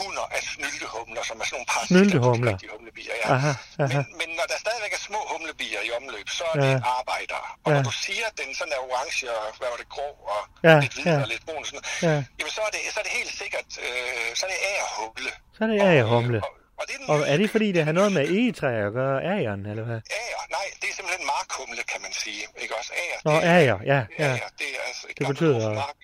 hunder 0.02 0.26
af 0.36 0.42
snyltehumler, 0.54 1.24
som 1.30 1.36
er 1.42 1.46
sådan 1.46 1.56
nogle 1.58 1.70
par 1.74 1.84
Snyltehumler. 1.92 2.54
humlebier. 2.76 3.16
Ja. 3.24 3.28
Aha, 3.36 3.52
aha. 3.84 4.00
Men, 4.02 4.06
men 4.22 4.30
når 4.40 4.46
der 4.52 4.58
stadigvæk 4.66 4.94
er 5.00 5.02
små 5.10 5.22
humlebier 5.34 5.82
i 5.88 5.90
omløb, 6.00 6.28
så 6.40 6.46
er 6.54 6.56
Ja. 6.56 6.62
det 6.68 6.78
arbejdere. 7.00 7.46
Og 7.64 7.70
Ja. 7.72 7.76
når 7.78 7.84
du 7.90 7.94
siger, 8.06 8.26
at 8.32 8.36
den 8.42 8.50
sådan 8.60 8.74
er 8.78 8.82
orange 8.88 9.22
og 9.38 9.44
hvad 9.60 9.70
var 9.74 9.80
det, 9.84 9.90
grå 9.96 10.08
og 10.34 10.40
Ja, 10.68 10.76
lidt 10.86 10.94
hvid 10.96 11.06
ja. 11.12 11.22
og 11.26 11.28
lidt 11.34 11.44
brun 11.48 11.62
og 11.64 11.68
sådan 11.70 11.80
noget, 11.80 12.04
Ja. 12.10 12.16
jamen 12.40 12.52
så 12.58 12.62
er 12.68 12.72
det, 12.76 12.80
så 12.94 12.98
er 13.02 13.06
det 13.08 13.14
helt 13.20 13.34
sikkert, 13.42 13.68
øh, 13.86 14.28
så 14.38 14.42
er 14.46 14.50
det 14.54 14.60
agerhumle. 14.72 15.32
så 15.56 15.60
er 15.66 15.70
det 15.72 15.80
agerhumle. 15.92 16.40
Og, 16.46 16.52
og, 16.80 16.84
det 16.88 16.94
er 16.96 17.00
den 17.02 17.10
Og 17.14 17.18
er 17.32 17.38
det 17.42 17.50
fordi, 17.56 17.68
det 17.78 17.84
har 17.88 17.92
noget 18.00 18.12
med 18.18 18.24
egetræ 18.40 18.72
at 18.88 18.94
gøre, 19.00 19.18
ageren, 19.34 19.62
eller 19.72 19.86
hvad? 19.90 20.00
Ager, 20.22 20.42
nej, 20.58 20.66
det 20.82 20.88
er 20.92 20.96
simpelthen 21.00 21.26
markhumle, 21.36 21.82
kan 21.92 22.00
man 22.06 22.14
sige. 22.24 22.42
Ikke 22.64 22.74
også? 22.80 22.92
Ager, 23.04 23.18
Nå, 23.28 23.32
er- 23.32 23.56
ager, 23.60 23.78
ja, 23.94 24.00
ja. 24.24 24.32
ager, 24.34 24.48
det 24.62 24.68
er 24.78 24.82
altså 24.90 25.06
et 25.10 25.18
Det 25.20 25.28
betyder 25.32 25.60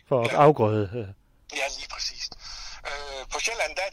for 0.09 0.19
ja, 0.31 0.37
afgrøde. 0.45 0.85
øh. 0.99 1.07
ja, 1.59 1.65
lige 1.77 1.88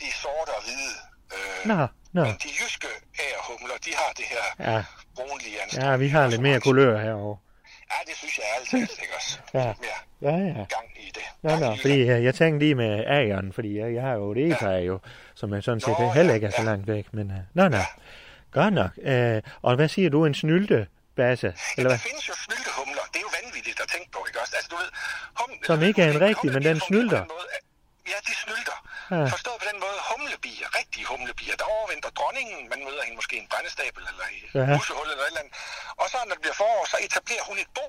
de 0.06 0.12
sorte 0.22 0.50
og 0.58 0.62
hvide. 0.66 0.94
Øh, 1.34 1.66
Nå, 1.70 1.86
nå. 2.12 2.24
Men 2.24 2.32
de 2.44 2.48
jyske 2.60 2.88
agerhumler, 3.24 3.74
de 3.84 3.90
har 4.00 4.10
det 4.16 4.24
her 4.34 4.72
Ja. 4.72 4.84
brunlige 5.16 5.62
anstød. 5.62 5.82
Ja, 5.82 5.96
vi 5.96 6.08
har 6.08 6.26
lidt 6.26 6.42
mere 6.42 6.60
kulør 6.60 6.98
herovre. 7.00 7.38
Ja, 7.92 7.98
det 8.10 8.16
synes 8.16 8.38
jeg 8.38 8.46
altid, 8.58 8.80
ikke 9.02 9.14
også? 9.16 9.38
Ja. 9.54 9.64
Mere 9.64 9.98
Ja, 10.22 10.36
ja. 10.36 10.52
gang 10.76 10.86
i 10.96 11.10
det. 11.14 11.22
Nå, 11.42 11.48
Gang 11.50 11.60
nå, 11.60 11.72
i 11.74 11.78
fordi 11.80 11.98
det. 12.00 12.06
jeg, 12.06 12.22
jeg 12.24 12.34
tænkte 12.34 12.58
lige 12.66 12.74
med 12.74 13.04
ageren, 13.06 13.52
fordi 13.52 13.78
jeg, 13.78 13.94
jeg 13.94 14.02
har 14.02 14.12
jo 14.14 14.32
et 14.32 14.38
egetræ 14.46 14.72
jo, 14.90 14.98
som 15.34 15.52
er 15.52 15.60
sådan 15.60 15.80
set 15.80 15.98
Nå, 15.98 16.10
heller 16.10 16.30
ja, 16.32 16.34
ikke 16.34 16.46
er 16.46 16.50
så 16.50 16.56
ja. 16.62 16.64
langt 16.70 16.86
væk. 16.86 17.06
Men, 17.12 17.26
uh, 17.30 17.36
nå, 17.54 17.68
nå. 17.68 17.78
Godt 18.52 18.74
nok. 18.74 18.90
Uh, 19.12 19.38
og 19.62 19.76
hvad 19.76 19.88
siger 19.88 20.10
du, 20.10 20.24
en 20.26 20.34
snylte 20.34 20.86
basse? 21.16 21.46
Eller 21.76 21.88
hvad? 21.90 21.98
der 21.98 22.04
findes 22.08 22.28
jo 22.28 22.34
snyltehumler. 22.46 23.02
Det 23.12 23.16
er 23.16 23.24
jo 23.28 23.32
vanvittigt 23.42 23.80
at 23.80 23.88
tænke 23.94 24.10
på, 24.10 24.18
ikke 24.28 24.40
også? 24.40 24.52
Altså, 24.56 24.68
du 24.72 24.76
ved, 24.76 24.88
hum, 25.40 25.50
Som 25.66 25.82
ikke 25.82 26.02
er 26.02 26.10
en 26.10 26.20
rigtig, 26.20 26.52
men 26.52 26.62
den 26.64 26.80
snylter. 26.80 27.22
Ja, 28.12 28.18
de 28.28 28.34
snylter. 28.44 28.76
Ja. 29.10 29.16
Ja. 29.22 29.26
Forstået 29.36 29.58
på 29.62 29.66
den 29.70 29.78
måde, 29.84 29.98
humlebier, 30.10 30.68
rigtige 30.80 31.04
humlebier, 31.12 31.54
der 31.60 31.66
overvinter 31.76 32.10
dronningen, 32.18 32.58
man 32.72 32.80
møder 32.86 33.02
hende 33.06 33.16
måske 33.20 33.34
i 33.38 33.42
en 33.44 33.48
brændestabel 33.52 34.02
eller 34.12 34.26
i 34.36 34.38
Ja. 34.56 34.60
et 34.62 34.68
musehul 34.78 35.08
eller 35.12 35.24
et 35.26 35.30
eller 35.32 35.42
andet. 35.44 35.54
Og 36.02 36.06
så 36.12 36.16
når 36.26 36.34
det 36.36 36.42
bliver 36.44 36.58
forår, 36.62 36.82
så 36.92 36.96
etablerer 37.06 37.44
hun 37.50 37.58
et 37.64 37.70
bo 37.78 37.86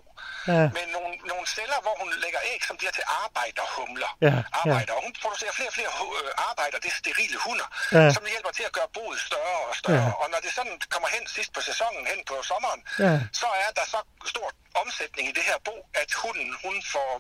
Ja. 0.54 0.64
med 0.78 0.86
nogle, 0.96 1.12
nogle 1.32 1.46
celler, 1.56 1.80
hvor 1.86 1.96
hun 2.02 2.10
lægger 2.24 2.42
æg, 2.54 2.60
som 2.70 2.76
bliver 2.80 2.94
til 3.00 3.06
arbejderhumler. 3.24 4.12
Ja, 4.26 4.28
ja. 4.28 4.42
Arbejder. 4.62 4.94
Og 4.98 5.02
hun 5.06 5.14
producerer 5.24 5.54
flere 5.58 5.70
og 5.74 5.76
flere 5.78 5.92
øh, 6.20 6.50
arbejder, 6.50 6.78
det 6.84 6.90
er 6.94 6.98
sterile 7.04 7.38
hunder, 7.48 7.68
Ja. 7.98 8.06
som 8.16 8.24
hjælper 8.34 8.52
til 8.58 8.66
at 8.70 8.74
gøre 8.78 8.90
boet 8.98 9.20
større 9.30 9.58
og 9.70 9.76
større. 9.82 10.08
Ja. 10.12 10.22
Og 10.22 10.28
når 10.34 10.40
det 10.46 10.52
sådan 10.58 10.76
kommer 10.94 11.10
hen 11.16 11.24
sidst 11.38 11.52
på 11.56 11.62
sæsonen, 11.70 12.04
hen 12.12 12.20
på 12.30 12.36
sommeren, 12.52 12.82
Ja. 13.06 13.14
så 13.42 13.48
er 13.66 13.70
der 13.78 13.86
så 13.94 14.00
stor 14.34 14.48
omsætning 14.84 15.26
i 15.32 15.34
det 15.38 15.44
her 15.50 15.58
bo, 15.68 15.76
at 16.02 16.10
hunden, 16.22 16.50
hun 16.66 16.76
får 16.94 17.12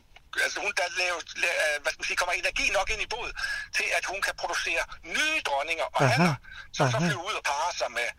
altså 0.46 0.58
hun 0.66 0.72
der 0.80 0.88
laver, 1.02 1.20
la- 1.44 1.58
øh, 1.66 1.76
hvad 1.82 1.92
skal 1.92 2.02
man 2.02 2.08
sige, 2.10 2.18
kommer 2.22 2.34
energi 2.42 2.66
nok 2.78 2.88
ind 2.94 3.02
i 3.08 3.10
boet, 3.16 3.34
til 3.78 3.88
at 3.98 4.04
hun 4.12 4.20
kan 4.26 4.34
producere 4.42 4.84
nye 5.16 5.38
dronninger 5.48 5.88
og 5.96 6.02
Aha. 6.04 6.08
hanner, 6.14 6.36
som 6.78 6.86
så 6.92 6.98
flyver 7.06 7.24
ud 7.30 7.36
og 7.42 7.44
parer 7.52 7.74
sig 7.82 7.90
med, 7.98 8.10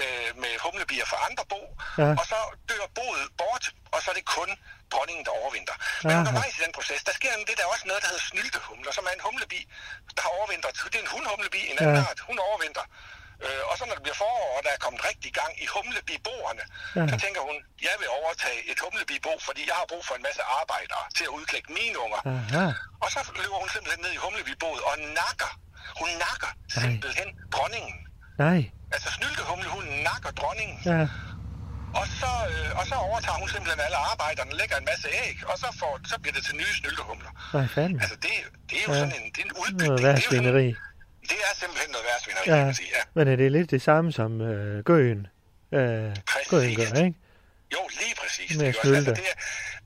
med, 0.00 0.14
med 0.42 0.52
humlebier 0.64 1.06
fra 1.12 1.18
andre 1.28 1.44
bo, 1.52 1.60
Ja. 2.02 2.08
og 2.20 2.24
så 2.32 2.38
dør 2.70 2.84
boet 2.98 3.22
bort, 3.40 3.64
og 3.94 3.98
så 4.02 4.06
er 4.12 4.16
det 4.20 4.24
kun 4.38 4.50
dronningen, 4.92 5.24
der 5.26 5.32
overvinter. 5.40 5.74
Men 6.02 6.10
Aha. 6.12 6.20
undervejs 6.20 6.54
i 6.58 6.62
den 6.66 6.72
proces, 6.78 7.00
der 7.08 7.12
sker 7.20 7.32
det 7.48 7.54
der 7.58 7.64
er 7.66 7.70
også 7.74 7.86
noget, 7.90 8.02
der 8.02 8.08
hedder 8.12 8.24
snyltehumler, 8.32 8.92
som 8.98 9.04
er 9.08 9.12
en 9.18 9.22
humlebi, 9.28 9.60
der 10.16 10.22
har 10.26 10.32
overvintret. 10.38 10.74
Det 10.92 10.98
er 11.00 11.04
en 11.08 11.12
hundhumlebi, 11.16 11.60
en 11.72 11.78
anden 11.82 11.96
Ja. 11.96 12.08
art. 12.10 12.20
Hun 12.28 12.38
overvinter. 12.48 12.84
Øh, 13.46 13.62
og 13.70 13.74
så 13.78 13.82
når 13.88 13.94
det 13.98 14.04
bliver 14.06 14.18
forår, 14.24 14.46
og 14.56 14.60
der 14.66 14.70
er 14.76 14.80
kommet 14.86 15.00
rigtig 15.10 15.30
gang 15.40 15.52
i 15.64 15.66
humlebiboerne, 15.74 16.62
Ja. 16.98 17.02
så 17.12 17.16
tænker 17.24 17.40
hun, 17.48 17.56
jeg 17.88 17.94
vil 18.00 18.08
overtage 18.20 18.58
et 18.72 18.78
humlebibo, 18.84 19.32
fordi 19.48 19.62
jeg 19.70 19.76
har 19.80 19.86
brug 19.92 20.02
for 20.08 20.14
en 20.18 20.24
masse 20.28 20.42
arbejdere 20.60 21.04
til 21.16 21.24
at 21.28 21.32
udklække 21.38 21.68
mine 21.80 21.96
unger. 22.04 22.20
Aha. 22.32 22.66
Og 23.04 23.08
så 23.14 23.20
løber 23.42 23.58
hun 23.62 23.68
simpelthen 23.74 24.00
ned 24.04 24.12
i 24.18 24.20
humlebiboet 24.26 24.80
og 24.90 24.94
nakker. 25.20 25.50
Hun 26.00 26.10
nakker 26.26 26.50
simpelthen 26.78 27.28
dronningen. 27.54 27.94
Nej. 28.44 28.60
Altså 28.94 29.08
snyltehumle, 29.18 29.68
hun 29.76 29.84
nakker 30.10 30.30
dronningen. 30.40 30.78
Ja. 30.92 31.02
Og 32.00 32.06
så, 32.20 32.30
øh, 32.52 32.78
og 32.80 32.84
så 32.90 32.94
overtager 33.08 33.38
hun 33.42 33.48
simpelthen 33.54 33.80
alle 33.86 33.96
arbejderne, 34.10 34.52
lægger 34.60 34.76
en 34.82 34.86
masse 34.92 35.08
æg, 35.24 35.36
og 35.50 35.56
så, 35.62 35.68
får, 35.80 35.92
så 36.12 36.16
bliver 36.22 36.34
det 36.38 36.44
til 36.48 36.56
nye 36.62 36.72
snyltehumler. 36.80 37.30
Nej, 37.54 37.66
fandme. 37.76 37.98
Altså 38.02 38.16
det, 38.24 38.32
det 38.70 38.76
er 38.80 38.84
jo 38.88 38.92
Ja. 38.92 38.98
sådan 38.98 39.14
en, 39.18 39.24
det 39.34 39.38
er 39.42 39.46
en 39.48 39.52
Noget 39.54 39.68
udbygning. 39.68 39.98
Det 39.98 40.04
er, 40.04 40.12
jo 40.12 40.20
sådan. 40.20 40.76
Det 41.28 41.38
er 41.48 41.52
simpelthen 41.60 41.90
noget 41.94 42.06
værtsvineri, 42.10 42.44
Ja. 42.46 42.56
kan 42.56 42.66
man 42.66 42.74
sige. 42.74 42.88
Ja. 42.96 43.02
Men 43.14 43.28
er 43.28 43.36
det 43.36 43.52
lidt 43.52 43.70
det 43.70 43.82
samme 43.82 44.12
som 44.12 44.40
øh, 44.40 44.84
gøen? 44.84 45.26
Øh, 45.72 45.80
gøen 46.50 46.74
gør, 46.76 47.02
ikke? 47.06 47.18
Jo, 47.74 47.78
lige 48.00 48.14
præcis. 48.22 48.58
Med 48.58 48.66
ikke 48.66 48.78
også? 48.78 48.94
Altså, 48.94 49.10
det, 49.10 49.26
er, 49.32 49.36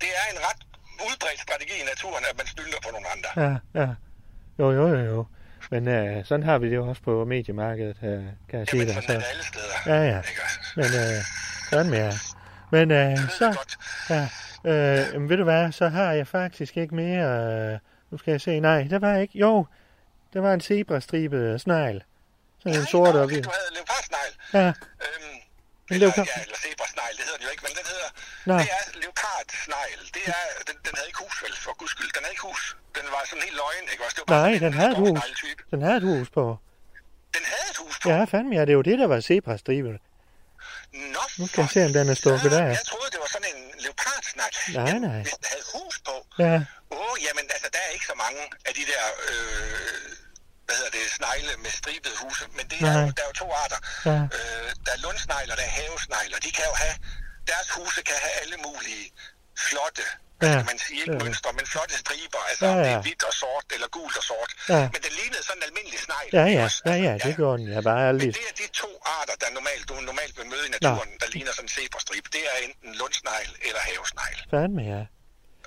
det 0.01 0.09
er 0.21 0.27
en 0.35 0.39
ret 0.49 0.61
udbredt 1.09 1.41
strategi 1.41 1.75
i 1.83 1.85
naturen, 1.93 2.25
at 2.31 2.37
man 2.39 2.47
snylder 2.47 2.79
på 2.85 2.91
nogle 2.93 3.07
andre. 3.15 3.31
Ja, 3.45 3.81
ja. 3.81 3.89
Jo, 4.59 4.73
jo, 4.73 4.89
jo, 4.89 5.05
jo. 5.15 5.27
Men 5.71 5.89
øh, 5.89 6.25
sådan 6.25 6.43
har 6.47 6.59
vi 6.59 6.71
det 6.71 6.77
jo 6.77 6.89
også 6.89 7.03
på 7.03 7.25
mediemarkedet, 7.25 7.97
øh, 8.03 8.25
kan 8.49 8.59
jeg 8.59 8.69
sige 8.69 8.81
Jamen, 8.83 8.95
dig. 8.95 9.03
sådan 9.03 9.17
er 9.17 9.21
det 9.21 9.27
alle 9.31 9.45
steder. 9.45 9.97
ja, 9.97 10.03
ja. 10.09 10.21
Men 10.77 10.85
øh, 10.85 11.25
sådan 11.71 11.91
med 11.91 11.99
jer. 11.99 12.13
Men 12.71 12.91
øh, 12.91 13.11
Det 13.11 13.31
så, 13.39 13.75
ja, 14.11 14.29
øh, 14.71 15.21
men 15.21 15.29
ved 15.29 15.37
du 15.37 15.45
hvad, 15.45 15.73
så 15.73 15.89
har 15.89 16.13
jeg 16.13 16.27
faktisk 16.27 16.77
ikke 16.77 16.95
mere, 16.95 17.27
øh, 17.73 17.79
nu 18.11 18.19
skal 18.19 18.31
jeg 18.31 18.41
se, 18.41 18.61
nej, 18.61 18.83
der 18.91 18.99
var 18.99 19.17
ikke, 19.17 19.39
jo, 19.39 19.67
der 20.33 20.41
var 20.41 20.53
en 20.55 20.61
zebrastribet 20.61 21.61
snegl. 21.61 21.99
Sådan 22.59 22.73
en 22.73 22.79
Nej, 22.79 22.91
sort 22.91 23.15
og 23.23 23.27
hvid. 23.27 23.43
leopardsnegl. 23.77 24.33
Ja, 24.59 24.67
Øhm, 25.07 25.37
En 25.93 25.97
leopard- 26.03 26.29
ja, 26.33 26.37
eller 26.47 26.59
zebrasnegl, 26.67 27.15
det 27.19 27.25
hedder 27.27 27.39
den 27.41 27.45
jo 27.47 27.51
ikke, 27.55 27.65
men 27.67 27.73
den 27.81 27.87
hedder, 27.93 28.09
Nå. 28.51 28.55
det 28.63 28.69
er 28.79 28.85
leopardsnegl. 29.03 30.01
Det 30.17 30.25
er, 30.37 30.43
den, 30.69 30.77
den 30.87 30.93
havde 30.97 31.09
ikke 31.11 31.21
hus, 31.25 31.37
vel, 31.45 31.55
for 31.67 31.73
guds 31.81 31.91
skyld. 31.95 32.11
Den 32.17 32.23
havde 32.25 32.33
ikke 32.37 32.47
hus. 32.51 32.63
Den 32.99 33.05
var 33.15 33.23
sådan 33.31 33.43
helt 33.49 33.57
løgn, 33.63 33.85
ikke 33.93 34.03
også? 34.05 34.15
Det 34.19 34.23
var 34.27 34.31
bare 34.35 34.51
nej, 34.51 34.59
den 34.59 34.67
en 34.73 34.79
havde 34.81 34.93
et 34.97 34.97
hus. 35.05 35.19
Den 35.73 35.81
havde 35.87 35.97
et 36.03 36.07
hus 36.13 36.29
på. 36.39 36.45
Den 37.37 37.45
havde 37.53 37.69
et 37.75 37.79
hus 37.85 37.95
på. 38.03 38.07
Ja, 38.13 38.19
fandme, 38.33 38.53
ja, 38.59 38.61
det 38.67 38.73
er 38.75 38.79
jo 38.83 38.87
det, 38.91 38.97
der 39.03 39.07
var 39.15 39.21
zebrastribet. 39.31 39.97
Nå, 41.17 41.23
Nu 41.39 41.45
skal 41.51 41.61
jeg 41.65 41.71
se, 41.77 41.81
om 41.89 41.93
den 41.99 42.07
er 42.15 42.19
stukket 42.25 42.53
af. 42.63 42.69
Jeg 42.81 42.85
troede, 42.93 43.11
det 43.15 43.21
var 43.25 43.31
sådan 43.37 43.49
en 43.55 43.61
leopardsnegl. 43.85 44.57
Nej, 44.79 44.99
nej. 45.09 45.21
Hvis 45.27 45.33
den 45.41 45.47
havde 45.53 45.65
hus 45.75 45.97
på, 46.09 46.15
Ja, 46.45 46.55
Åh, 46.95 46.99
oh, 47.13 47.15
jamen 47.27 47.45
altså, 47.55 47.69
der 47.75 47.81
er 47.87 47.91
ikke 47.97 48.07
så 48.13 48.17
mange 48.25 48.41
af 48.69 48.73
de 48.79 48.85
der, 48.93 49.05
øh, 49.29 50.11
hvad 50.73 50.81
hedder 50.81 50.95
det, 50.99 51.05
snegle 51.21 51.53
med 51.65 51.71
stribede 51.81 52.17
huse, 52.23 52.45
men 52.57 52.65
det 52.71 52.77
er 52.89 52.93
jo, 53.01 53.07
der 53.17 53.23
er 53.25 53.29
jo 53.33 53.37
to 53.43 53.49
arter. 53.63 53.79
Ja. 54.11 54.19
Øh, 54.37 54.69
der 54.85 54.93
er 54.97 55.01
lundsnegler, 55.07 55.55
der 55.61 55.65
er 55.71 55.75
havesnegler, 55.81 56.39
de 56.47 56.51
kan 56.59 56.65
jo 56.71 56.75
have, 56.85 56.97
deres 57.53 57.69
huse 57.77 58.01
kan 58.09 58.17
have 58.25 58.35
alle 58.43 58.57
mulige 58.67 59.05
flotte, 59.69 60.05
Ja. 60.47 60.53
skal 60.55 60.67
man 60.73 60.79
sige, 60.87 60.99
ikke 61.05 61.17
Ja. 61.19 61.25
mønstre, 61.25 61.51
men 61.59 61.67
flotte 61.73 61.95
striber, 62.05 62.43
altså 62.51 62.65
Ja, 62.67 62.71
om 62.73 62.79
det 62.85 62.91
ja. 62.91 62.97
er 62.99 63.03
hvidt 63.07 63.23
og 63.31 63.35
sort, 63.43 63.67
eller 63.75 63.89
gult 63.97 64.17
og 64.21 64.25
sort. 64.31 64.51
Ja. 64.75 64.83
Men 64.95 65.01
den 65.07 65.13
lignede 65.21 65.43
sådan 65.49 65.59
en 65.63 65.67
almindelig 65.69 65.99
snegl. 66.07 66.29
ja, 66.39 66.45
ja, 66.57 66.63
også? 66.67 66.79
ja, 66.87 66.93
Altså, 66.93 67.09
ja, 67.09 67.13
det 67.29 67.33
gjorde 67.41 67.57
den. 67.61 67.67
Jeg 67.77 67.83
bare 67.91 68.01
Men 68.03 68.09
aldrig. 68.11 68.29
det 68.39 68.45
er 68.51 68.57
de 68.63 68.67
to 68.83 68.91
arter, 69.19 69.35
der 69.43 69.49
normalt, 69.59 69.85
du 69.89 69.95
normalt 70.11 70.35
vil 70.39 70.47
møde 70.55 70.65
i 70.71 70.73
naturen, 70.77 71.11
der 71.23 71.29
ligner 71.35 71.53
sådan 71.57 71.65
en 71.65 71.73
zebrastrip. 71.79 72.25
Det 72.35 72.43
er 72.51 72.57
enten 72.67 72.91
lundsnegl 73.01 73.51
eller 73.67 73.81
havesnegl. 73.91 74.39
Fandme, 74.53 74.83
ja. 74.95 75.03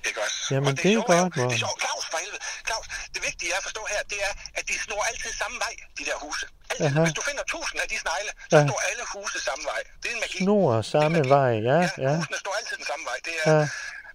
Ikke 0.09 0.19
også? 0.25 0.37
Jamen, 0.53 0.67
Og 0.69 0.73
det 0.83 0.89
er 0.91 0.97
jo 0.99 1.03
sjove 1.09 1.21
godt, 1.21 1.33
Det 1.51 1.55
er 1.57 1.63
sjovt. 1.65 1.79
Claus, 1.85 2.05
for 2.11 2.17
helvede. 2.23 2.41
Claus, 2.67 2.85
det 3.13 3.19
vigtige 3.29 3.49
er 3.53 3.57
at 3.61 3.65
forstå 3.67 3.81
her, 3.93 4.01
det 4.11 4.19
er, 4.27 4.31
at 4.59 4.63
de 4.69 4.73
snor 4.85 5.01
altid 5.11 5.31
samme 5.41 5.57
vej, 5.65 5.73
de 5.97 6.03
der 6.09 6.15
huse. 6.25 6.45
Altid. 6.69 6.85
Aha. 6.85 6.99
Hvis 7.05 7.15
du 7.19 7.23
finder 7.29 7.43
tusind 7.55 7.77
af 7.83 7.87
de 7.93 7.97
snegle, 8.03 8.31
så 8.51 8.55
Ja. 8.57 8.61
står 8.67 8.79
alle 8.89 9.03
huse 9.13 9.37
samme 9.49 9.63
vej. 9.71 9.81
Det 10.01 10.07
er 10.11 10.15
en 10.17 10.21
magi. 10.25 10.37
Snor 10.45 10.65
Det 10.71 10.77
er 10.77 10.89
samme 10.95 11.17
magi. 11.17 11.29
vej, 11.37 11.53
ja, 11.69 11.79
ja. 12.05 12.11
husene 12.19 12.37
står 12.43 12.53
altid 12.59 12.75
den 12.81 12.87
samme 12.91 13.03
vej. 13.11 13.17
Det 13.27 13.33
er, 13.43 13.45
Ja. 13.53 13.63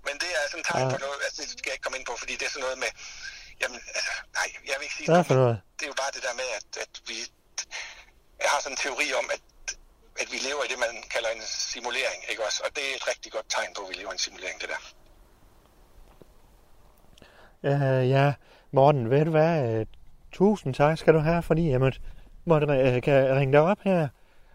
Men 0.06 0.14
det 0.22 0.30
er 0.38 0.42
sådan 0.50 0.60
et 0.64 0.66
tegn 0.70 0.82
Ja. 0.84 0.90
på 0.94 0.98
noget, 1.06 1.18
altså 1.26 1.38
det 1.42 1.48
skal 1.60 1.68
jeg 1.70 1.74
ikke 1.76 1.84
komme 1.86 1.98
ind 2.00 2.06
på, 2.10 2.14
fordi 2.22 2.32
det 2.38 2.44
er 2.48 2.52
sådan 2.54 2.64
noget 2.66 2.78
med, 2.84 2.90
jamen, 3.62 3.80
altså, 3.98 4.12
nej, 4.38 4.48
jeg 4.70 4.74
vil 4.78 4.84
ikke 4.86 4.96
sige 4.98 5.06
Hvad 5.12 5.24
for 5.30 5.34
noget? 5.42 5.56
Det 5.78 5.82
er 5.86 5.90
jo 5.94 5.98
bare 6.02 6.12
det 6.16 6.22
der 6.26 6.34
med, 6.42 6.48
at, 6.58 6.68
at 6.84 6.92
vi, 7.08 7.16
jeg 8.42 8.48
har 8.52 8.58
sådan 8.64 8.72
en 8.76 8.80
teori 8.84 9.08
om, 9.20 9.26
at 9.36 9.40
at 10.22 10.28
vi 10.32 10.38
lever 10.48 10.62
i 10.64 10.68
det, 10.72 10.78
man 10.78 10.94
kalder 11.14 11.28
en 11.36 11.42
simulering, 11.72 12.20
ikke 12.30 12.42
også? 12.46 12.58
Og 12.64 12.70
det 12.76 12.82
er 12.92 12.96
et 12.96 13.08
rigtig 13.12 13.32
godt 13.32 13.46
tegn 13.56 13.70
på, 13.76 13.80
at 13.82 13.88
vi 13.90 13.94
lever 14.00 14.10
i 14.10 14.16
en 14.18 14.18
simulering, 14.18 14.60
det 14.60 14.68
der. 14.68 14.80
Uh, 17.62 18.08
ja, 18.10 18.32
Morten, 18.72 19.10
ved 19.10 19.24
du 19.24 19.30
hvad? 19.30 19.80
Uh, 19.80 19.86
tusind 20.32 20.74
tak 20.74 20.98
skal 20.98 21.14
du 21.14 21.18
have, 21.18 21.42
fordi 21.42 21.70
jeg 21.70 21.80
måtte, 21.80 21.98
måtte 22.44 23.00
kan 23.00 23.36
ringe 23.36 23.52
dig 23.52 23.60
op 23.60 23.78
her. 23.84 24.08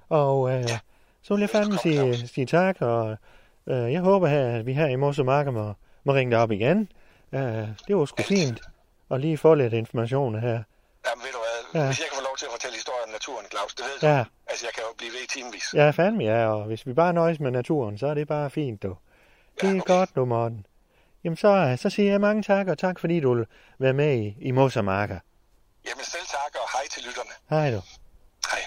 Og 0.09 0.39
uh, 0.41 0.51
Ja. 0.51 0.79
så 1.21 1.33
vil 1.33 1.41
jeg 1.41 1.49
fandme 1.49 1.77
sige, 1.77 2.27
sige 2.27 2.45
tak, 2.45 2.81
og 2.81 3.17
uh, 3.65 3.73
jeg 3.93 4.01
håber, 4.01 4.27
her, 4.27 4.47
at 4.59 4.65
vi 4.65 4.73
her 4.73 4.87
i 4.87 4.95
Mos 4.95 5.19
og 5.19 5.25
Marker 5.25 5.51
må, 5.51 5.73
må 6.03 6.13
ringe 6.13 6.31
dig 6.31 6.39
op 6.39 6.51
igen. 6.51 6.89
Uh, 7.31 7.39
det 7.87 7.95
var 7.97 8.05
sgu 8.05 8.23
fint 8.23 8.61
at 9.11 9.21
lige 9.21 9.37
få 9.37 9.53
lidt 9.55 9.73
information 9.73 10.39
her. 10.39 10.49
Jamen 11.07 11.23
ved 11.23 11.31
du 11.31 11.37
hvad, 11.71 11.81
Ja. 11.81 11.87
hvis 11.87 11.99
jeg 11.99 12.07
kan 12.11 12.15
få 12.17 12.23
lov 12.23 12.37
til 12.37 12.45
at 12.45 12.51
fortælle 12.51 12.75
historien 12.75 13.03
om 13.07 13.11
naturen, 13.11 13.45
Claus, 13.51 13.75
det 13.75 13.85
ved 13.85 13.99
du. 14.01 14.07
Ja. 14.15 14.23
Altså 14.47 14.65
jeg 14.65 14.73
kan 14.73 14.83
jo 14.89 14.93
blive 14.97 15.11
ved 15.11 15.19
i 15.25 15.39
timevis. 15.39 15.73
Ja, 15.73 15.89
fandme 15.89 16.23
ja, 16.23 16.47
og 16.47 16.63
hvis 16.65 16.87
vi 16.87 16.93
bare 16.93 17.13
nøjes 17.13 17.39
med 17.39 17.51
naturen, 17.51 17.97
så 17.97 18.07
er 18.07 18.13
det 18.13 18.27
bare 18.27 18.49
fint, 18.49 18.83
du. 18.83 18.95
Det 19.61 19.63
er 19.63 19.73
Ja, 19.73 19.79
okay. 19.79 19.93
godt, 19.93 20.09
du, 20.15 20.25
Morten. 20.25 20.65
Jamen 21.25 21.37
så, 21.37 21.47
øh, 21.47 21.77
så 21.77 21.89
siger 21.89 22.11
jeg 22.11 22.21
mange 22.21 22.43
tak, 22.43 22.67
og 22.67 22.77
tak 22.77 22.99
fordi 22.99 23.19
du 23.19 23.33
vil 23.33 23.45
være 23.79 23.93
med 23.93 24.17
i, 24.17 24.35
i 24.39 24.51
Mos 24.51 24.77
og 24.77 24.85
Marker. 24.85 25.19
Jamen 25.85 26.03
selv 26.03 26.25
tak, 26.25 26.55
og 26.55 26.69
hej 26.73 26.87
til 26.91 27.03
lytterne. 27.03 27.31
Hej 27.49 27.71
du. 27.71 27.81
Hej. 28.51 28.61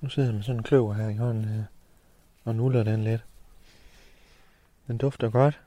Nu 0.00 0.08
sidder 0.08 0.28
jeg 0.28 0.34
med 0.34 0.42
sådan 0.42 0.56
en 0.56 0.62
kløver 0.62 0.94
her 0.94 1.08
i 1.08 1.16
hånden 1.16 1.44
her, 1.44 1.64
og 2.44 2.54
nuller 2.54 2.82
den 2.82 3.04
lidt. 3.04 3.24
Den 4.86 4.98
dufter 4.98 5.30
godt. 5.30 5.60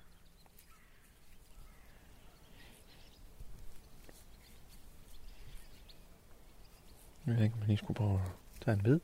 Jeg 7.28 7.36
ved 7.36 7.43
ikke, 7.43 7.53
om 7.53 7.59
jeg 7.59 7.67
lige 7.67 7.78
skulle 7.78 7.95
prøve 7.95 8.15
at 8.15 8.32
tage 8.61 8.78
en 8.78 8.84
bid. 8.84 8.99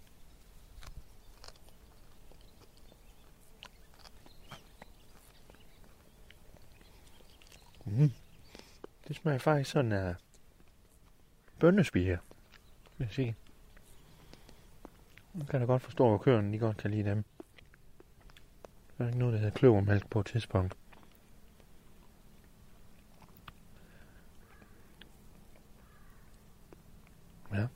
Mm. 7.85 8.11
Det 9.07 9.15
smager 9.15 9.37
faktisk 9.37 9.71
sådan 9.71 9.91
af 9.91 10.15
bønnespiger, 11.59 12.17
vil 12.97 13.05
jeg 13.05 13.13
sige. 13.13 13.35
Man 15.33 15.47
kan 15.47 15.59
da 15.59 15.65
godt 15.65 15.81
forstå, 15.81 16.13
at 16.13 16.21
køerne 16.21 16.51
lige 16.51 16.59
godt 16.59 16.77
kan 16.77 16.91
lide 16.91 17.09
dem. 17.09 17.23
Der 18.97 19.03
er 19.03 19.07
ikke 19.07 19.19
noget, 19.19 19.33
der 19.33 19.39
hedder 19.39 19.57
kløvermælk 19.57 20.09
på 20.09 20.19
et 20.19 20.25
tidspunkt. 20.25 20.77
Ja. 27.53 27.67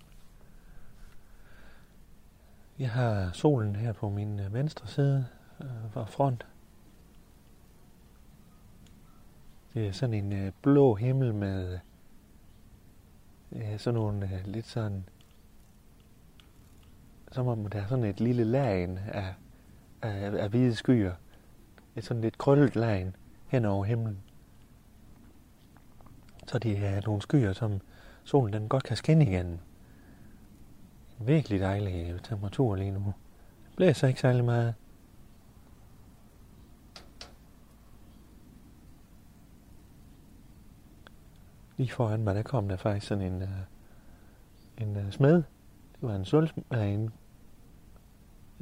Jeg 2.83 2.91
har 2.91 3.31
solen 3.33 3.75
her 3.75 3.93
på 3.93 4.09
min 4.09 4.39
øh, 4.39 4.53
venstre 4.53 4.87
side 4.87 5.25
øh, 5.61 5.91
fra 5.91 6.05
front. 6.05 6.45
Det 9.73 9.87
er 9.87 9.91
sådan 9.91 10.13
en 10.13 10.33
øh, 10.33 10.51
blå 10.61 10.95
himmel 10.95 11.33
med 11.33 11.79
øh, 13.51 13.79
sådan 13.79 13.99
nogle 13.99 14.25
øh, 14.25 14.47
lidt 14.47 14.65
sådan 14.65 15.03
som 17.31 17.47
om 17.47 17.65
der 17.65 17.81
er 17.81 17.87
sådan 17.87 18.05
et 18.05 18.19
lille 18.19 18.43
lagen 18.43 18.97
af, 18.97 19.33
af, 20.01 20.43
af 20.43 20.49
hvide 20.49 20.75
skyer. 20.75 21.13
Et 21.95 22.03
sådan 22.03 22.21
lidt 22.21 22.37
krøllet 22.37 22.75
lagen 22.75 23.15
hen 23.47 23.65
over 23.65 23.85
himlen. 23.85 24.19
Så 26.47 26.59
det 26.59 26.85
er 26.85 27.01
nogle 27.05 27.21
skyer, 27.21 27.53
som 27.53 27.81
solen 28.23 28.53
den 28.53 28.69
godt 28.69 28.83
kan 28.83 28.97
skinne 28.97 29.25
igennem. 29.25 29.59
Virkelig 31.19 31.59
dejlig 31.59 32.11
øh, 32.11 32.19
temperatur 32.19 32.75
lige 32.75 32.91
nu. 32.91 33.13
Det 33.65 33.75
blæser 33.75 34.07
ikke 34.07 34.19
særlig 34.19 34.45
meget. 34.45 34.73
Lige 41.77 41.91
foran 41.91 42.23
mig, 42.23 42.35
der 42.35 42.43
kom 42.43 42.69
der 42.69 42.75
faktisk 42.75 43.07
sådan 43.07 43.33
en, 43.33 43.41
uh, 43.41 43.49
en 44.77 44.97
uh, 44.97 45.11
smed. 45.11 45.35
Det 45.35 46.01
var 46.01 46.15
en 46.15 46.25
sølv, 46.25 46.49
uh, 46.71 46.87
en 46.87 47.11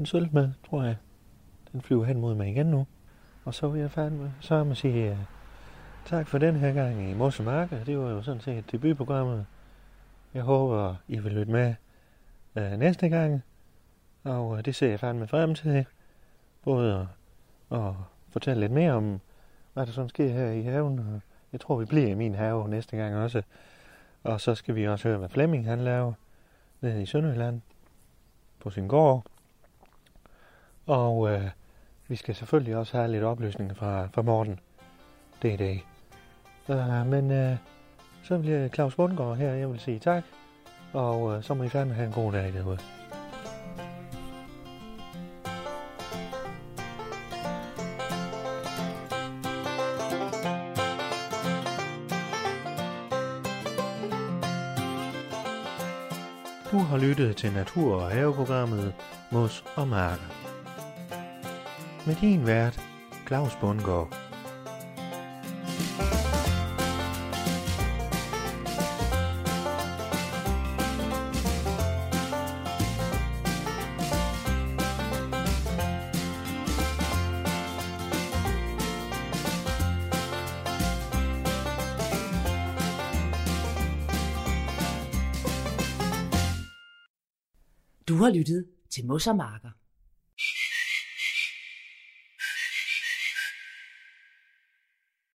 en 0.02 0.06
sølvsmed, 0.06 0.50
tror 0.70 0.84
jeg. 0.84 0.96
Den 1.72 1.82
flyver 1.82 2.06
hen 2.06 2.22
mod 2.22 2.36
mig 2.36 2.50
igen 2.50 2.66
nu. 2.66 2.88
Og 3.46 3.54
så 3.54 3.68
vil 3.68 3.82
jeg 3.82 3.92
fandme 3.92 4.34
så 4.40 4.64
må 4.64 4.76
sige 4.76 5.12
uh, 5.12 5.18
tak 6.06 6.28
for 6.28 6.38
den 6.38 6.56
her 6.56 6.74
gang 6.74 7.10
i 7.10 7.14
Mos 7.14 7.40
Marker. 7.40 7.84
Det 7.84 7.98
var 7.98 8.10
jo 8.10 8.22
sådan 8.22 8.42
set 8.42 8.72
debutprogrammet. 8.72 9.46
Jeg 10.34 10.44
håber, 10.44 10.96
I 11.08 11.20
vil 11.20 11.32
lytte 11.32 11.52
med 11.52 11.76
øh, 12.56 12.72
næste 12.72 13.10
gang. 13.10 13.44
Og 14.24 14.58
øh, 14.58 14.66
det 14.66 14.76
ser 14.76 14.90
jeg 14.90 15.00
fandme 15.00 15.28
frem 15.28 15.56
til. 15.56 15.86
Både 16.64 17.08
at, 17.72 17.78
at 17.80 17.94
fortælle 18.30 18.60
lidt 18.60 18.72
mere 18.72 18.92
om, 18.92 19.20
hvad 19.74 19.86
der 19.86 19.92
sådan 19.92 20.10
sker 20.10 20.30
her 20.30 20.50
i 20.50 20.62
haven. 20.62 21.00
Og 21.00 21.22
Jeg 21.52 21.62
tror, 21.62 21.76
vi 21.76 21.86
bliver 21.86 22.08
i 22.08 22.14
min 22.14 22.36
have 22.36 22.70
næste 22.70 22.98
gang 22.98 23.16
også. 23.16 23.42
Og 24.24 24.42
så 24.42 24.56
skal 24.56 24.76
vi 24.76 24.88
også 24.88 25.08
høre, 25.08 25.18
hvad 25.18 25.30
Flemming 25.30 25.66
han 25.66 25.80
laver 25.80 26.14
nede 26.82 27.02
i 27.02 27.06
Sønderjylland 27.06 27.62
på 28.60 28.70
sin 28.70 28.88
gård. 28.88 29.26
Og 30.86 31.32
øh, 31.32 31.50
vi 32.08 32.16
skal 32.16 32.36
selvfølgelig 32.36 32.78
også 32.78 32.98
have 32.98 33.12
lidt 33.12 33.24
oplysninger 33.24 33.76
fra, 33.76 34.08
fra 34.14 34.22
Morten. 34.22 34.60
Det 35.42 35.54
er 35.54 35.58
det. 35.58 35.80
Uh, 36.68 37.00
øh, 37.00 37.08
men 37.08 37.52
uh, 37.52 37.58
så 38.24 38.40
bliver 38.40 38.68
Claus 38.68 38.96
Bundgaard 38.96 39.38
her, 39.38 39.54
jeg 39.54 39.70
vil 39.70 39.80
sige 39.80 40.00
tak. 40.00 40.24
Og 40.94 41.36
øh, 41.36 41.44
så 41.44 41.54
må 41.54 41.64
I 41.64 41.70
fandme 41.70 41.94
have 41.94 42.08
en 42.08 42.14
god 42.14 42.32
dag 42.32 42.54
derude. 42.54 42.80
Du 56.72 56.78
har 56.78 56.98
lyttet 56.98 57.38
til 57.38 57.54
Natur- 57.54 57.96
og 57.96 58.12
Haveprogrammet 58.12 58.94
Mos 59.32 59.64
og 59.76 59.88
Marker. 59.88 60.32
Med 62.06 62.16
din 62.16 62.48
vært, 62.48 62.80
Claus 63.28 63.56
Bundgaard. 63.56 64.21
Du 88.22 88.26
har 88.26 88.34
lyttet 88.34 88.66
til 88.90 89.06
Mossermarker. 89.06 89.70